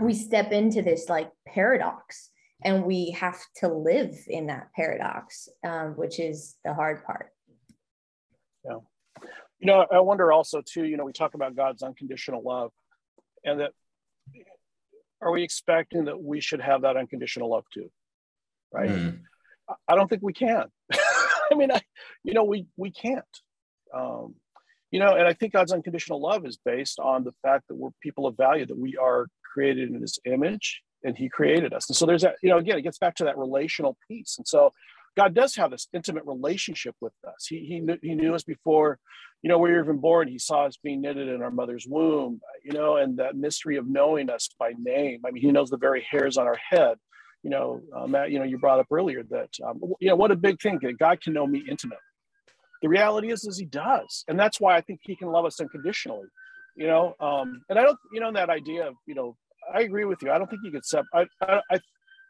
we 0.00 0.14
step 0.14 0.50
into 0.50 0.82
this 0.82 1.08
like 1.08 1.30
paradox. 1.46 2.30
And 2.62 2.84
we 2.84 3.12
have 3.12 3.40
to 3.56 3.68
live 3.68 4.14
in 4.26 4.48
that 4.48 4.68
paradox 4.76 5.48
um, 5.66 5.92
which 5.92 6.20
is 6.20 6.56
the 6.62 6.74
hard 6.74 7.04
part. 7.04 7.30
Yeah. 8.66 8.78
You 9.60 9.66
know, 9.66 9.86
I 9.90 10.00
wonder 10.00 10.32
also 10.32 10.62
too, 10.62 10.84
you 10.84 10.96
know, 10.96 11.04
we 11.04 11.12
talk 11.12 11.34
about 11.34 11.54
God's 11.54 11.82
unconditional 11.82 12.42
love 12.42 12.72
and 13.44 13.60
that 13.60 13.72
are 15.20 15.30
we 15.30 15.42
expecting 15.42 16.06
that 16.06 16.20
we 16.20 16.40
should 16.40 16.60
have 16.60 16.82
that 16.82 16.96
unconditional 16.96 17.50
love 17.50 17.64
too? 17.72 17.90
Right. 18.72 18.90
Mm. 18.90 19.20
I 19.86 19.94
don't 19.94 20.08
think 20.08 20.22
we 20.22 20.32
can. 20.32 20.64
I 20.92 21.54
mean, 21.54 21.70
I, 21.70 21.80
you 22.24 22.32
know, 22.32 22.44
we, 22.44 22.66
we 22.76 22.90
can't. 22.90 23.24
Um, 23.94 24.34
you 24.90 24.98
know, 24.98 25.14
and 25.14 25.26
I 25.26 25.34
think 25.34 25.52
God's 25.52 25.72
unconditional 25.72 26.20
love 26.20 26.46
is 26.46 26.58
based 26.64 26.98
on 26.98 27.24
the 27.24 27.32
fact 27.42 27.68
that 27.68 27.76
we're 27.76 27.90
people 28.02 28.26
of 28.26 28.36
value, 28.36 28.66
that 28.66 28.78
we 28.78 28.96
are 28.96 29.26
created 29.52 29.90
in 29.90 30.00
his 30.00 30.18
image 30.24 30.82
and 31.04 31.16
he 31.16 31.28
created 31.28 31.72
us. 31.72 31.88
And 31.88 31.96
so 31.96 32.06
there's 32.06 32.22
that, 32.22 32.36
you 32.42 32.50
know, 32.50 32.58
again, 32.58 32.78
it 32.78 32.82
gets 32.82 32.98
back 32.98 33.14
to 33.16 33.24
that 33.24 33.38
relational 33.38 33.96
piece. 34.08 34.36
And 34.38 34.46
so 34.46 34.72
God 35.16 35.34
does 35.34 35.56
have 35.56 35.70
this 35.70 35.88
intimate 35.92 36.24
relationship 36.24 36.94
with 37.00 37.12
us. 37.26 37.46
He, 37.48 37.64
he, 37.66 37.80
knew, 37.80 37.98
he 38.02 38.14
knew 38.14 38.34
us 38.34 38.42
before, 38.42 38.98
you 39.42 39.48
know, 39.48 39.58
we 39.58 39.70
were 39.70 39.82
even 39.82 39.98
born. 39.98 40.28
He 40.28 40.38
saw 40.38 40.66
us 40.66 40.76
being 40.82 41.00
knitted 41.00 41.28
in 41.28 41.42
our 41.42 41.50
mother's 41.50 41.86
womb, 41.88 42.40
you 42.64 42.72
know, 42.72 42.96
and 42.96 43.18
that 43.18 43.36
mystery 43.36 43.76
of 43.76 43.88
knowing 43.88 44.30
us 44.30 44.48
by 44.58 44.72
name. 44.78 45.22
I 45.26 45.30
mean, 45.30 45.42
he 45.42 45.52
knows 45.52 45.70
the 45.70 45.78
very 45.78 46.06
hairs 46.10 46.36
on 46.36 46.46
our 46.46 46.58
head. 46.70 46.96
You 47.42 47.50
know, 47.50 47.80
uh, 47.96 48.06
Matt, 48.06 48.30
you 48.30 48.38
know, 48.38 48.44
you 48.44 48.58
brought 48.58 48.80
up 48.80 48.86
earlier 48.90 49.22
that, 49.30 49.48
um, 49.66 49.80
you 49.98 50.08
know, 50.08 50.16
what 50.16 50.30
a 50.30 50.36
big 50.36 50.60
thing. 50.60 50.78
God 50.98 51.20
can 51.22 51.32
know 51.32 51.46
me 51.46 51.64
intimately 51.68 51.98
the 52.82 52.88
reality 52.88 53.30
is 53.30 53.44
is 53.44 53.58
he 53.58 53.66
does 53.66 54.24
and 54.28 54.38
that's 54.38 54.60
why 54.60 54.76
i 54.76 54.80
think 54.80 55.00
he 55.02 55.16
can 55.16 55.28
love 55.28 55.44
us 55.44 55.60
unconditionally 55.60 56.26
you 56.76 56.86
know 56.86 57.14
um 57.20 57.62
and 57.68 57.78
i 57.78 57.82
don't 57.82 57.98
you 58.12 58.20
know 58.20 58.32
that 58.32 58.50
idea 58.50 58.88
of 58.88 58.94
you 59.06 59.14
know 59.14 59.36
i 59.74 59.80
agree 59.82 60.04
with 60.04 60.22
you 60.22 60.30
i 60.30 60.38
don't 60.38 60.48
think 60.48 60.62
you 60.64 60.70
could 60.70 60.84
sep 60.84 61.04
I, 61.14 61.26
I 61.70 61.80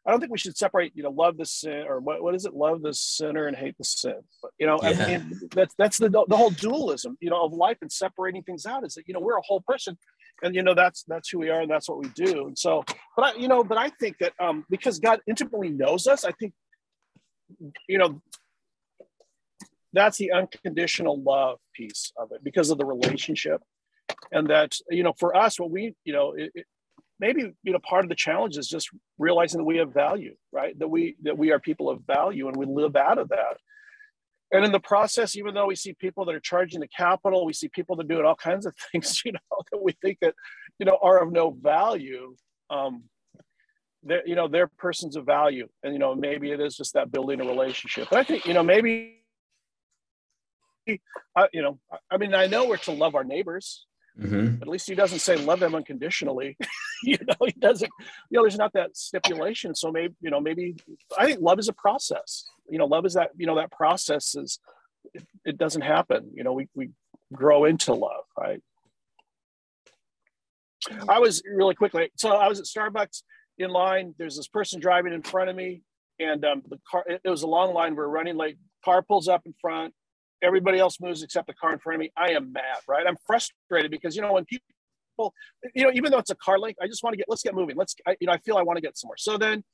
i 0.07 0.11
don't 0.11 0.21
think 0.21 0.33
we 0.33 0.39
should 0.39 0.57
separate, 0.57 0.93
you 0.95 1.03
know, 1.03 1.11
love 1.11 1.37
the 1.37 1.45
sin 1.45 1.85
or 1.87 2.01
what, 2.01 2.23
what 2.23 2.35
is 2.35 2.47
it? 2.47 2.55
Love 2.55 2.83
the 2.83 2.95
sinner 2.95 3.47
and 3.47 3.57
hate 3.57 3.77
the 3.77 3.85
sin. 3.85 4.21
But, 4.43 4.53
you 4.59 4.67
know, 4.67 4.79
yeah. 4.83 4.91
I 4.91 5.07
mean, 5.07 5.41
that's, 5.55 5.75
that's 5.77 5.99
the, 5.99 6.09
the 6.09 6.37
whole 6.37 6.51
dualism, 6.51 7.19
you 7.21 7.31
know, 7.31 7.45
of 7.45 7.53
life 7.53 7.79
and 7.83 7.93
separating 7.93 8.43
things 8.43 8.65
out 8.67 8.85
is 8.85 8.95
that, 8.95 9.07
you 9.07 9.15
know, 9.15 9.21
we're 9.21 9.37
a 9.37 9.43
whole 9.43 9.61
person 9.61 9.99
and, 10.43 10.55
you 10.55 10.63
know, 10.63 10.75
that's, 10.75 11.05
that's 11.05 11.29
who 11.29 11.39
we 11.39 11.51
are 11.51 11.61
and 11.61 11.71
that's 11.71 11.89
what 11.89 11.99
we 11.99 12.09
do. 12.15 12.47
And 12.47 12.59
so, 12.59 12.83
but 13.17 13.25
I, 13.25 13.39
you 13.39 13.49
know, 13.49 13.63
but 13.63 13.77
I 13.77 13.91
think 14.01 14.17
that 14.19 14.33
um, 14.41 14.65
because 14.71 14.99
God 14.99 15.21
intimately 15.27 15.69
knows 15.69 16.07
us, 16.07 16.25
I 16.25 16.33
think, 16.33 16.55
you 17.89 17.99
know, 17.99 18.23
that's 19.93 20.19
the 20.19 20.33
unconditional 20.33 21.21
love 21.21 21.59
piece 21.75 22.13
of 22.17 22.33
it 22.33 22.43
because 22.43 22.71
of 22.71 22.79
the 22.79 22.85
relationship 22.85 23.61
and 24.33 24.49
that 24.49 24.77
you 24.91 25.03
know 25.03 25.13
for 25.19 25.37
us 25.37 25.59
what 25.59 25.71
we 25.71 25.95
you 26.05 26.13
know 26.13 26.33
it, 26.33 26.51
it, 26.55 26.67
maybe 27.21 27.53
you 27.63 27.73
know 27.73 27.79
part 27.81 28.05
of 28.05 28.09
the 28.09 28.15
challenge 28.15 28.57
is 28.57 28.67
just 28.67 28.91
realizing 29.19 29.59
that 29.59 29.65
we 29.65 29.77
have 29.77 29.93
value 29.93 30.35
right 30.53 30.79
that 30.79 30.89
we 30.89 31.17
that 31.23 31.37
we 31.37 31.53
are 31.53 31.61
people 31.61 31.89
of 31.89 32.01
value 32.07 32.49
and 32.49 32.57
we 32.57 32.67
live 32.67 32.97
out 32.97 33.19
of 33.19 33.29
that 33.29 33.57
and 34.53 34.65
in 34.65 34.73
the 34.73 34.81
process 34.81 35.37
even 35.37 35.55
though 35.55 35.67
we 35.67 35.77
see 35.77 35.93
people 35.93 36.25
that 36.25 36.35
are 36.35 36.41
charging 36.41 36.81
the 36.81 36.89
Capitol 36.89 37.45
we 37.45 37.53
see 37.53 37.69
people 37.69 37.95
that 37.97 38.05
are 38.05 38.09
doing 38.09 38.25
all 38.25 38.35
kinds 38.35 38.67
of 38.67 38.75
things 38.93 39.23
you 39.25 39.33
know 39.33 39.39
that 39.71 39.83
we 39.83 39.93
think 40.03 40.19
that 40.21 40.35
you 40.79 40.87
know 40.87 40.99
are 41.03 41.23
of 41.23 41.31
no 41.31 41.51
value 41.51 42.35
um 42.71 43.05
they're 44.03 44.27
you 44.27 44.35
know 44.35 44.49
they're 44.49 44.71
persons 44.79 45.15
of 45.15 45.27
value 45.27 45.69
and 45.83 45.93
you 45.93 45.99
know 45.99 46.15
maybe 46.15 46.51
it 46.51 46.61
is 46.61 46.77
just 46.77 46.95
that 46.95 47.13
building 47.13 47.41
a 47.41 47.45
relationship 47.45 48.09
but 48.11 48.19
i 48.19 48.25
think 48.25 48.47
you 48.47 48.55
know 48.55 48.63
maybe 48.63 49.21
I, 51.37 51.49
you 51.53 51.63
know, 51.63 51.79
I 52.11 52.17
mean, 52.17 52.35
I 52.35 52.47
know 52.47 52.67
we're 52.67 52.77
to 52.79 52.93
love 52.93 53.15
our 53.15 53.25
neighbors. 53.25 53.87
Mm-hmm. 54.19 54.63
At 54.63 54.69
least 54.69 54.89
he 54.89 54.95
doesn't 54.95 55.21
say 55.21 55.37
love 55.37 55.61
them 55.61 55.75
unconditionally. 55.75 56.57
you 57.05 57.19
know, 57.27 57.47
he 57.47 57.53
doesn't. 57.53 57.91
You 58.31 58.37
know, 58.37 58.43
there's 58.43 58.59
not 58.59 58.73
that 58.75 58.97
stipulation. 58.97 59.75
So 59.75 59.91
maybe 59.91 60.15
you 60.21 60.31
know, 60.31 60.41
maybe 60.41 60.77
I 61.19 61.27
think 61.27 61.41
love 61.41 61.59
is 61.59 61.69
a 61.69 61.73
process. 61.73 62.49
You 62.69 62.79
know, 62.79 62.87
love 62.87 63.07
is 63.07 63.15
that. 63.15 63.31
You 63.37 63.47
know, 63.47 63.57
that 63.57 63.71
process 63.73 64.35
is. 64.35 64.59
It, 65.15 65.25
it 65.45 65.59
doesn't 65.59 65.83
happen. 65.83 66.31
You 66.35 66.45
know, 66.45 66.53
we 66.53 66.69
we 66.75 66.91
grow 67.33 67.65
into 67.65 67.95
love, 67.95 68.25
right? 68.39 68.61
I 71.09 71.19
was 71.19 71.43
really 71.47 71.75
quickly. 71.75 72.11
So 72.17 72.31
I 72.31 72.49
was 72.49 72.59
at 72.59 72.67
Starbucks 72.67 73.23
in 73.59 73.71
line. 73.71 74.15
There's 74.19 74.37
this 74.37 74.49
person 74.49 74.81
driving 74.81 75.13
in 75.13 75.23
front 75.23 75.51
of 75.51 75.57
me, 75.57 75.83
and 76.19 76.45
um, 76.45 76.63
the 76.69 76.79
car. 76.91 77.05
It, 77.07 77.23
it 77.25 77.31
was 77.31 77.43
a 77.43 77.49
long 77.49 77.75
line. 77.75 77.93
We 77.93 77.99
we're 77.99 78.09
running 78.09 78.37
late. 78.37 78.59
Car 78.85 79.03
pulls 79.03 79.29
up 79.29 79.43
in 79.47 79.55
front 79.61 79.95
everybody 80.43 80.79
else 80.79 81.01
moves 81.01 81.23
except 81.23 81.47
the 81.47 81.55
car 81.55 81.73
in 81.73 81.79
front 81.79 81.97
of 81.97 82.01
me. 82.01 82.13
I 82.17 82.33
am 82.33 82.53
mad, 82.53 82.79
right? 82.89 83.07
I'm 83.07 83.17
frustrated 83.27 83.91
because 83.91 84.17
you 84.17 84.23
know 84.23 84.33
when 84.33 84.45
people, 84.45 84.65
you 85.75 85.85
know, 85.85 85.91
even 85.95 86.11
though 86.11 86.19
it's 86.19 86.31
a 86.31 86.37
car 86.37 86.59
link, 86.59 86.77
I 86.81 86.87
just 86.87 87.03
want 87.03 87.15
to 87.15 87.19
get 87.19 87.27
let's 87.29 87.43
get 87.43 87.55
moving. 87.55 87.77
Let's, 87.77 87.95
I, 88.07 88.17
you 88.21 88.27
know, 88.27 88.33
I 88.33 88.39
feel 88.39 88.57
I 88.57 88.63
want 88.63 88.77
to 88.77 88.83
get 88.83 88.97
somewhere. 88.97 89.17
So 89.19 89.39
then 89.39 89.65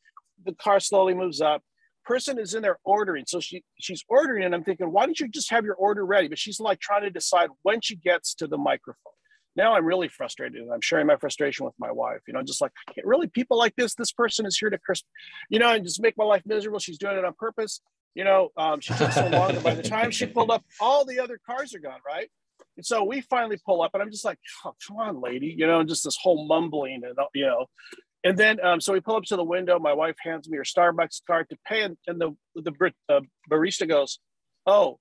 the 0.45 0.55
car 0.55 0.81
slowly 0.81 1.15
moves 1.15 1.41
up. 1.41 1.63
Person 2.05 2.39
is 2.39 2.55
in 2.55 2.63
there 2.63 2.79
ordering, 2.85 3.25
so 3.27 3.41
she 3.41 3.65
she's 3.81 4.05
ordering, 4.09 4.45
and 4.45 4.55
I'm 4.55 4.63
thinking, 4.63 4.93
why 4.93 5.07
don't 5.07 5.19
you 5.19 5.29
just 5.29 5.51
have 5.51 5.65
your 5.65 5.75
order 5.75 6.07
ready? 6.07 6.29
But 6.29 6.39
she's 6.39 6.61
like 6.61 6.79
trying 6.79 7.03
to 7.03 7.11
decide 7.11 7.49
when 7.63 7.81
she 7.81 7.97
gets 7.97 8.35
to 8.37 8.47
the 8.47 8.59
microphone. 8.59 9.13
Now 9.57 9.75
I'm 9.75 9.85
really 9.85 10.09
frustrated, 10.09 10.61
and 10.61 10.73
I'm 10.73 10.81
sharing 10.81 11.07
my 11.07 11.17
frustration 11.17 11.67
with 11.67 11.75
my 11.79 11.91
wife. 11.91 12.21
You 12.29 12.35
know, 12.35 12.43
just 12.43 12.61
like 12.61 12.71
really 13.03 13.27
people 13.27 13.59
like 13.59 13.75
this. 13.77 13.95
This 13.95 14.13
person 14.13 14.47
is 14.47 14.57
here 14.57 14.71
to, 14.71 14.79
you 15.51 15.59
know, 15.59 15.73
and 15.73 15.85
just 15.85 16.01
make 16.01 16.17
my 16.17 16.25
life 16.25 16.43
miserable. 16.47 16.79
She's 16.79 16.99
doing 16.99 17.17
it 17.17 17.25
on 17.25 17.35
purpose 17.35 17.81
you 18.17 18.25
know, 18.25 18.49
um, 18.57 18.81
she 18.81 18.95
took 18.95 19.13
so 19.13 19.29
long. 19.29 19.51
And 19.51 19.63
by 19.63 19.75
the 19.75 19.83
time 19.83 20.11
she 20.11 20.25
pulled 20.27 20.51
up, 20.51 20.65
all 20.81 21.05
the 21.05 21.21
other 21.21 21.39
cars 21.47 21.75
are 21.75 21.79
gone, 21.79 22.01
right? 22.05 22.31
And 22.77 22.85
so 22.85 23.05
we 23.05 23.20
finally 23.22 23.59
pull 23.64 23.83
up, 23.83 23.93
and 23.95 24.03
I'm 24.03 24.11
just 24.11 24.24
like, 24.24 24.39
oh, 24.64 24.74
come 24.87 24.99
on, 24.99 25.20
lady, 25.20 25.55
you 25.57 25.66
know, 25.66 25.83
just 25.83 26.05
this 26.05 26.18
whole 26.20 26.47
mumbling, 26.47 27.03
and 27.05 27.14
you 27.35 27.47
know, 27.47 27.66
and 28.24 28.37
then 28.37 28.64
um, 28.64 28.81
so 28.81 28.93
we 28.93 29.01
pull 29.01 29.16
up 29.16 29.24
to 29.24 29.37
the 29.37 29.45
window. 29.45 29.79
My 29.79 29.93
wife 29.93 30.16
hands 30.20 30.49
me 30.49 30.59
her 30.59 30.64
Starbucks 30.64 31.22
card 31.27 31.49
to 31.51 31.59
pay, 31.66 31.83
and, 31.83 31.97
and 32.07 32.20
the 32.20 32.37
the 32.55 32.93
uh, 33.09 33.20
barista 33.51 33.89
goes, 33.89 34.18
"Oh, 34.66 34.99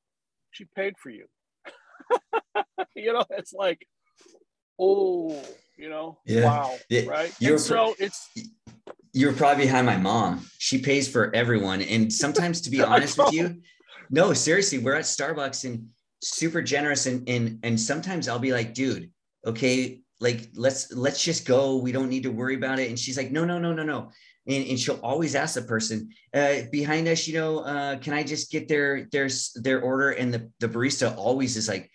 she 0.51 0.65
paid 0.76 0.95
for 0.97 1.09
you." 1.09 1.26
you 2.95 3.13
know, 3.13 3.26
it's 3.32 3.53
like, 3.53 3.86
oh, 4.80 5.41
you 5.78 5.89
know, 5.89 6.19
yeah. 6.26 6.45
wow, 6.45 6.76
yeah. 6.89 7.05
right? 7.07 7.34
You're 7.39 7.53
and 7.53 7.61
so 7.61 7.95
it's 7.99 8.30
you're 9.15 9.34
probably 9.34 9.65
behind 9.65 9.86
my 9.86 9.97
mom. 9.97 10.45
She 10.57 10.78
pays 10.78 11.07
for 11.07 11.34
everyone. 11.34 11.82
And 11.82 12.11
sometimes, 12.11 12.61
to 12.61 12.69
be 12.69 12.82
honest 12.84 13.17
with 13.17 13.34
you, 13.34 13.61
no, 14.09 14.34
seriously, 14.34 14.78
we're 14.78 14.95
at 14.95 15.05
Starbucks 15.05 15.63
and 15.63 15.88
super 16.26 16.61
generous. 16.61 17.05
And 17.05 17.28
and 17.30 17.59
and 17.63 17.80
sometimes 17.80 18.28
I'll 18.28 18.39
be 18.39 18.53
like, 18.53 18.73
dude, 18.73 19.11
okay, 19.45 20.01
like 20.19 20.49
let's 20.55 20.91
let's 20.91 21.23
just 21.23 21.45
go. 21.45 21.78
We 21.78 21.91
don't 21.91 22.09
need 22.09 22.23
to 22.23 22.32
worry 22.32 22.55
about 22.55 22.80
it. 22.80 22.89
And 22.89 22.99
she's 22.99 23.17
like, 23.17 23.32
no, 23.32 23.45
no, 23.45 23.59
no, 23.59 23.73
no, 23.73 23.84
no. 23.84 24.11
And, 24.47 24.67
and 24.67 24.80
she'll 24.80 24.99
always 25.01 25.34
ask 25.34 25.55
the 25.55 25.63
person 25.63 26.09
uh, 26.34 26.61
behind 26.71 27.07
us, 27.07 27.28
you 27.28 27.34
know, 27.34 27.59
uh, 27.59 27.97
can 27.97 28.13
I 28.13 28.23
just 28.23 28.51
get 28.51 28.67
their 28.67 29.07
their 29.11 29.30
their 29.55 29.82
order? 29.82 30.11
And 30.11 30.34
the, 30.34 30.51
the 30.59 30.69
barista 30.69 31.15
always 31.17 31.57
is 31.57 31.67
like, 31.67 31.89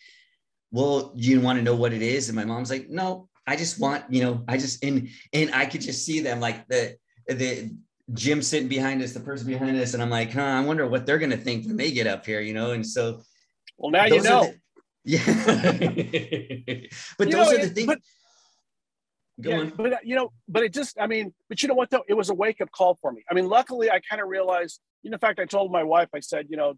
well, 0.72 1.12
you 1.16 1.40
want 1.40 1.58
to 1.58 1.64
know 1.64 1.76
what 1.76 1.92
it 1.92 2.02
is? 2.02 2.28
And 2.28 2.36
my 2.36 2.44
mom's 2.44 2.70
like, 2.70 2.88
no, 2.88 3.28
I 3.46 3.56
just 3.56 3.80
want, 3.80 4.04
you 4.10 4.22
know, 4.22 4.44
I 4.48 4.56
just 4.56 4.84
and 4.84 5.08
and 5.32 5.54
I 5.54 5.66
could 5.66 5.80
just 5.80 6.04
see 6.04 6.20
them 6.20 6.40
like 6.40 6.66
the 6.68 6.96
the 7.26 7.70
Jim 8.12 8.42
sitting 8.42 8.68
behind 8.68 9.02
us, 9.02 9.12
the 9.12 9.20
person 9.20 9.46
behind 9.46 9.78
us, 9.78 9.94
and 9.94 10.02
I'm 10.02 10.10
like, 10.10 10.32
huh, 10.32 10.42
I 10.42 10.60
wonder 10.60 10.86
what 10.88 11.06
they're 11.06 11.18
gonna 11.18 11.36
think 11.36 11.66
when 11.66 11.76
they 11.76 11.92
get 11.92 12.08
up 12.08 12.26
here, 12.26 12.40
you 12.40 12.54
know. 12.54 12.72
And 12.72 12.86
so, 12.86 13.22
well, 13.80 13.90
now 13.90 14.04
you 14.04 14.22
know. 14.22 14.44
The, 14.44 14.58
yeah, 15.04 15.24
but 17.18 17.28
you 17.28 17.32
those 17.32 17.50
know, 17.50 17.56
are 17.56 17.58
the 17.58 17.68
things. 17.68 17.86
But, 17.86 17.98
Go 19.40 19.50
yeah, 19.50 19.58
on. 19.60 19.70
but 19.70 20.04
you 20.04 20.14
know, 20.14 20.30
but 20.46 20.62
it 20.64 20.74
just, 20.74 21.00
I 21.00 21.06
mean, 21.06 21.32
but 21.48 21.62
you 21.62 21.68
know 21.68 21.74
what 21.74 21.88
though, 21.88 22.04
it 22.06 22.14
was 22.14 22.28
a 22.28 22.34
wake 22.34 22.60
up 22.60 22.70
call 22.70 22.98
for 23.00 23.10
me. 23.10 23.24
I 23.30 23.34
mean, 23.34 23.48
luckily, 23.48 23.90
I 23.90 24.00
kind 24.00 24.20
of 24.20 24.28
realized. 24.28 24.80
You 25.02 25.10
know, 25.10 25.14
in 25.14 25.20
fact, 25.20 25.40
I 25.40 25.46
told 25.46 25.72
my 25.72 25.82
wife, 25.82 26.10
I 26.14 26.20
said, 26.20 26.48
you 26.50 26.58
know, 26.58 26.74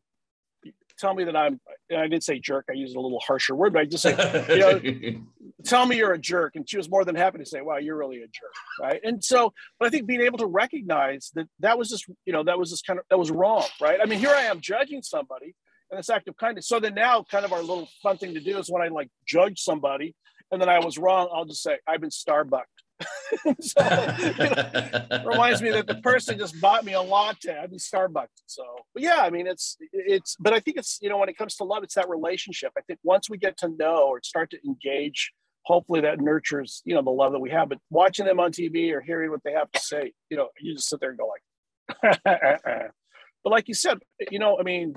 tell 0.98 1.14
me 1.14 1.24
that 1.24 1.36
I'm, 1.36 1.61
I 1.90 2.03
didn't 2.03 2.22
say 2.22 2.38
jerk, 2.38 2.66
I 2.70 2.74
used 2.74 2.96
a 2.96 3.00
little 3.00 3.20
harsher 3.26 3.55
word, 3.55 3.72
but 3.72 3.80
I 3.80 3.84
just 3.84 4.03
said, 4.03 4.48
you 4.48 4.59
know, 4.59 5.20
tell 5.64 5.86
me 5.86 5.96
you're 5.96 6.12
a 6.12 6.18
jerk. 6.18 6.55
And 6.55 6.68
she 6.68 6.76
was 6.76 6.88
more 6.88 7.05
than 7.05 7.14
happy 7.16 7.38
to 7.38 7.46
say, 7.46 7.61
wow, 7.61 7.78
you're 7.78 7.96
really 7.96 8.18
a 8.18 8.26
jerk. 8.26 8.53
Right. 8.80 9.00
And 9.03 9.22
so, 9.22 9.53
but 9.78 9.86
I 9.86 9.90
think 9.90 10.07
being 10.07 10.20
able 10.20 10.38
to 10.38 10.46
recognize 10.46 11.30
that 11.34 11.48
that 11.61 11.78
was 11.78 11.88
just, 11.88 12.07
you 12.24 12.32
know, 12.32 12.44
that 12.44 12.59
was 12.59 12.70
just 12.70 12.86
kind 12.86 12.98
of, 12.98 13.05
that 13.11 13.18
was 13.18 13.30
wrong. 13.30 13.64
Right. 13.80 13.98
I 14.00 14.07
mean, 14.07 14.20
here 14.20 14.30
I 14.30 14.42
am 14.42 14.61
judging 14.61 15.03
somebody 15.03 15.55
and 15.93 15.99
this 15.99 16.11
act 16.11 16.26
of 16.26 16.36
kindness. 16.36 16.66
So 16.66 16.80
then 16.80 16.95
now 16.95 17.24
kind 17.30 17.45
of 17.45 17.53
our 17.53 17.61
little 17.61 17.88
fun 18.03 18.16
thing 18.16 18.34
to 18.34 18.40
do 18.40 18.59
is 18.59 18.70
when 18.70 18.82
I 18.82 18.88
like 18.88 19.11
judge 19.26 19.61
somebody 19.61 20.16
and 20.51 20.61
then 20.61 20.68
I 20.68 20.80
was 20.80 20.99
wrong, 20.99 21.28
I'll 21.32 21.45
just 21.45 21.62
say, 21.62 21.78
I've 21.86 22.01
been 22.01 22.11
starbucked. 22.11 22.64
so, 23.61 23.82
you 24.18 24.49
know, 24.49 25.22
reminds 25.26 25.61
me 25.61 25.70
that 25.70 25.86
the 25.86 26.01
person 26.03 26.38
just 26.38 26.61
bought 26.61 26.84
me 26.84 26.93
a 26.93 27.01
latte. 27.01 27.59
I'd 27.59 27.70
be 27.70 27.78
Starbucks. 27.78 28.26
So, 28.47 28.62
but 28.95 29.03
yeah, 29.03 29.18
I 29.22 29.30
mean, 29.30 29.49
it's 29.49 29.76
it's. 29.93 30.36
But 30.38 30.53
I 30.53 30.61
think 30.61 30.76
it's 30.76 30.99
you 31.03 31.09
know 31.09 31.18
when 31.18 31.28
it 31.28 31.36
comes 31.36 31.57
to 31.57 31.64
love, 31.64 31.82
it's 31.82 31.95
that 31.95 32.09
relationship. 32.09 32.70
I 32.78 32.82
think 32.82 33.01
once 33.03 33.28
we 33.28 33.38
get 33.38 33.57
to 33.59 33.68
know 33.68 34.07
or 34.09 34.20
start 34.22 34.51
to 34.51 34.59
engage, 34.64 35.32
hopefully 35.64 36.03
that 36.03 36.20
nurtures 36.20 36.82
you 36.84 36.95
know 36.95 37.03
the 37.03 37.11
love 37.11 37.32
that 37.32 37.40
we 37.40 37.51
have. 37.51 37.70
But 37.70 37.78
watching 37.90 38.24
them 38.24 38.38
on 38.38 38.53
TV 38.53 38.93
or 38.93 39.01
hearing 39.01 39.32
what 39.32 39.43
they 39.45 39.53
have 39.53 39.72
to 39.72 39.80
say, 39.80 40.12
you 40.30 40.36
know, 40.36 40.51
you 40.61 40.74
just 40.74 40.88
sit 40.88 41.01
there 41.01 41.11
and 41.11 41.18
go 41.18 41.26
like. 41.26 42.20
but 42.24 43.51
like 43.51 43.66
you 43.66 43.74
said, 43.74 43.99
you 44.30 44.38
know, 44.38 44.59
I 44.61 44.62
mean, 44.62 44.95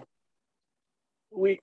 we 1.36 1.60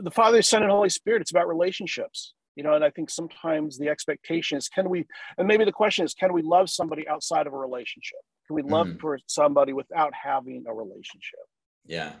the 0.00 0.10
Father, 0.10 0.42
Son, 0.42 0.62
and 0.62 0.70
Holy 0.70 0.88
Spirit. 0.88 1.22
It's 1.22 1.30
about 1.30 1.48
relationships 1.48 2.34
you 2.56 2.64
know 2.64 2.74
and 2.74 2.84
i 2.84 2.90
think 2.90 3.08
sometimes 3.08 3.78
the 3.78 3.88
expectation 3.88 4.58
is 4.58 4.68
can 4.68 4.90
we 4.90 5.06
and 5.38 5.46
maybe 5.46 5.64
the 5.64 5.70
question 5.70 6.04
is 6.04 6.14
can 6.14 6.32
we 6.32 6.42
love 6.42 6.68
somebody 6.68 7.06
outside 7.06 7.46
of 7.46 7.52
a 7.52 7.56
relationship 7.56 8.18
can 8.48 8.56
we 8.56 8.62
love 8.62 8.88
mm. 8.88 9.00
for 9.00 9.20
somebody 9.28 9.72
without 9.72 10.12
having 10.12 10.64
a 10.66 10.74
relationship 10.74 11.38
yeah 11.86 12.14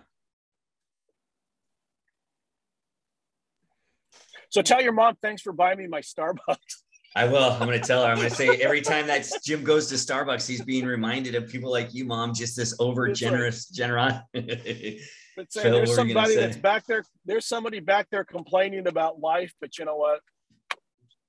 So 4.50 4.62
tell 4.62 4.82
your 4.82 4.92
mom 4.92 5.16
thanks 5.22 5.42
for 5.42 5.52
buying 5.52 5.78
me 5.78 5.86
my 5.86 6.00
Starbucks. 6.00 6.82
I 7.16 7.26
will. 7.26 7.42
I'm 7.42 7.66
going 7.66 7.80
to 7.80 7.86
tell 7.86 8.04
her. 8.04 8.08
I'm 8.08 8.16
going 8.16 8.28
to 8.28 8.34
say 8.34 8.56
every 8.58 8.80
time 8.80 9.06
that 9.08 9.28
Jim 9.44 9.64
goes 9.64 9.88
to 9.88 9.96
Starbucks, 9.96 10.46
he's 10.46 10.62
being 10.62 10.86
reminded 10.86 11.34
of 11.34 11.48
people 11.48 11.70
like 11.70 11.92
you, 11.92 12.04
mom. 12.04 12.32
Just 12.32 12.56
this 12.56 12.74
over 12.78 13.12
generous, 13.12 13.68
generosity. 13.68 15.00
But 15.36 15.52
saying 15.52 15.72
there's 15.72 15.94
somebody 15.94 16.34
that's 16.34 16.56
back 16.56 16.84
there. 16.86 17.04
There's 17.24 17.46
somebody 17.46 17.80
back 17.80 18.08
there 18.10 18.24
complaining 18.24 18.88
about 18.88 19.20
life, 19.20 19.54
but 19.60 19.78
you 19.78 19.84
know 19.84 19.96
what? 19.96 20.20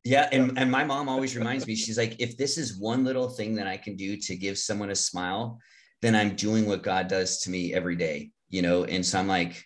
Yeah, 0.04 0.28
and, 0.32 0.58
and 0.58 0.72
my 0.72 0.84
mom 0.84 1.08
always 1.08 1.38
reminds 1.38 1.68
me, 1.68 1.76
she's 1.76 1.98
like, 1.98 2.16
if 2.20 2.36
this 2.36 2.58
is 2.58 2.78
one 2.78 3.04
little 3.04 3.30
thing 3.30 3.54
that 3.56 3.68
I 3.68 3.78
can 3.78 3.96
do 3.96 4.18
to 4.18 4.36
give 4.36 4.58
someone 4.58 4.90
a 4.90 4.96
smile, 4.96 5.60
then 6.02 6.16
I'm 6.16 6.36
doing 6.36 6.66
what 6.66 6.82
God 6.82 7.08
does 7.08 7.42
to 7.44 7.52
me 7.52 7.74
every 7.74 7.96
day, 7.96 8.32
you 8.50 8.64
know? 8.64 8.84
And 8.84 9.06
so 9.06 9.20
I'm 9.20 9.28
like, 9.28 9.64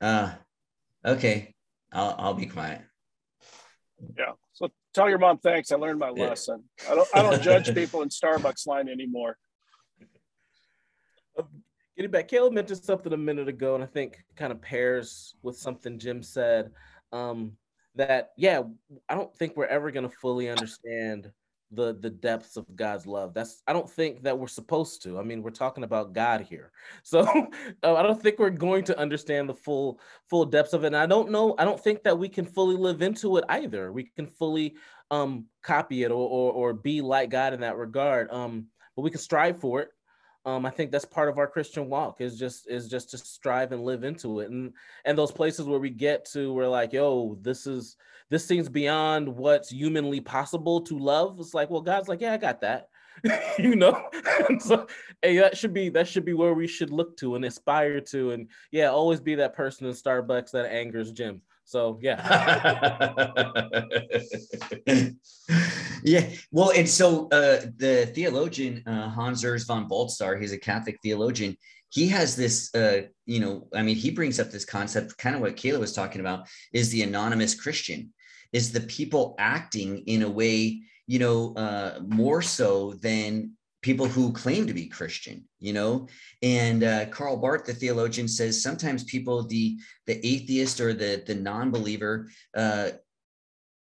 uh, 0.00 0.32
okay, 1.06 1.54
I'll, 1.92 2.16
I'll 2.18 2.34
be 2.34 2.46
quiet. 2.46 2.82
Yeah. 4.18 4.32
Tell 4.94 5.08
your 5.08 5.18
mom 5.18 5.38
thanks. 5.38 5.72
I 5.72 5.76
learned 5.76 5.98
my 5.98 6.12
yeah. 6.14 6.28
lesson. 6.28 6.64
I 6.90 6.94
don't 6.94 7.08
I 7.14 7.22
don't 7.22 7.42
judge 7.50 7.74
people 7.74 8.02
in 8.02 8.08
Starbucks 8.08 8.66
line 8.66 8.88
anymore. 8.88 9.36
Getting 11.96 12.10
back, 12.10 12.28
Kayla 12.28 12.52
mentioned 12.52 12.82
something 12.82 13.12
a 13.12 13.18
minute 13.18 13.48
ago, 13.48 13.74
and 13.74 13.84
I 13.84 13.86
think 13.86 14.18
kind 14.34 14.50
of 14.50 14.62
pairs 14.62 15.34
with 15.42 15.56
something 15.56 15.98
Jim 15.98 16.22
said. 16.22 16.70
Um, 17.12 17.52
that 17.94 18.30
yeah, 18.38 18.62
I 19.08 19.14
don't 19.14 19.34
think 19.34 19.56
we're 19.56 19.66
ever 19.66 19.90
going 19.90 20.08
to 20.08 20.16
fully 20.16 20.48
understand 20.48 21.30
the 21.72 21.94
the 21.94 22.10
depths 22.10 22.56
of 22.56 22.66
God's 22.76 23.06
love. 23.06 23.34
That's 23.34 23.62
I 23.66 23.72
don't 23.72 23.88
think 23.88 24.22
that 24.22 24.38
we're 24.38 24.46
supposed 24.46 25.02
to. 25.02 25.18
I 25.18 25.22
mean, 25.22 25.42
we're 25.42 25.50
talking 25.50 25.84
about 25.84 26.12
God 26.12 26.42
here, 26.42 26.72
so 27.02 27.20
uh, 27.82 27.94
I 27.96 28.02
don't 28.02 28.20
think 28.20 28.38
we're 28.38 28.50
going 28.50 28.84
to 28.84 28.98
understand 28.98 29.48
the 29.48 29.54
full 29.54 30.00
full 30.28 30.44
depths 30.44 30.72
of 30.72 30.84
it. 30.84 30.88
And 30.88 30.96
I 30.96 31.06
don't 31.06 31.30
know. 31.30 31.54
I 31.58 31.64
don't 31.64 31.82
think 31.82 32.02
that 32.04 32.18
we 32.18 32.28
can 32.28 32.44
fully 32.44 32.76
live 32.76 33.02
into 33.02 33.36
it 33.36 33.44
either. 33.48 33.92
We 33.92 34.04
can 34.04 34.26
fully 34.26 34.76
um, 35.10 35.46
copy 35.62 36.02
it 36.02 36.10
or, 36.10 36.28
or 36.28 36.52
or 36.52 36.72
be 36.72 37.00
like 37.00 37.30
God 37.30 37.54
in 37.54 37.60
that 37.60 37.76
regard. 37.76 38.30
Um, 38.30 38.66
but 38.96 39.02
we 39.02 39.10
can 39.10 39.20
strive 39.20 39.58
for 39.58 39.80
it 39.80 39.88
um, 40.44 40.66
I 40.66 40.70
think 40.70 40.90
that's 40.90 41.04
part 41.04 41.28
of 41.28 41.38
our 41.38 41.46
Christian 41.46 41.88
walk 41.88 42.20
is 42.20 42.38
just 42.38 42.68
is 42.68 42.88
just 42.88 43.10
to 43.10 43.18
strive 43.18 43.72
and 43.72 43.84
live 43.84 44.02
into 44.02 44.40
it, 44.40 44.50
and 44.50 44.72
and 45.04 45.16
those 45.16 45.30
places 45.30 45.66
where 45.66 45.78
we 45.78 45.90
get 45.90 46.24
to, 46.32 46.52
we're 46.52 46.68
like, 46.68 46.92
yo, 46.92 47.36
this 47.40 47.66
is 47.66 47.96
this 48.28 48.44
seems 48.44 48.68
beyond 48.68 49.28
what's 49.28 49.70
humanly 49.70 50.20
possible 50.20 50.80
to 50.80 50.98
love. 50.98 51.36
It's 51.38 51.54
like, 51.54 51.70
well, 51.70 51.80
God's 51.80 52.08
like, 52.08 52.20
yeah, 52.20 52.32
I 52.32 52.38
got 52.38 52.60
that, 52.62 52.88
you 53.58 53.76
know. 53.76 54.08
so, 54.58 54.88
hey, 55.22 55.38
that 55.38 55.56
should 55.56 55.72
be 55.72 55.90
that 55.90 56.08
should 56.08 56.24
be 56.24 56.32
where 56.32 56.54
we 56.54 56.66
should 56.66 56.90
look 56.90 57.16
to 57.18 57.36
and 57.36 57.44
aspire 57.44 58.00
to, 58.00 58.32
and 58.32 58.48
yeah, 58.72 58.88
always 58.88 59.20
be 59.20 59.36
that 59.36 59.54
person 59.54 59.86
in 59.86 59.92
Starbucks 59.92 60.50
that 60.50 60.72
angers 60.72 61.12
Jim. 61.12 61.40
So 61.64 61.98
yeah. 62.02 62.18
yeah. 66.02 66.28
Well, 66.50 66.72
and 66.76 66.88
so 66.88 67.28
uh, 67.28 67.66
the 67.76 68.10
theologian 68.14 68.82
uh, 68.86 69.08
Hans 69.10 69.44
Urs 69.44 69.66
von 69.66 69.88
Balthasar, 69.88 70.38
he's 70.38 70.52
a 70.52 70.58
Catholic 70.58 70.98
theologian. 71.02 71.56
He 71.90 72.08
has 72.08 72.36
this, 72.36 72.74
uh, 72.74 73.02
you 73.26 73.40
know, 73.40 73.68
I 73.74 73.82
mean, 73.82 73.96
he 73.96 74.10
brings 74.10 74.40
up 74.40 74.50
this 74.50 74.64
concept, 74.64 75.18
kind 75.18 75.36
of 75.36 75.42
what 75.42 75.56
Kayla 75.56 75.78
was 75.78 75.92
talking 75.92 76.20
about, 76.20 76.48
is 76.72 76.90
the 76.90 77.02
anonymous 77.02 77.54
Christian, 77.54 78.12
is 78.52 78.72
the 78.72 78.80
people 78.80 79.34
acting 79.38 79.98
in 80.06 80.22
a 80.22 80.30
way, 80.30 80.82
you 81.06 81.18
know, 81.18 81.54
uh, 81.54 82.00
more 82.06 82.40
so 82.40 82.94
than 83.02 83.52
people 83.82 84.06
who 84.06 84.32
claim 84.32 84.66
to 84.66 84.72
be 84.72 84.86
Christian, 84.86 85.44
you 85.58 85.72
know. 85.72 86.08
And 86.40 86.82
uh, 86.82 87.06
Karl 87.06 87.36
Barth, 87.36 87.66
the 87.66 87.74
theologian, 87.74 88.28
says 88.28 88.62
sometimes 88.62 89.04
people, 89.04 89.42
the 89.46 89.76
the 90.06 90.24
atheist 90.26 90.80
or 90.80 90.94
the 90.94 91.22
the 91.26 91.34
non-believer, 91.34 92.30
uh, 92.56 92.90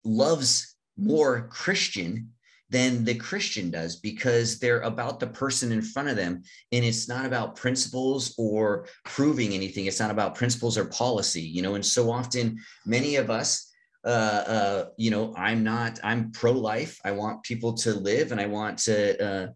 loves 0.06 0.77
more 0.98 1.48
Christian 1.50 2.32
than 2.70 3.06
the 3.06 3.16
Christian 3.16 3.72
does 3.72 3.96
because 3.96 4.60
they're 4.60 4.82
about 4.82 5.20
the 5.20 5.28
person 5.28 5.72
in 5.72 5.82
front 5.82 6.10
of 6.10 6.18
them. 6.18 6.44
And 6.72 6.84
it's 6.84 7.08
not 7.08 7.26
about 7.26 7.56
principles 7.56 8.36
or 8.38 8.88
proving 9.06 9.54
anything. 9.54 9.86
It's 9.86 10.00
not 10.00 10.12
about 10.12 10.36
principles 10.36 10.78
or 10.78 10.86
policy, 10.86 11.42
you 11.42 11.62
know. 11.62 11.76
And 11.76 11.86
so 11.86 12.12
often, 12.12 12.60
many 12.86 13.16
of 13.16 13.30
us, 13.30 13.72
uh, 14.04 14.08
uh, 14.48 14.86
you 14.98 15.12
know, 15.12 15.34
I'm 15.38 15.64
not, 15.64 16.00
I'm 16.04 16.32
pro 16.32 16.52
life. 16.52 17.00
I 17.06 17.12
want 17.12 17.44
people 17.44 17.74
to 17.76 17.94
live 17.94 18.32
and 18.32 18.42
I 18.42 18.48
want 18.48 18.80
to, 18.80 19.26
uh, 19.26 19.48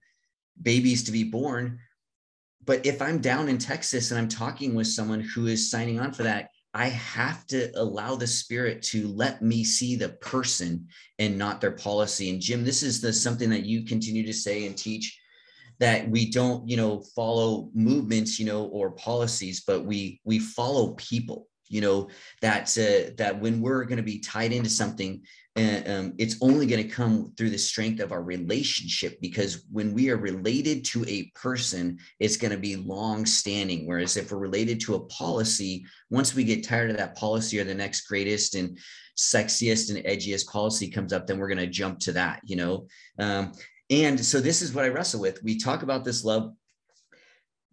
babies 0.62 1.04
to 1.04 1.12
be 1.12 1.24
born. 1.24 1.80
But 2.64 2.86
if 2.86 3.02
I'm 3.02 3.20
down 3.20 3.50
in 3.50 3.58
Texas 3.58 4.12
and 4.12 4.20
I'm 4.20 4.30
talking 4.30 4.76
with 4.76 4.88
someone 4.88 5.22
who 5.22 5.48
is 5.48 5.70
signing 5.70 6.00
on 6.00 6.14
for 6.14 6.24
that, 6.24 6.50
I 6.74 6.88
have 6.88 7.46
to 7.48 7.70
allow 7.78 8.16
the 8.16 8.28
spirit 8.28 8.82
to 8.84 9.08
let 9.10 9.42
me 9.42 9.64
see 9.64 9.96
the 9.96 10.10
person 10.10 10.88
and 11.20 11.38
not 11.38 11.60
their 11.60 11.72
policy. 11.72 12.30
And 12.30 12.40
Jim, 12.42 12.64
this 12.64 12.82
is 12.82 13.02
the 13.02 13.12
something 13.12 13.50
that 13.50 13.66
you 13.66 13.84
continue 13.84 14.26
to 14.26 14.34
say 14.34 14.66
and 14.66 14.78
teach 14.78 15.20
that 15.80 16.08
we 16.10 16.30
don't, 16.30 16.68
you 16.70 16.78
know, 16.78 17.04
follow 17.16 17.70
movements, 17.74 18.40
you 18.40 18.46
know, 18.46 18.66
or 18.66 18.92
policies, 18.92 19.64
but 19.66 19.84
we 19.84 20.22
we 20.24 20.40
follow 20.40 20.94
people. 20.94 21.48
You 21.68 21.82
know 21.82 22.10
that 22.42 22.78
uh, 22.78 23.12
that 23.18 23.40
when 23.40 23.62
we're 23.62 23.86
going 23.86 23.98
to 23.98 24.04
be 24.04 24.20
tied 24.20 24.52
into 24.52 24.70
something, 24.70 25.24
and 25.58 25.88
um, 25.90 26.14
it's 26.18 26.38
only 26.42 26.66
going 26.66 26.82
to 26.82 26.94
come 26.94 27.34
through 27.36 27.50
the 27.50 27.58
strength 27.58 28.00
of 28.00 28.14
our 28.14 28.24
relationship 28.24 29.20
because 29.20 29.66
when 29.70 29.94
we 29.94 30.10
are 30.10 30.18
related 30.18 30.86
to 30.86 31.04
a 31.08 31.30
person 31.36 31.98
it's 32.20 32.38
going 32.38 32.52
to 32.52 32.58
be 32.58 32.78
long 32.78 33.26
standing 33.26 33.86
whereas 33.86 34.16
if 34.16 34.32
we're 34.32 34.38
related 34.38 34.80
to 34.80 34.96
a 34.96 35.06
policy 35.08 35.86
once 36.10 36.34
we 36.34 36.44
get 36.44 36.64
tired 36.64 36.90
of 36.90 36.98
that 36.98 37.18
policy 37.18 37.60
or 37.60 37.66
the 37.66 37.76
next 37.76 38.08
greatest 38.08 38.56
and 38.56 38.78
sexiest 39.18 39.94
and 39.94 40.06
edgiest 40.06 40.48
policy 40.48 40.90
comes 40.90 41.12
up 41.12 41.28
then 41.28 41.38
we're 41.38 41.50
going 41.50 41.58
to 41.58 41.68
jump 41.68 42.00
to 42.00 42.14
that 42.14 42.40
you 42.46 42.56
know? 42.56 42.88
Um, 43.20 43.52
and 43.90 44.24
so 44.24 44.40
this 44.40 44.62
is 44.62 44.74
what 44.74 44.86
i 44.86 44.88
wrestle 44.88 45.20
with. 45.20 45.44
We 45.44 45.60
talk 45.60 45.84
about 45.84 46.06
this 46.06 46.24
love. 46.24 46.54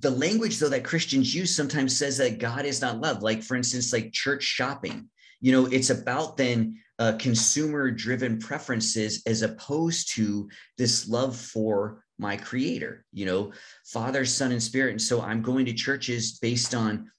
The 0.01 0.11
language 0.11 0.59
though 0.59 0.69
that 0.69 0.85
christians 0.85 1.33
use 1.33 1.55
sometimes 1.55 1.97
says 1.97 2.19
that 2.19 2.39
god 2.39 2.65
is 2.65 2.81
not 2.81 3.01
love 3.01 3.23
like 3.23 3.43
for 3.43 3.57
instance 3.57 3.93
like 3.93 4.13
church 4.13 4.43
shopping. 4.43 5.09
You 5.41 5.53
know 5.53 5.67
it's 5.67 5.91
about 5.91 6.37
then 6.37 6.81
uh, 6.99 7.13
consumer 7.19 7.91
driven 7.91 8.39
preferences 8.39 9.23
as 9.27 9.43
opposed 9.43 10.15
to 10.15 10.49
this 10.77 11.09
love 11.09 11.37
for 11.37 12.05
my 12.19 12.37
creator 12.37 13.05
you 13.13 13.25
know 13.25 13.53
father 13.85 14.25
son 14.25 14.53
and 14.53 14.63
spirit. 14.63 14.91
And 14.93 15.03
so 15.03 15.21
i'm 15.21 15.43
going 15.43 15.67
to 15.67 15.73
churches 15.73 16.39
based 16.39 16.75
on 16.75 17.11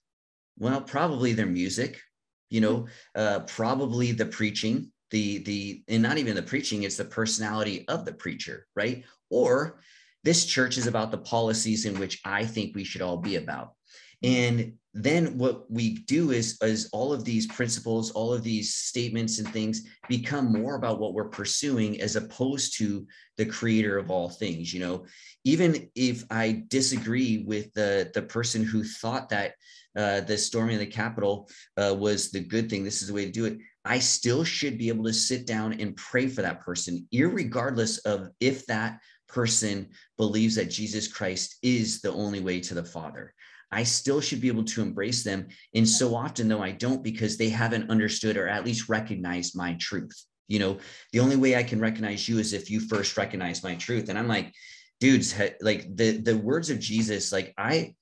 well 0.57 0.82
probably 0.82 1.34
their 1.34 1.45
music 1.45 2.01
you 2.49 2.61
know 2.61 2.88
uh, 3.15 3.39
probably 3.41 4.11
the 4.11 4.25
preaching 4.25 4.91
the 5.11 5.39
the 5.39 5.84
and 5.88 6.03
not 6.03 6.17
even 6.17 6.36
the 6.36 6.43
preaching 6.43 6.84
it's 6.84 6.97
the 6.97 7.05
personality 7.05 7.88
of 7.88 8.05
the 8.05 8.13
preacher 8.13 8.67
right? 8.75 9.03
Or 9.30 9.80
this 10.23 10.45
church 10.45 10.77
is 10.77 10.88
about 10.88 11.11
the 11.11 11.17
policies 11.17 11.86
in 11.86 11.97
which 11.99 12.19
i 12.25 12.45
think 12.45 12.75
we 12.75 12.84
should 12.84 13.01
all 13.01 13.17
be 13.17 13.38
about. 13.38 13.73
And 14.21 14.73
then 14.94 15.38
what 15.38 15.70
we 15.70 16.00
do 16.00 16.32
is, 16.32 16.58
is 16.62 16.90
all 16.92 17.14
of 17.14 17.24
these 17.24 17.46
principles, 17.48 18.12
all 18.12 18.34
of 18.34 18.44
these 18.44 18.74
statements 18.74 19.38
and 19.38 19.48
things 19.50 19.84
become 20.08 20.52
more 20.52 20.76
about 20.76 21.00
what 21.00 21.14
we're 21.14 21.30
pursuing 21.30 22.02
as 22.02 22.16
opposed 22.16 22.78
to 22.80 23.06
the 23.38 23.46
creator 23.46 23.98
of 23.98 24.10
all 24.10 24.30
things. 24.30 24.74
You 24.74 24.80
know, 24.80 25.06
even 25.44 25.90
if 25.96 26.24
I 26.32 26.64
disagree 26.70 27.44
with 27.46 27.72
the, 27.74 28.10
the 28.14 28.24
person 28.24 28.64
who 28.64 28.84
thought 28.84 29.30
that 29.30 29.54
uh, 29.96 30.22
the 30.22 30.38
storming 30.38 30.76
of 30.76 30.80
the 30.80 30.88
Capitol 30.88 31.50
uh, 31.78 31.96
was 31.98 32.32
the 32.32 32.40
good 32.40 32.70
thing, 32.70 32.84
this 32.84 33.02
is 33.02 33.08
the 33.08 33.14
way 33.14 33.26
to 33.26 33.32
do 33.32 33.46
it. 33.46 33.60
I 33.86 34.00
still 34.00 34.44
should 34.44 34.78
be 34.78 34.90
able 34.90 35.06
to 35.06 35.14
sit 35.14 35.46
down 35.46 35.74
and 35.74 35.96
pray 35.96 36.28
for 36.28 36.42
that 36.42 36.62
person, 36.62 37.08
regardless 37.14 38.00
of 38.00 38.30
if 38.40 38.66
that 38.66 39.00
person 39.28 39.90
believes 40.18 40.56
that 40.56 40.70
Jesus 40.70 41.08
Christ 41.08 41.58
is 41.62 42.02
the 42.02 42.12
only 42.12 42.40
way 42.40 42.60
to 42.62 42.74
the 42.74 42.84
Father. 42.84 43.34
I 43.72 43.84
still 43.84 44.22
should 44.22 44.41
be 44.41 44.47
able 44.47 44.63
to 44.65 44.82
embrace 44.82 45.24
them. 45.24 45.47
And 45.76 45.88
so 45.88 46.15
often, 46.15 46.47
though, 46.47 46.63
I 46.63 46.72
don't 46.72 47.03
because 47.03 47.38
they 47.38 47.49
haven't 47.49 47.89
understood 47.89 48.38
or 48.38 48.47
at 48.47 48.65
least 48.65 48.89
recognized 48.89 49.55
my 49.55 49.76
truth. 49.80 50.26
You 50.47 50.59
know, 50.59 50.78
the 51.13 51.20
only 51.20 51.36
way 51.36 51.55
I 51.55 51.63
can 51.63 51.80
recognize 51.80 52.28
you 52.28 52.39
is 52.39 52.53
if 52.53 52.72
you 52.72 52.80
first 52.80 53.15
recognize 53.17 53.63
my 53.63 53.76
truth. 53.76 54.09
And 54.09 54.17
I'm 54.17 54.28
like, 54.28 54.51
dudes, 54.99 55.39
like 55.61 55.95
the 55.95 56.17
the 56.17 56.38
words 56.38 56.70
of 56.70 56.80
Jesus, 56.80 57.32
like 57.32 57.53
I 57.57 57.93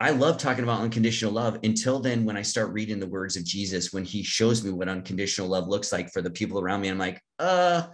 I 0.00 0.10
love 0.10 0.38
talking 0.38 0.62
about 0.62 0.80
unconditional 0.80 1.32
love 1.32 1.58
until 1.64 1.98
then 1.98 2.24
when 2.24 2.36
I 2.36 2.42
start 2.42 2.72
reading 2.72 3.00
the 3.00 3.08
words 3.08 3.36
of 3.36 3.44
Jesus 3.44 3.92
when 3.92 4.04
he 4.04 4.22
shows 4.22 4.62
me 4.62 4.70
what 4.70 4.88
unconditional 4.88 5.48
love 5.48 5.66
looks 5.66 5.90
like 5.90 6.12
for 6.12 6.22
the 6.22 6.30
people 6.30 6.60
around 6.60 6.82
me 6.82 6.88
I'm 6.88 6.98
like 6.98 7.20
uh 7.40 7.88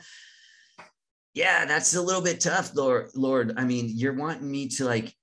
yeah 1.33 1.64
that's 1.64 1.95
a 1.95 2.03
little 2.03 2.20
bit 2.20 2.41
tough 2.41 2.72
Lord 2.75 3.09
Lord 3.14 3.55
I 3.57 3.64
mean 3.64 3.91
you're 3.95 4.12
wanting 4.12 4.51
me 4.51 4.68
to 4.68 4.85
like 4.85 5.14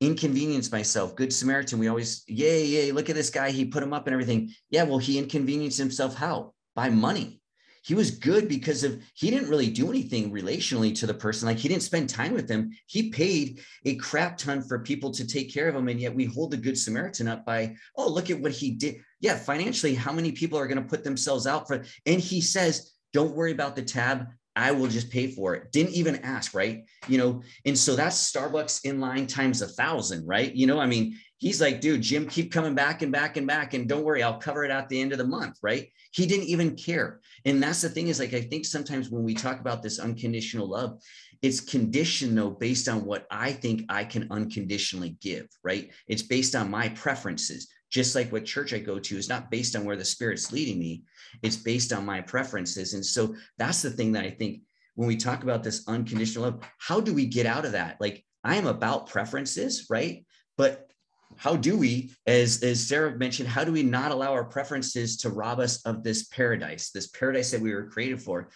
inconvenience 0.00 0.70
myself. 0.70 1.16
Good 1.16 1.32
Samaritan. 1.32 1.78
We 1.78 1.88
always, 1.88 2.22
yay, 2.26 2.64
yay, 2.64 2.92
look 2.92 3.08
at 3.10 3.16
this 3.16 3.30
guy. 3.30 3.50
He 3.50 3.64
put 3.64 3.82
him 3.82 3.92
up 3.92 4.06
and 4.06 4.12
everything. 4.14 4.52
Yeah, 4.70 4.84
well, 4.84 4.98
he 4.98 5.18
inconvenienced 5.18 5.78
himself 5.78 6.14
how? 6.14 6.54
By 6.74 6.88
money. 6.90 7.40
he 7.84 7.94
was 7.94 8.10
good 8.10 8.48
because 8.48 8.84
of 8.84 9.00
he 9.14 9.30
didn't 9.30 9.48
really 9.48 9.70
do 9.70 9.88
anything 9.88 10.30
relationally 10.30 10.94
to 10.94 11.06
the 11.06 11.14
person 11.14 11.46
like 11.48 11.56
he 11.56 11.68
didn't 11.68 11.82
spend 11.82 12.08
time 12.08 12.34
with 12.34 12.46
them 12.46 12.70
he 12.86 13.08
paid 13.10 13.60
a 13.84 13.94
crap 13.96 14.36
ton 14.36 14.60
for 14.62 14.78
people 14.80 15.10
to 15.10 15.26
take 15.26 15.52
care 15.52 15.68
of 15.68 15.74
him 15.74 15.88
and 15.88 16.00
yet 16.00 16.14
we 16.14 16.24
hold 16.26 16.50
the 16.50 16.56
good 16.56 16.76
samaritan 16.78 17.28
up 17.28 17.46
by 17.46 17.74
oh 17.96 18.08
look 18.08 18.30
at 18.30 18.40
what 18.40 18.52
he 18.52 18.72
did 18.72 18.96
yeah 19.20 19.36
financially 19.36 19.94
how 19.94 20.12
many 20.12 20.32
people 20.32 20.58
are 20.58 20.66
going 20.66 20.82
to 20.82 20.88
put 20.88 21.02
themselves 21.04 21.46
out 21.46 21.66
for 21.66 21.84
and 22.04 22.20
he 22.20 22.40
says 22.40 22.92
don't 23.12 23.34
worry 23.34 23.52
about 23.52 23.74
the 23.74 23.82
tab 23.82 24.26
I 24.58 24.72
will 24.72 24.88
just 24.88 25.08
pay 25.08 25.28
for 25.28 25.54
it. 25.54 25.70
Didn't 25.70 25.94
even 25.94 26.16
ask, 26.16 26.52
right? 26.52 26.84
You 27.06 27.18
know, 27.18 27.42
and 27.64 27.78
so 27.78 27.94
that's 27.94 28.32
Starbucks 28.32 28.84
in 28.84 28.98
line 28.98 29.28
times 29.28 29.62
a 29.62 29.68
thousand, 29.68 30.26
right? 30.26 30.52
You 30.52 30.66
know, 30.66 30.80
I 30.80 30.86
mean, 30.86 31.16
he's 31.36 31.60
like, 31.60 31.80
dude, 31.80 32.02
Jim, 32.02 32.26
keep 32.26 32.52
coming 32.52 32.74
back 32.74 33.02
and 33.02 33.12
back 33.12 33.36
and 33.36 33.46
back. 33.46 33.74
And 33.74 33.88
don't 33.88 34.02
worry, 34.02 34.20
I'll 34.20 34.40
cover 34.40 34.64
it 34.64 34.72
at 34.72 34.88
the 34.88 35.00
end 35.00 35.12
of 35.12 35.18
the 35.18 35.24
month, 35.24 35.58
right? 35.62 35.86
He 36.10 36.26
didn't 36.26 36.48
even 36.48 36.74
care. 36.74 37.20
And 37.44 37.62
that's 37.62 37.82
the 37.82 37.88
thing 37.88 38.08
is 38.08 38.18
like, 38.18 38.34
I 38.34 38.40
think 38.40 38.64
sometimes 38.64 39.10
when 39.10 39.22
we 39.22 39.32
talk 39.32 39.60
about 39.60 39.80
this 39.80 40.00
unconditional 40.00 40.68
love, 40.68 40.98
it's 41.40 41.60
conditioned 41.60 42.36
though 42.36 42.50
based 42.50 42.88
on 42.88 43.04
what 43.04 43.28
I 43.30 43.52
think 43.52 43.84
I 43.88 44.02
can 44.02 44.26
unconditionally 44.32 45.16
give, 45.20 45.46
right? 45.62 45.88
It's 46.08 46.22
based 46.22 46.56
on 46.56 46.68
my 46.68 46.88
preferences. 46.88 47.68
Just 47.90 48.14
like 48.14 48.30
what 48.30 48.44
church 48.44 48.74
I 48.74 48.78
go 48.78 48.98
to 48.98 49.16
is 49.16 49.28
not 49.28 49.50
based 49.50 49.74
on 49.74 49.84
where 49.84 49.96
the 49.96 50.04
spirit's 50.04 50.52
leading 50.52 50.78
me, 50.78 51.04
it's 51.42 51.56
based 51.56 51.92
on 51.92 52.04
my 52.04 52.20
preferences. 52.20 52.94
And 52.94 53.04
so 53.04 53.34
that's 53.56 53.82
the 53.82 53.90
thing 53.90 54.12
that 54.12 54.24
I 54.24 54.30
think 54.30 54.62
when 54.94 55.08
we 55.08 55.16
talk 55.16 55.42
about 55.42 55.62
this 55.62 55.86
unconditional 55.88 56.44
love, 56.44 56.60
how 56.78 57.00
do 57.00 57.14
we 57.14 57.26
get 57.26 57.46
out 57.46 57.64
of 57.64 57.72
that? 57.72 58.00
Like, 58.00 58.24
I 58.44 58.56
am 58.56 58.66
about 58.66 59.08
preferences, 59.08 59.86
right? 59.88 60.26
But 60.56 60.88
how 61.36 61.56
do 61.56 61.76
we, 61.76 62.10
as, 62.26 62.62
as 62.62 62.86
Sarah 62.86 63.16
mentioned, 63.16 63.48
how 63.48 63.64
do 63.64 63.72
we 63.72 63.82
not 63.82 64.10
allow 64.10 64.32
our 64.32 64.44
preferences 64.44 65.18
to 65.18 65.30
rob 65.30 65.60
us 65.60 65.84
of 65.86 66.02
this 66.02 66.24
paradise, 66.26 66.90
this 66.90 67.06
paradise 67.06 67.50
that 67.52 67.60
we 67.60 67.74
were 67.74 67.88
created 67.88 68.20
for? 68.20 68.50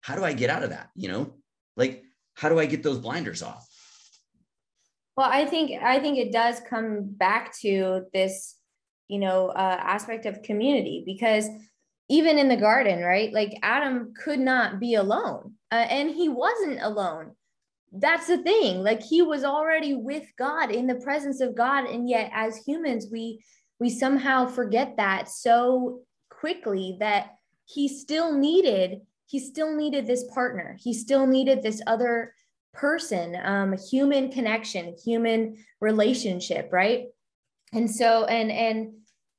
How 0.00 0.14
do 0.14 0.24
I 0.24 0.32
get 0.32 0.50
out 0.50 0.62
of 0.62 0.70
that? 0.70 0.90
You 0.94 1.08
know, 1.08 1.34
like, 1.76 2.04
how 2.34 2.48
do 2.48 2.58
I 2.58 2.66
get 2.66 2.82
those 2.82 2.98
blinders 2.98 3.42
off? 3.42 3.66
Well, 5.16 5.28
I 5.30 5.44
think 5.44 5.82
I 5.82 5.98
think 5.98 6.18
it 6.18 6.32
does 6.32 6.60
come 6.60 7.04
back 7.04 7.54
to 7.60 8.06
this, 8.14 8.56
you 9.10 9.18
know, 9.18 9.48
uh, 9.48 9.78
aspect 9.80 10.24
of 10.26 10.42
community 10.42 11.02
because 11.04 11.48
even 12.08 12.38
in 12.38 12.48
the 12.48 12.56
garden, 12.56 13.02
right? 13.02 13.32
Like 13.32 13.58
Adam 13.62 14.14
could 14.14 14.40
not 14.40 14.80
be 14.80 14.94
alone, 14.94 15.54
uh, 15.70 15.86
and 15.88 16.10
he 16.10 16.28
wasn't 16.28 16.80
alone 16.82 17.32
that's 17.92 18.28
the 18.28 18.38
thing 18.38 18.82
like 18.82 19.02
he 19.02 19.20
was 19.20 19.42
already 19.42 19.94
with 19.94 20.24
god 20.38 20.70
in 20.70 20.86
the 20.86 20.94
presence 20.96 21.40
of 21.40 21.56
god 21.56 21.84
and 21.86 22.08
yet 22.08 22.30
as 22.32 22.56
humans 22.64 23.08
we 23.10 23.42
we 23.80 23.90
somehow 23.90 24.46
forget 24.46 24.96
that 24.96 25.28
so 25.28 26.00
quickly 26.28 26.96
that 27.00 27.30
he 27.64 27.88
still 27.88 28.36
needed 28.36 29.00
he 29.26 29.38
still 29.40 29.74
needed 29.74 30.06
this 30.06 30.24
partner 30.32 30.76
he 30.80 30.94
still 30.94 31.26
needed 31.26 31.62
this 31.62 31.82
other 31.86 32.32
person 32.72 33.36
um 33.42 33.76
human 33.90 34.30
connection 34.30 34.94
human 35.04 35.56
relationship 35.80 36.68
right 36.72 37.06
and 37.72 37.90
so 37.90 38.24
and 38.26 38.52
and 38.52 38.92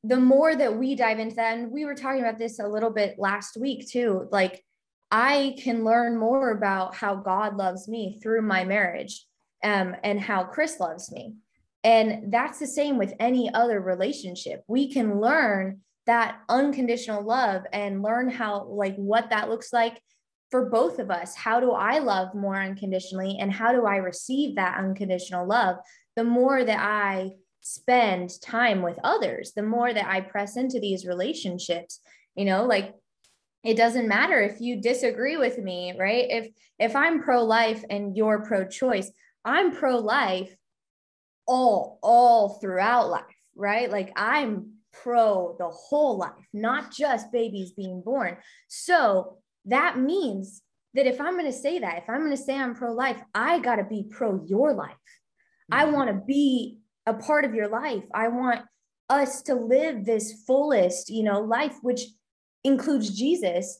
the 0.03 0.19
more 0.19 0.55
that 0.55 0.77
we 0.77 0.95
dive 0.95 1.19
into 1.19 1.35
that 1.35 1.57
and 1.57 1.71
we 1.71 1.85
were 1.85 1.95
talking 1.95 2.21
about 2.21 2.39
this 2.39 2.59
a 2.59 2.67
little 2.67 2.89
bit 2.89 3.19
last 3.19 3.55
week 3.57 3.87
too 3.87 4.27
like 4.31 4.63
I 5.11 5.55
can 5.61 5.83
learn 5.83 6.17
more 6.17 6.51
about 6.51 6.95
how 6.95 7.15
God 7.15 7.57
loves 7.57 7.87
me 7.89 8.19
through 8.23 8.43
my 8.43 8.63
marriage 8.63 9.25
um, 9.61 9.95
and 10.03 10.19
how 10.19 10.45
Chris 10.45 10.79
loves 10.79 11.11
me. 11.11 11.35
And 11.83 12.31
that's 12.31 12.59
the 12.59 12.67
same 12.67 12.97
with 12.97 13.13
any 13.19 13.53
other 13.53 13.81
relationship. 13.81 14.63
We 14.67 14.91
can 14.91 15.19
learn 15.19 15.81
that 16.05 16.39
unconditional 16.47 17.23
love 17.23 17.63
and 17.73 18.01
learn 18.01 18.29
how, 18.29 18.63
like, 18.65 18.95
what 18.95 19.29
that 19.31 19.49
looks 19.49 19.73
like 19.73 20.01
for 20.49 20.69
both 20.69 20.99
of 20.99 21.11
us. 21.11 21.35
How 21.35 21.59
do 21.59 21.71
I 21.71 21.99
love 21.99 22.33
more 22.33 22.55
unconditionally? 22.55 23.37
And 23.39 23.51
how 23.51 23.71
do 23.71 23.85
I 23.85 23.97
receive 23.97 24.55
that 24.55 24.77
unconditional 24.77 25.45
love? 25.45 25.77
The 26.15 26.23
more 26.23 26.63
that 26.63 26.79
I 26.79 27.31
spend 27.61 28.31
time 28.41 28.81
with 28.81 28.99
others, 29.03 29.53
the 29.55 29.63
more 29.63 29.93
that 29.93 30.07
I 30.07 30.21
press 30.21 30.57
into 30.57 30.79
these 30.79 31.05
relationships, 31.05 31.99
you 32.35 32.45
know, 32.45 32.65
like 32.65 32.95
it 33.63 33.77
doesn't 33.77 34.07
matter 34.07 34.39
if 34.39 34.59
you 34.59 34.81
disagree 34.81 35.37
with 35.37 35.57
me 35.57 35.93
right? 35.97 36.25
If 36.29 36.49
if 36.79 36.95
i'm 36.95 37.21
pro-life 37.21 37.83
and 37.89 38.15
you're 38.17 38.43
pro-choice 38.43 39.11
i'm 39.45 39.71
pro-life 39.71 40.55
all 41.47 41.99
all 42.01 42.59
throughout 42.59 43.09
life 43.09 43.23
right? 43.55 43.89
Like 43.89 44.11
i'm 44.15 44.73
pro 44.93 45.55
the 45.57 45.69
whole 45.69 46.17
life 46.17 46.31
not 46.53 46.91
just 46.91 47.31
babies 47.31 47.71
being 47.71 48.01
born. 48.01 48.37
So 48.67 49.37
that 49.65 49.99
means 49.99 50.61
that 50.93 51.05
if 51.05 51.21
i'm 51.21 51.33
going 51.33 51.45
to 51.45 51.53
say 51.53 51.79
that 51.79 51.99
if 51.99 52.09
i'm 52.09 52.19
going 52.19 52.35
to 52.35 52.37
say 52.37 52.57
i'm 52.57 52.75
pro-life 52.75 53.21
i 53.35 53.59
got 53.59 53.75
to 53.75 53.83
be 53.83 54.07
pro 54.09 54.43
your 54.45 54.73
life. 54.73 54.95
I 55.71 55.85
mm-hmm. 55.85 55.93
want 55.93 56.09
to 56.09 56.25
be 56.25 56.80
a 57.05 57.13
part 57.13 57.45
of 57.45 57.53
your 57.53 57.67
life 57.67 58.03
i 58.13 58.27
want 58.27 58.61
us 59.09 59.41
to 59.41 59.55
live 59.55 60.05
this 60.05 60.43
fullest 60.45 61.09
you 61.09 61.23
know 61.23 61.41
life 61.41 61.77
which 61.81 62.05
includes 62.63 63.17
Jesus. 63.17 63.79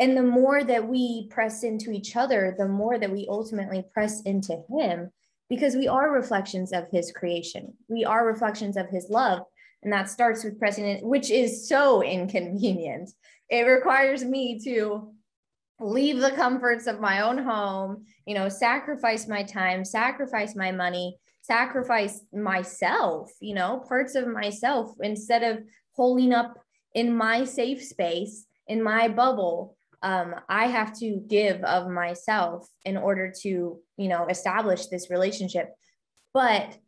And 0.00 0.16
the 0.16 0.22
more 0.22 0.64
that 0.64 0.88
we 0.88 1.28
press 1.28 1.62
into 1.62 1.92
each 1.92 2.16
other, 2.16 2.54
the 2.58 2.68
more 2.68 2.98
that 2.98 3.10
we 3.10 3.26
ultimately 3.28 3.84
press 3.92 4.22
into 4.22 4.62
Him, 4.68 5.10
because 5.48 5.76
we 5.76 5.86
are 5.86 6.10
reflections 6.10 6.72
of 6.72 6.88
His 6.90 7.12
creation. 7.12 7.74
We 7.88 8.04
are 8.04 8.26
reflections 8.26 8.76
of 8.76 8.88
His 8.88 9.08
love. 9.10 9.42
And 9.82 9.92
that 9.92 10.08
starts 10.08 10.44
with 10.44 10.58
pressing 10.58 10.86
in, 10.86 11.06
which 11.06 11.30
is 11.30 11.68
so 11.68 12.02
inconvenient. 12.02 13.10
It 13.48 13.62
requires 13.62 14.24
me 14.24 14.58
to 14.64 15.12
leave 15.78 16.20
the 16.20 16.30
comforts 16.30 16.86
of 16.86 17.00
my 17.00 17.20
own 17.20 17.38
home, 17.38 18.04
you 18.26 18.34
know, 18.34 18.48
sacrifice 18.48 19.26
my 19.26 19.42
time, 19.42 19.84
sacrifice 19.84 20.54
my 20.54 20.70
money, 20.70 21.18
sacrifice 21.42 22.24
myself, 22.32 23.30
you 23.40 23.54
know, 23.54 23.84
parts 23.86 24.14
of 24.14 24.26
myself 24.26 24.94
instead 25.00 25.42
of 25.42 25.64
holding 25.92 26.32
up 26.32 26.56
in 26.94 27.14
my 27.14 27.44
safe 27.44 27.82
space, 27.82 28.46
in 28.66 28.82
my 28.82 29.08
bubble, 29.08 29.76
um, 30.02 30.34
I 30.48 30.66
have 30.66 30.98
to 30.98 31.22
give 31.28 31.62
of 31.62 31.88
myself 31.88 32.68
in 32.84 32.96
order 32.96 33.32
to, 33.42 33.78
you 33.96 34.08
know, 34.08 34.26
establish 34.26 34.86
this 34.86 35.10
relationship. 35.10 35.70
But 36.34 36.78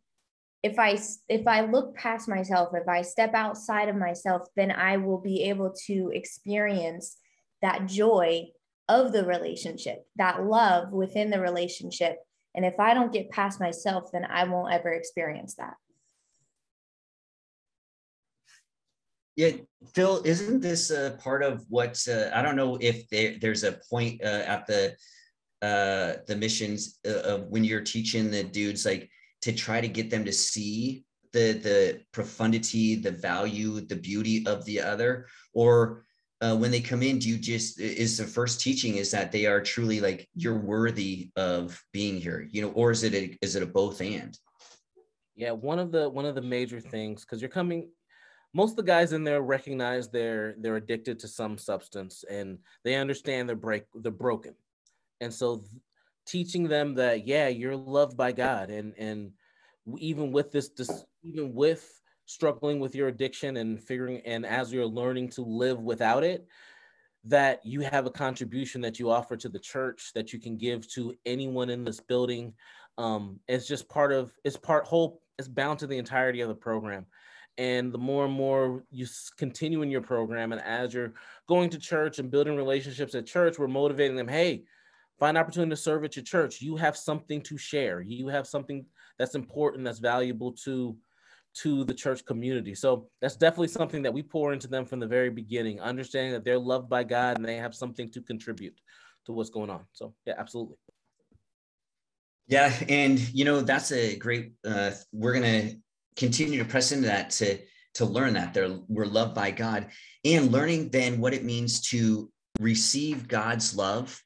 if 0.63 0.79
I 0.79 0.97
if 1.29 1.47
I 1.47 1.61
look 1.61 1.95
past 1.95 2.27
myself, 2.27 2.69
if 2.73 2.87
I 2.87 3.03
step 3.03 3.33
outside 3.33 3.87
of 3.87 3.95
myself, 3.95 4.47
then 4.55 4.71
I 4.71 4.97
will 4.97 5.19
be 5.19 5.43
able 5.43 5.73
to 5.85 6.11
experience 6.13 7.17
that 7.61 7.85
joy 7.85 8.47
of 8.89 9.11
the 9.11 9.25
relationship, 9.25 10.05
that 10.15 10.43
love 10.43 10.91
within 10.91 11.29
the 11.29 11.39
relationship. 11.39 12.17
And 12.55 12.65
if 12.65 12.79
I 12.79 12.93
don't 12.93 13.11
get 13.11 13.29
past 13.29 13.59
myself, 13.59 14.11
then 14.11 14.25
I 14.25 14.45
won't 14.45 14.73
ever 14.73 14.93
experience 14.93 15.55
that. 15.55 15.75
Yeah, 19.35 19.51
Phil, 19.93 20.21
isn't 20.23 20.61
this 20.61 20.91
a 20.91 21.17
part 21.21 21.43
of 21.43 21.65
what 21.67 22.01
uh, 22.09 22.29
I 22.33 22.41
don't 22.41 22.55
know 22.55 22.77
if 22.79 23.09
there, 23.09 23.35
there's 23.41 23.65
a 23.65 23.79
point 23.89 24.23
uh, 24.23 24.43
at 24.47 24.65
the 24.65 24.95
uh, 25.61 26.17
the 26.27 26.35
missions 26.37 26.99
uh, 27.05 27.19
of 27.19 27.47
when 27.47 27.63
you're 27.63 27.81
teaching 27.81 28.31
the 28.31 28.43
dudes 28.43 28.85
like 28.85 29.09
to 29.41 29.51
try 29.51 29.81
to 29.81 29.87
get 29.87 30.09
them 30.09 30.23
to 30.23 30.31
see 30.31 31.03
the 31.33 31.51
the 31.53 32.01
profundity, 32.13 32.95
the 32.95 33.11
value, 33.11 33.81
the 33.81 33.95
beauty 33.97 34.45
of 34.47 34.63
the 34.63 34.79
other, 34.79 35.27
or 35.53 36.05
uh, 36.45 36.55
when 36.55 36.69
they 36.69 36.81
come 36.81 37.01
in, 37.01 37.17
do 37.17 37.29
you 37.29 37.37
just 37.37 37.79
is 37.79 38.17
the 38.17 38.23
first 38.23 38.61
teaching 38.61 38.95
is 38.95 39.09
that 39.11 39.31
they 39.31 39.45
are 39.45 39.61
truly 39.61 39.99
like 39.99 40.27
you're 40.35 40.59
worthy 40.59 41.31
of 41.35 41.81
being 41.91 42.17
here, 42.19 42.47
you 42.51 42.61
know, 42.61 42.69
or 42.71 42.91
is 42.91 43.03
it 43.03 43.13
a, 43.13 43.37
is 43.41 43.55
it 43.55 43.63
a 43.63 43.65
both 43.65 43.99
and? 44.01 44.37
Yeah, 45.35 45.51
one 45.51 45.79
of 45.79 45.91
the 45.91 46.09
one 46.09 46.25
of 46.25 46.35
the 46.35 46.41
major 46.41 46.79
things 46.79 47.21
because 47.21 47.41
you're 47.41 47.49
coming 47.49 47.89
most 48.53 48.71
of 48.71 48.77
the 48.77 48.83
guys 48.83 49.11
in 49.11 49.25
there 49.25 49.41
recognize 49.41 50.07
they're 50.07 50.55
they're 50.59 50.77
addicted 50.77 51.19
to 51.19 51.27
some 51.27 51.57
substance 51.57 52.23
and 52.29 52.57
they 52.85 52.95
understand 52.95 53.49
they're 53.49 53.55
break 53.55 53.83
they're 53.95 54.11
broken 54.13 54.55
and 55.19 55.33
so 55.33 55.57
th- 55.57 55.67
teaching 56.25 56.63
them 56.63 56.95
that 56.95 57.27
yeah 57.27 57.49
you're 57.49 57.75
loved 57.75 58.15
by 58.15 58.31
god 58.31 58.69
and 58.69 58.93
and 58.97 59.31
even 59.97 60.31
with 60.31 60.53
this, 60.53 60.69
this 60.69 61.03
even 61.23 61.53
with 61.53 62.01
struggling 62.25 62.79
with 62.79 62.95
your 62.95 63.07
addiction 63.07 63.57
and 63.57 63.81
figuring 63.81 64.21
and 64.25 64.45
as 64.45 64.73
you're 64.73 64.85
learning 64.85 65.29
to 65.29 65.41
live 65.41 65.79
without 65.81 66.23
it 66.23 66.47
that 67.23 67.65
you 67.65 67.81
have 67.81 68.05
a 68.05 68.11
contribution 68.11 68.81
that 68.81 68.99
you 68.99 69.09
offer 69.09 69.35
to 69.35 69.49
the 69.49 69.59
church 69.59 70.11
that 70.13 70.31
you 70.31 70.39
can 70.39 70.57
give 70.57 70.87
to 70.87 71.15
anyone 71.25 71.69
in 71.69 71.83
this 71.83 71.99
building. 71.99 72.53
Um 72.97 73.39
it's 73.47 73.67
just 73.67 73.89
part 73.89 74.11
of 74.11 74.31
it's 74.43 74.57
part 74.57 74.85
whole 74.85 75.21
it's 75.37 75.47
bound 75.47 75.79
to 75.79 75.87
the 75.87 75.97
entirety 75.97 76.41
of 76.41 76.49
the 76.49 76.55
program. 76.55 77.05
And 77.57 77.91
the 77.91 77.97
more 77.97 78.25
and 78.25 78.33
more 78.33 78.83
you 78.91 79.07
continue 79.37 79.81
in 79.81 79.89
your 79.89 80.01
program 80.01 80.51
and 80.51 80.61
as 80.61 80.93
you're 80.93 81.13
going 81.47 81.69
to 81.71 81.79
church 81.79 82.19
and 82.19 82.29
building 82.29 82.55
relationships 82.55 83.15
at 83.15 83.25
church 83.25 83.57
we're 83.57 83.67
motivating 83.67 84.17
them 84.17 84.27
hey 84.27 84.63
find 85.19 85.37
opportunity 85.37 85.69
to 85.69 85.77
serve 85.77 86.03
at 86.03 86.15
your 86.15 86.23
church. 86.23 86.61
You 86.61 86.75
have 86.75 86.97
something 86.97 87.41
to 87.43 87.57
share. 87.57 88.01
You 88.01 88.27
have 88.27 88.47
something 88.47 88.85
that's 89.17 89.35
important 89.35 89.85
that's 89.85 89.99
valuable 89.99 90.51
to 90.63 90.97
to 91.55 91.83
the 91.85 91.93
church 91.93 92.25
community. 92.25 92.75
So 92.75 93.07
that's 93.21 93.35
definitely 93.35 93.69
something 93.69 94.01
that 94.03 94.13
we 94.13 94.21
pour 94.21 94.53
into 94.53 94.67
them 94.67 94.85
from 94.85 94.99
the 94.99 95.07
very 95.07 95.29
beginning, 95.29 95.79
understanding 95.79 96.33
that 96.33 96.43
they're 96.43 96.59
loved 96.59 96.89
by 96.89 97.03
God 97.03 97.37
and 97.37 97.45
they 97.45 97.55
have 97.55 97.73
something 97.73 98.09
to 98.11 98.21
contribute 98.21 98.79
to 99.25 99.31
what's 99.31 99.49
going 99.49 99.69
on. 99.69 99.85
So 99.93 100.13
yeah, 100.25 100.35
absolutely. 100.37 100.75
Yeah, 102.47 102.71
and 102.89 103.19
you 103.33 103.43
know 103.43 103.61
that's 103.61 103.91
a 103.91 104.17
great. 104.17 104.53
Uh, 104.63 104.91
we're 105.11 105.33
gonna 105.33 105.71
continue 106.15 106.59
to 106.59 106.65
press 106.65 106.91
into 106.91 107.07
that 107.07 107.31
to 107.31 107.57
to 107.95 108.05
learn 108.05 108.33
that 108.33 108.53
they're 108.53 108.77
we're 108.87 109.05
loved 109.05 109.33
by 109.33 109.49
God 109.51 109.87
and 110.23 110.51
learning 110.51 110.89
then 110.89 111.19
what 111.19 111.33
it 111.33 111.43
means 111.43 111.81
to 111.89 112.31
receive 112.59 113.27
God's 113.27 113.75
love 113.75 114.21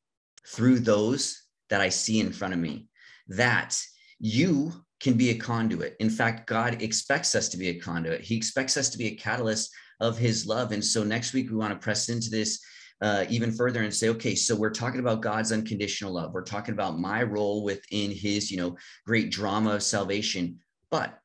through 0.48 0.80
those 0.80 1.44
that 1.70 1.82
I 1.82 1.90
see 1.90 2.20
in 2.20 2.34
front 2.34 2.54
of 2.54 2.60
me. 2.60 2.90
That 3.30 3.78
you 4.20 4.74
can 5.00 5.14
be 5.14 5.30
a 5.30 5.36
conduit. 5.36 5.96
In 6.00 6.10
fact, 6.10 6.48
God 6.48 6.82
expects 6.82 7.36
us 7.36 7.50
to 7.50 7.58
be 7.58 7.70
a 7.70 7.80
conduit. 7.80 8.22
He 8.22 8.36
expects 8.36 8.76
us 8.78 8.90
to 8.90 8.98
be 8.98 9.08
a 9.08 9.16
catalyst 9.16 9.72
of 10.00 10.18
His 10.18 10.46
love. 10.46 10.72
And 10.72 10.84
so 10.84 11.04
next 11.04 11.34
week 11.34 11.50
we 11.50 11.56
want 11.56 11.74
to 11.74 11.80
press 11.80 12.10
into 12.10 12.30
this 12.30 12.60
uh, 13.02 13.26
even 13.30 13.52
further 13.52 13.82
and 13.82 13.94
say, 13.94 14.10
okay, 14.10 14.36
so 14.36 14.56
we're 14.56 14.70
talking 14.70 15.00
about 15.00 15.22
God's 15.22 15.52
unconditional 15.52 16.14
love. 16.14 16.34
We're 16.34 16.44
talking 16.44 16.74
about 16.74 17.00
my 17.00 17.24
role 17.24 17.64
within 17.64 18.12
His, 18.12 18.52
you 18.52 18.58
know, 18.58 18.78
great 19.06 19.32
drama 19.32 19.76
of 19.76 19.84
salvation. 19.84 20.60
But 20.92 21.18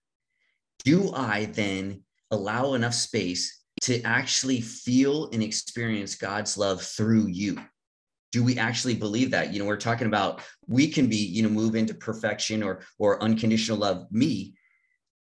do 0.84 1.12
I 1.12 1.46
then 1.46 2.02
allow 2.30 2.74
enough 2.74 2.94
space 2.94 3.62
to 3.82 4.00
actually 4.02 4.60
feel 4.60 5.30
and 5.32 5.42
experience 5.42 6.14
God's 6.14 6.56
love 6.56 6.80
through 6.80 7.26
you? 7.26 7.58
Do 8.34 8.42
we 8.42 8.58
actually 8.58 8.96
believe 8.96 9.30
that? 9.30 9.52
You 9.52 9.60
know, 9.60 9.64
we're 9.64 9.76
talking 9.76 10.08
about 10.08 10.42
we 10.66 10.88
can 10.88 11.06
be, 11.06 11.18
you 11.18 11.44
know, 11.44 11.48
move 11.48 11.76
into 11.76 11.94
perfection 11.94 12.64
or 12.64 12.82
or 12.98 13.22
unconditional 13.22 13.78
love 13.78 14.10
me, 14.10 14.54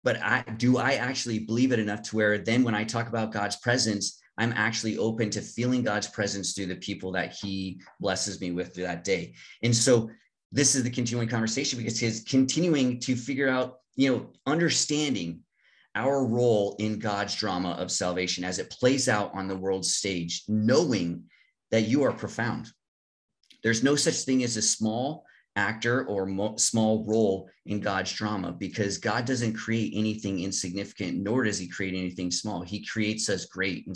but 0.01 0.15
I 0.23 0.45
do 0.55 0.77
I 0.77 0.93
actually 0.93 1.39
believe 1.39 1.73
it 1.73 1.79
enough 1.79 2.03
to 2.03 2.15
where 2.15 2.37
then 2.37 2.63
when 2.63 2.73
I 2.73 2.85
talk 2.85 3.09
about 3.09 3.33
God's 3.33 3.57
presence, 3.57 4.17
I'm 4.37 4.53
actually 4.53 4.97
open 4.97 5.29
to 5.31 5.41
feeling 5.41 5.83
God's 5.83 6.07
presence 6.07 6.53
through 6.53 6.67
the 6.67 6.77
people 6.77 7.11
that 7.11 7.33
He 7.33 7.81
blesses 7.99 8.39
me 8.39 8.51
with 8.51 8.73
through 8.73 8.85
that 8.85 9.03
day. 9.03 9.33
And 9.61 9.75
so 9.75 10.09
this 10.53 10.73
is 10.73 10.83
the 10.83 10.89
continuing 10.89 11.27
conversation 11.27 11.77
because 11.77 11.99
He's 11.99 12.23
continuing 12.23 13.01
to 13.01 13.17
figure 13.17 13.49
out, 13.49 13.79
you 13.97 14.09
know, 14.09 14.29
understanding 14.45 15.41
our 15.95 16.25
role 16.25 16.77
in 16.79 16.97
God's 16.97 17.35
drama 17.35 17.71
of 17.71 17.91
salvation 17.91 18.45
as 18.45 18.57
it 18.57 18.69
plays 18.69 19.09
out 19.09 19.35
on 19.35 19.49
the 19.49 19.57
world 19.57 19.85
stage, 19.85 20.43
knowing 20.47 21.25
that 21.71 21.81
you 21.81 22.03
are 22.03 22.13
profound. 22.13 22.71
There's 23.63 23.83
no 23.83 23.95
such 23.95 24.23
thing 24.23 24.43
as 24.43 24.57
a 24.57 24.61
small 24.61 25.25
actor 25.55 26.05
or 26.05 26.25
mo- 26.25 26.55
small 26.57 27.05
role 27.05 27.49
in 27.65 27.79
God's 27.79 28.11
drama 28.13 28.51
because 28.51 28.97
God 28.97 29.25
doesn't 29.25 29.53
create 29.53 29.93
anything 29.95 30.39
insignificant, 30.39 31.17
nor 31.17 31.43
does 31.43 31.59
He 31.59 31.67
create 31.67 31.93
anything 31.93 32.31
small. 32.31 32.61
He 32.61 32.85
creates 32.85 33.29
us 33.29 33.45
great. 33.45 33.85
In 33.87 33.95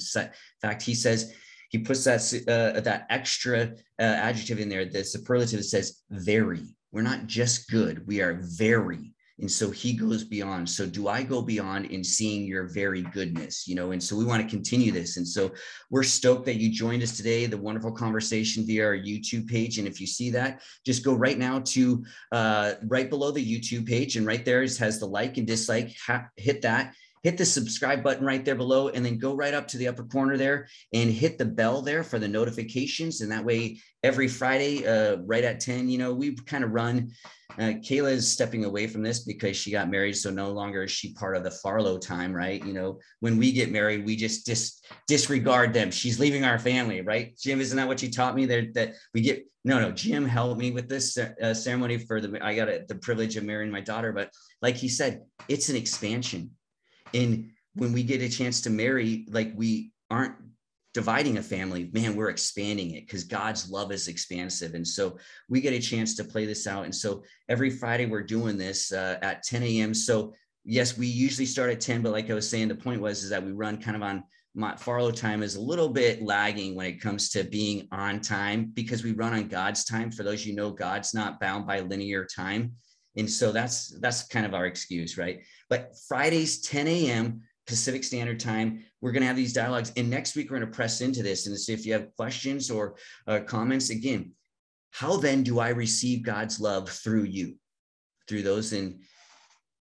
fact, 0.61 0.81
He 0.81 0.93
says, 0.93 1.33
He 1.69 1.79
puts 1.79 2.03
that, 2.03 2.21
uh, 2.47 2.79
that 2.81 3.07
extra 3.09 3.71
uh, 3.99 4.03
adjective 4.03 4.59
in 4.59 4.69
there, 4.69 4.85
the 4.85 5.03
superlative 5.03 5.63
says 5.63 6.01
very. 6.09 6.75
We're 6.91 7.01
not 7.01 7.27
just 7.27 7.69
good, 7.69 8.05
we 8.07 8.21
are 8.21 8.39
very 8.41 9.14
and 9.39 9.51
so 9.51 9.69
he 9.69 9.93
goes 9.93 10.23
beyond. 10.23 10.69
So 10.69 10.85
do 10.85 11.07
i 11.07 11.21
go 11.23 11.41
beyond 11.41 11.87
in 11.87 12.03
seeing 12.03 12.45
your 12.45 12.67
very 12.67 13.01
goodness 13.01 13.67
you 13.67 13.75
know? 13.75 13.91
And 13.91 14.01
so 14.01 14.15
we 14.15 14.25
want 14.25 14.41
to 14.41 14.49
continue 14.49 14.91
this. 14.91 15.17
And 15.17 15.27
so 15.27 15.51
we're 15.89 16.03
stoked 16.03 16.45
that 16.45 16.55
you 16.55 16.69
joined 16.71 17.03
us 17.03 17.17
today 17.17 17.45
the 17.45 17.57
wonderful 17.57 17.91
conversation 17.91 18.65
via 18.65 18.85
our 18.85 18.97
youtube 18.97 19.47
page. 19.47 19.77
And 19.77 19.87
if 19.87 19.99
you 19.99 20.07
see 20.07 20.29
that 20.31 20.61
just 20.85 21.03
go 21.03 21.13
right 21.13 21.37
now 21.37 21.59
to 21.59 22.03
uh, 22.31 22.73
right 22.83 23.09
below 23.09 23.31
the 23.31 23.43
youtube 23.45 23.87
page. 23.87 24.15
And 24.15 24.25
right 24.25 24.45
there 24.45 24.63
it 24.63 24.77
has 24.77 24.99
the 24.99 25.05
like 25.05 25.37
and 25.37 25.47
dislike. 25.47 25.95
Ha- 26.07 26.29
hit 26.37 26.61
that 26.61 26.93
hit 27.25 27.39
the 27.39 27.45
subscribe 27.45 28.03
button 28.03 28.23
right 28.23 28.45
there 28.45 28.53
below 28.53 28.89
and 28.89 29.03
then 29.03 29.17
go 29.17 29.33
right 29.33 29.55
up 29.55 29.67
to 29.67 29.79
the 29.79 29.87
upper 29.87 30.03
corner 30.03 30.37
there 30.37 30.67
and 30.93 31.09
hit 31.09 31.39
the 31.39 31.45
bell 31.45 31.81
there 31.81 32.03
for 32.03 32.19
the 32.19 32.27
notifications. 32.27 33.21
And 33.21 33.31
that 33.31 33.43
way 33.43 33.79
every 34.03 34.27
friday 34.27 34.85
uh, 34.85 35.17
right 35.25 35.43
at 35.43 35.59
10 35.59 35.89
you 35.89 35.97
know 35.97 36.13
we 36.13 36.35
kind 36.35 36.63
of 36.63 36.69
run 36.69 37.09
uh, 37.57 37.73
kayla 37.81 38.11
is 38.11 38.31
stepping 38.31 38.63
away 38.63 38.85
from 38.85 39.01
this 39.01 39.23
because 39.23 39.57
she 39.57 39.71
got 39.71 39.89
married 39.89 40.15
so 40.15 40.29
no 40.29 40.51
longer 40.51 40.83
is 40.83 40.91
she 40.91 41.15
part 41.15 41.35
of 41.35 41.43
the 41.43 41.49
farlow 41.49 41.97
time 41.97 42.31
right? 42.31 42.63
You 42.63 42.73
know 42.73 42.99
when 43.21 43.37
we 43.37 43.51
get 43.51 43.71
married 43.71 44.05
we 44.05 44.15
just 44.15 44.45
dis- 44.45 44.83
disregard 45.07 45.73
them. 45.73 45.89
She's 45.89 46.19
leaving 46.19 46.43
our 46.43 46.59
family 46.59 47.01
right? 47.01 47.35
Jim 47.39 47.59
isn't 47.59 47.75
that 47.75 47.87
what 47.87 48.03
you 48.03 48.11
taught 48.11 48.35
me 48.35 48.45
there 48.45 48.67
that 48.75 48.93
we 49.15 49.21
get 49.21 49.43
no 49.63 49.79
no 49.79 49.91
jim 49.91 50.27
helped 50.27 50.59
me 50.59 50.69
with 50.69 50.87
this 50.87 51.17
uh, 51.17 51.53
ceremony 51.53 51.97
for 51.97 52.21
the 52.21 52.37
i 52.45 52.55
got 52.55 52.69
a, 52.69 52.85
the 52.87 52.93
privilege 52.95 53.35
of 53.35 53.43
marrying 53.43 53.71
my 53.71 53.81
daughter 53.81 54.13
but 54.13 54.29
like 54.61 54.75
he 54.75 54.87
said 54.87 55.23
it's 55.49 55.69
an 55.69 55.75
expansion 55.75 56.51
and 57.15 57.49
when 57.73 57.93
we 57.93 58.03
get 58.03 58.21
a 58.21 58.29
chance 58.29 58.61
to 58.61 58.69
marry, 58.69 59.25
like 59.29 59.51
we 59.55 59.91
aren't 60.11 60.35
dividing 60.93 61.37
a 61.37 61.43
family, 61.43 61.89
man, 61.93 62.15
we're 62.15 62.29
expanding 62.29 62.91
it 62.91 63.05
because 63.05 63.25
God's 63.25 63.69
love 63.69 63.91
is 63.91 64.07
expansive. 64.07 64.75
And 64.75 64.87
so 64.87 65.17
we 65.49 65.59
get 65.59 65.73
a 65.73 65.79
chance 65.79 66.15
to 66.15 66.23
play 66.23 66.45
this 66.45 66.67
out. 66.67 66.85
And 66.85 66.95
so 66.95 67.23
every 67.49 67.69
Friday 67.69 68.05
we're 68.05 68.23
doing 68.23 68.57
this 68.57 68.93
uh, 68.93 69.17
at 69.21 69.43
10 69.43 69.63
a.m. 69.63 69.93
So 69.93 70.33
yes, 70.63 70.97
we 70.97 71.07
usually 71.07 71.45
start 71.45 71.69
at 71.69 71.81
10, 71.81 72.01
but 72.01 72.13
like 72.13 72.29
I 72.29 72.33
was 72.33 72.49
saying, 72.49 72.69
the 72.69 72.75
point 72.75 73.01
was 73.01 73.23
is 73.23 73.29
that 73.29 73.43
we 73.43 73.51
run 73.51 73.81
kind 73.81 73.97
of 73.97 74.03
on 74.03 74.23
my 74.57 74.73
Farlow 74.77 75.11
time 75.11 75.43
is 75.43 75.55
a 75.55 75.61
little 75.61 75.89
bit 75.89 76.21
lagging 76.21 76.75
when 76.75 76.85
it 76.85 77.01
comes 77.01 77.29
to 77.31 77.43
being 77.43 77.89
on 77.91 78.21
time 78.21 78.71
because 78.73 79.03
we 79.03 79.11
run 79.11 79.33
on 79.33 79.49
God's 79.49 79.83
time. 79.83 80.09
For 80.11 80.23
those 80.23 80.45
you 80.45 80.55
know, 80.55 80.71
God's 80.71 81.13
not 81.13 81.41
bound 81.41 81.67
by 81.67 81.81
linear 81.81 82.25
time. 82.25 82.71
And 83.17 83.29
so 83.29 83.51
that's 83.51 83.97
that's 83.99 84.23
kind 84.27 84.45
of 84.45 84.53
our 84.53 84.65
excuse, 84.65 85.17
right? 85.17 85.41
But 85.69 85.93
Fridays, 86.07 86.61
10 86.61 86.87
a.m. 86.87 87.41
Pacific 87.67 88.03
Standard 88.03 88.39
Time, 88.39 88.83
we're 89.01 89.11
going 89.11 89.21
to 89.21 89.27
have 89.27 89.35
these 89.35 89.53
dialogues. 89.53 89.91
And 89.97 90.09
next 90.09 90.35
week, 90.35 90.49
we're 90.49 90.59
going 90.59 90.71
to 90.71 90.75
press 90.75 91.01
into 91.01 91.23
this 91.23 91.47
and 91.47 91.57
see 91.59 91.73
if 91.73 91.85
you 91.85 91.93
have 91.93 92.15
questions 92.15 92.69
or 92.69 92.95
uh, 93.27 93.39
comments. 93.39 93.89
Again, 93.89 94.31
how 94.91 95.17
then 95.17 95.43
do 95.43 95.59
I 95.59 95.69
receive 95.69 96.23
God's 96.23 96.59
love 96.59 96.89
through 96.89 97.23
you, 97.23 97.55
through 98.27 98.43
those 98.43 98.73
in 98.73 98.99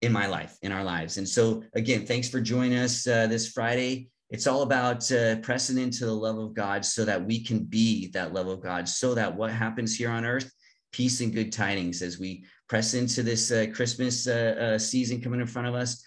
in 0.01 0.11
my 0.11 0.26
life, 0.26 0.57
in 0.62 0.72
our 0.72 0.83
lives? 0.83 1.18
And 1.18 1.28
so, 1.28 1.62
again, 1.74 2.07
thanks 2.07 2.28
for 2.28 2.41
joining 2.41 2.78
us 2.78 3.07
uh, 3.07 3.26
this 3.26 3.49
Friday. 3.49 4.09
It's 4.30 4.47
all 4.47 4.62
about 4.62 5.12
uh, 5.12 5.37
pressing 5.37 5.76
into 5.76 6.07
the 6.07 6.14
love 6.14 6.39
of 6.39 6.55
God 6.55 6.85
so 6.85 7.05
that 7.05 7.22
we 7.22 7.45
can 7.45 7.64
be 7.64 8.09
that 8.12 8.33
love 8.33 8.47
of 8.47 8.62
God, 8.62 8.89
so 8.89 9.14
that 9.14 9.37
what 9.37 9.53
happens 9.53 9.95
here 9.95 10.11
on 10.11 10.24
earth, 10.24 10.51
peace 10.93 11.20
and 11.20 11.35
good 11.35 11.53
tidings 11.53 12.01
as 12.01 12.18
we 12.18 12.47
press 12.73 12.95
into 12.95 13.23
this 13.23 13.53
uh, 13.53 13.66
Christmas 13.75 14.27
uh, 14.27 14.57
uh, 14.59 14.79
season 14.79 15.20
coming 15.20 15.43
in 15.43 15.47
front 15.47 15.68
of 15.68 15.75
us, 15.75 16.03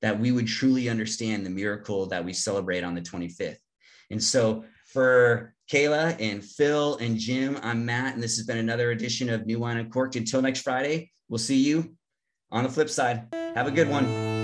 that 0.00 0.18
we 0.18 0.32
would 0.32 0.46
truly 0.46 0.88
understand 0.88 1.44
the 1.44 1.50
miracle 1.50 2.06
that 2.06 2.24
we 2.24 2.32
celebrate 2.32 2.82
on 2.82 2.94
the 2.94 3.02
25th. 3.02 3.58
And 4.10 4.22
so 4.24 4.64
for 4.94 5.54
Kayla 5.70 6.16
and 6.18 6.42
Phil 6.42 6.96
and 7.02 7.18
Jim, 7.18 7.58
I'm 7.62 7.84
Matt, 7.84 8.14
and 8.14 8.22
this 8.22 8.38
has 8.38 8.46
been 8.46 8.56
another 8.56 8.92
edition 8.92 9.28
of 9.28 9.44
New 9.44 9.58
Wine 9.58 9.76
and 9.76 9.88
Uncorked. 9.88 10.16
Until 10.16 10.40
next 10.40 10.62
Friday, 10.62 11.10
we'll 11.28 11.36
see 11.36 11.58
you 11.58 11.94
on 12.50 12.64
the 12.64 12.70
flip 12.70 12.88
side. 12.88 13.26
Have 13.54 13.66
a 13.66 13.70
good 13.70 13.90
one. 13.90 14.35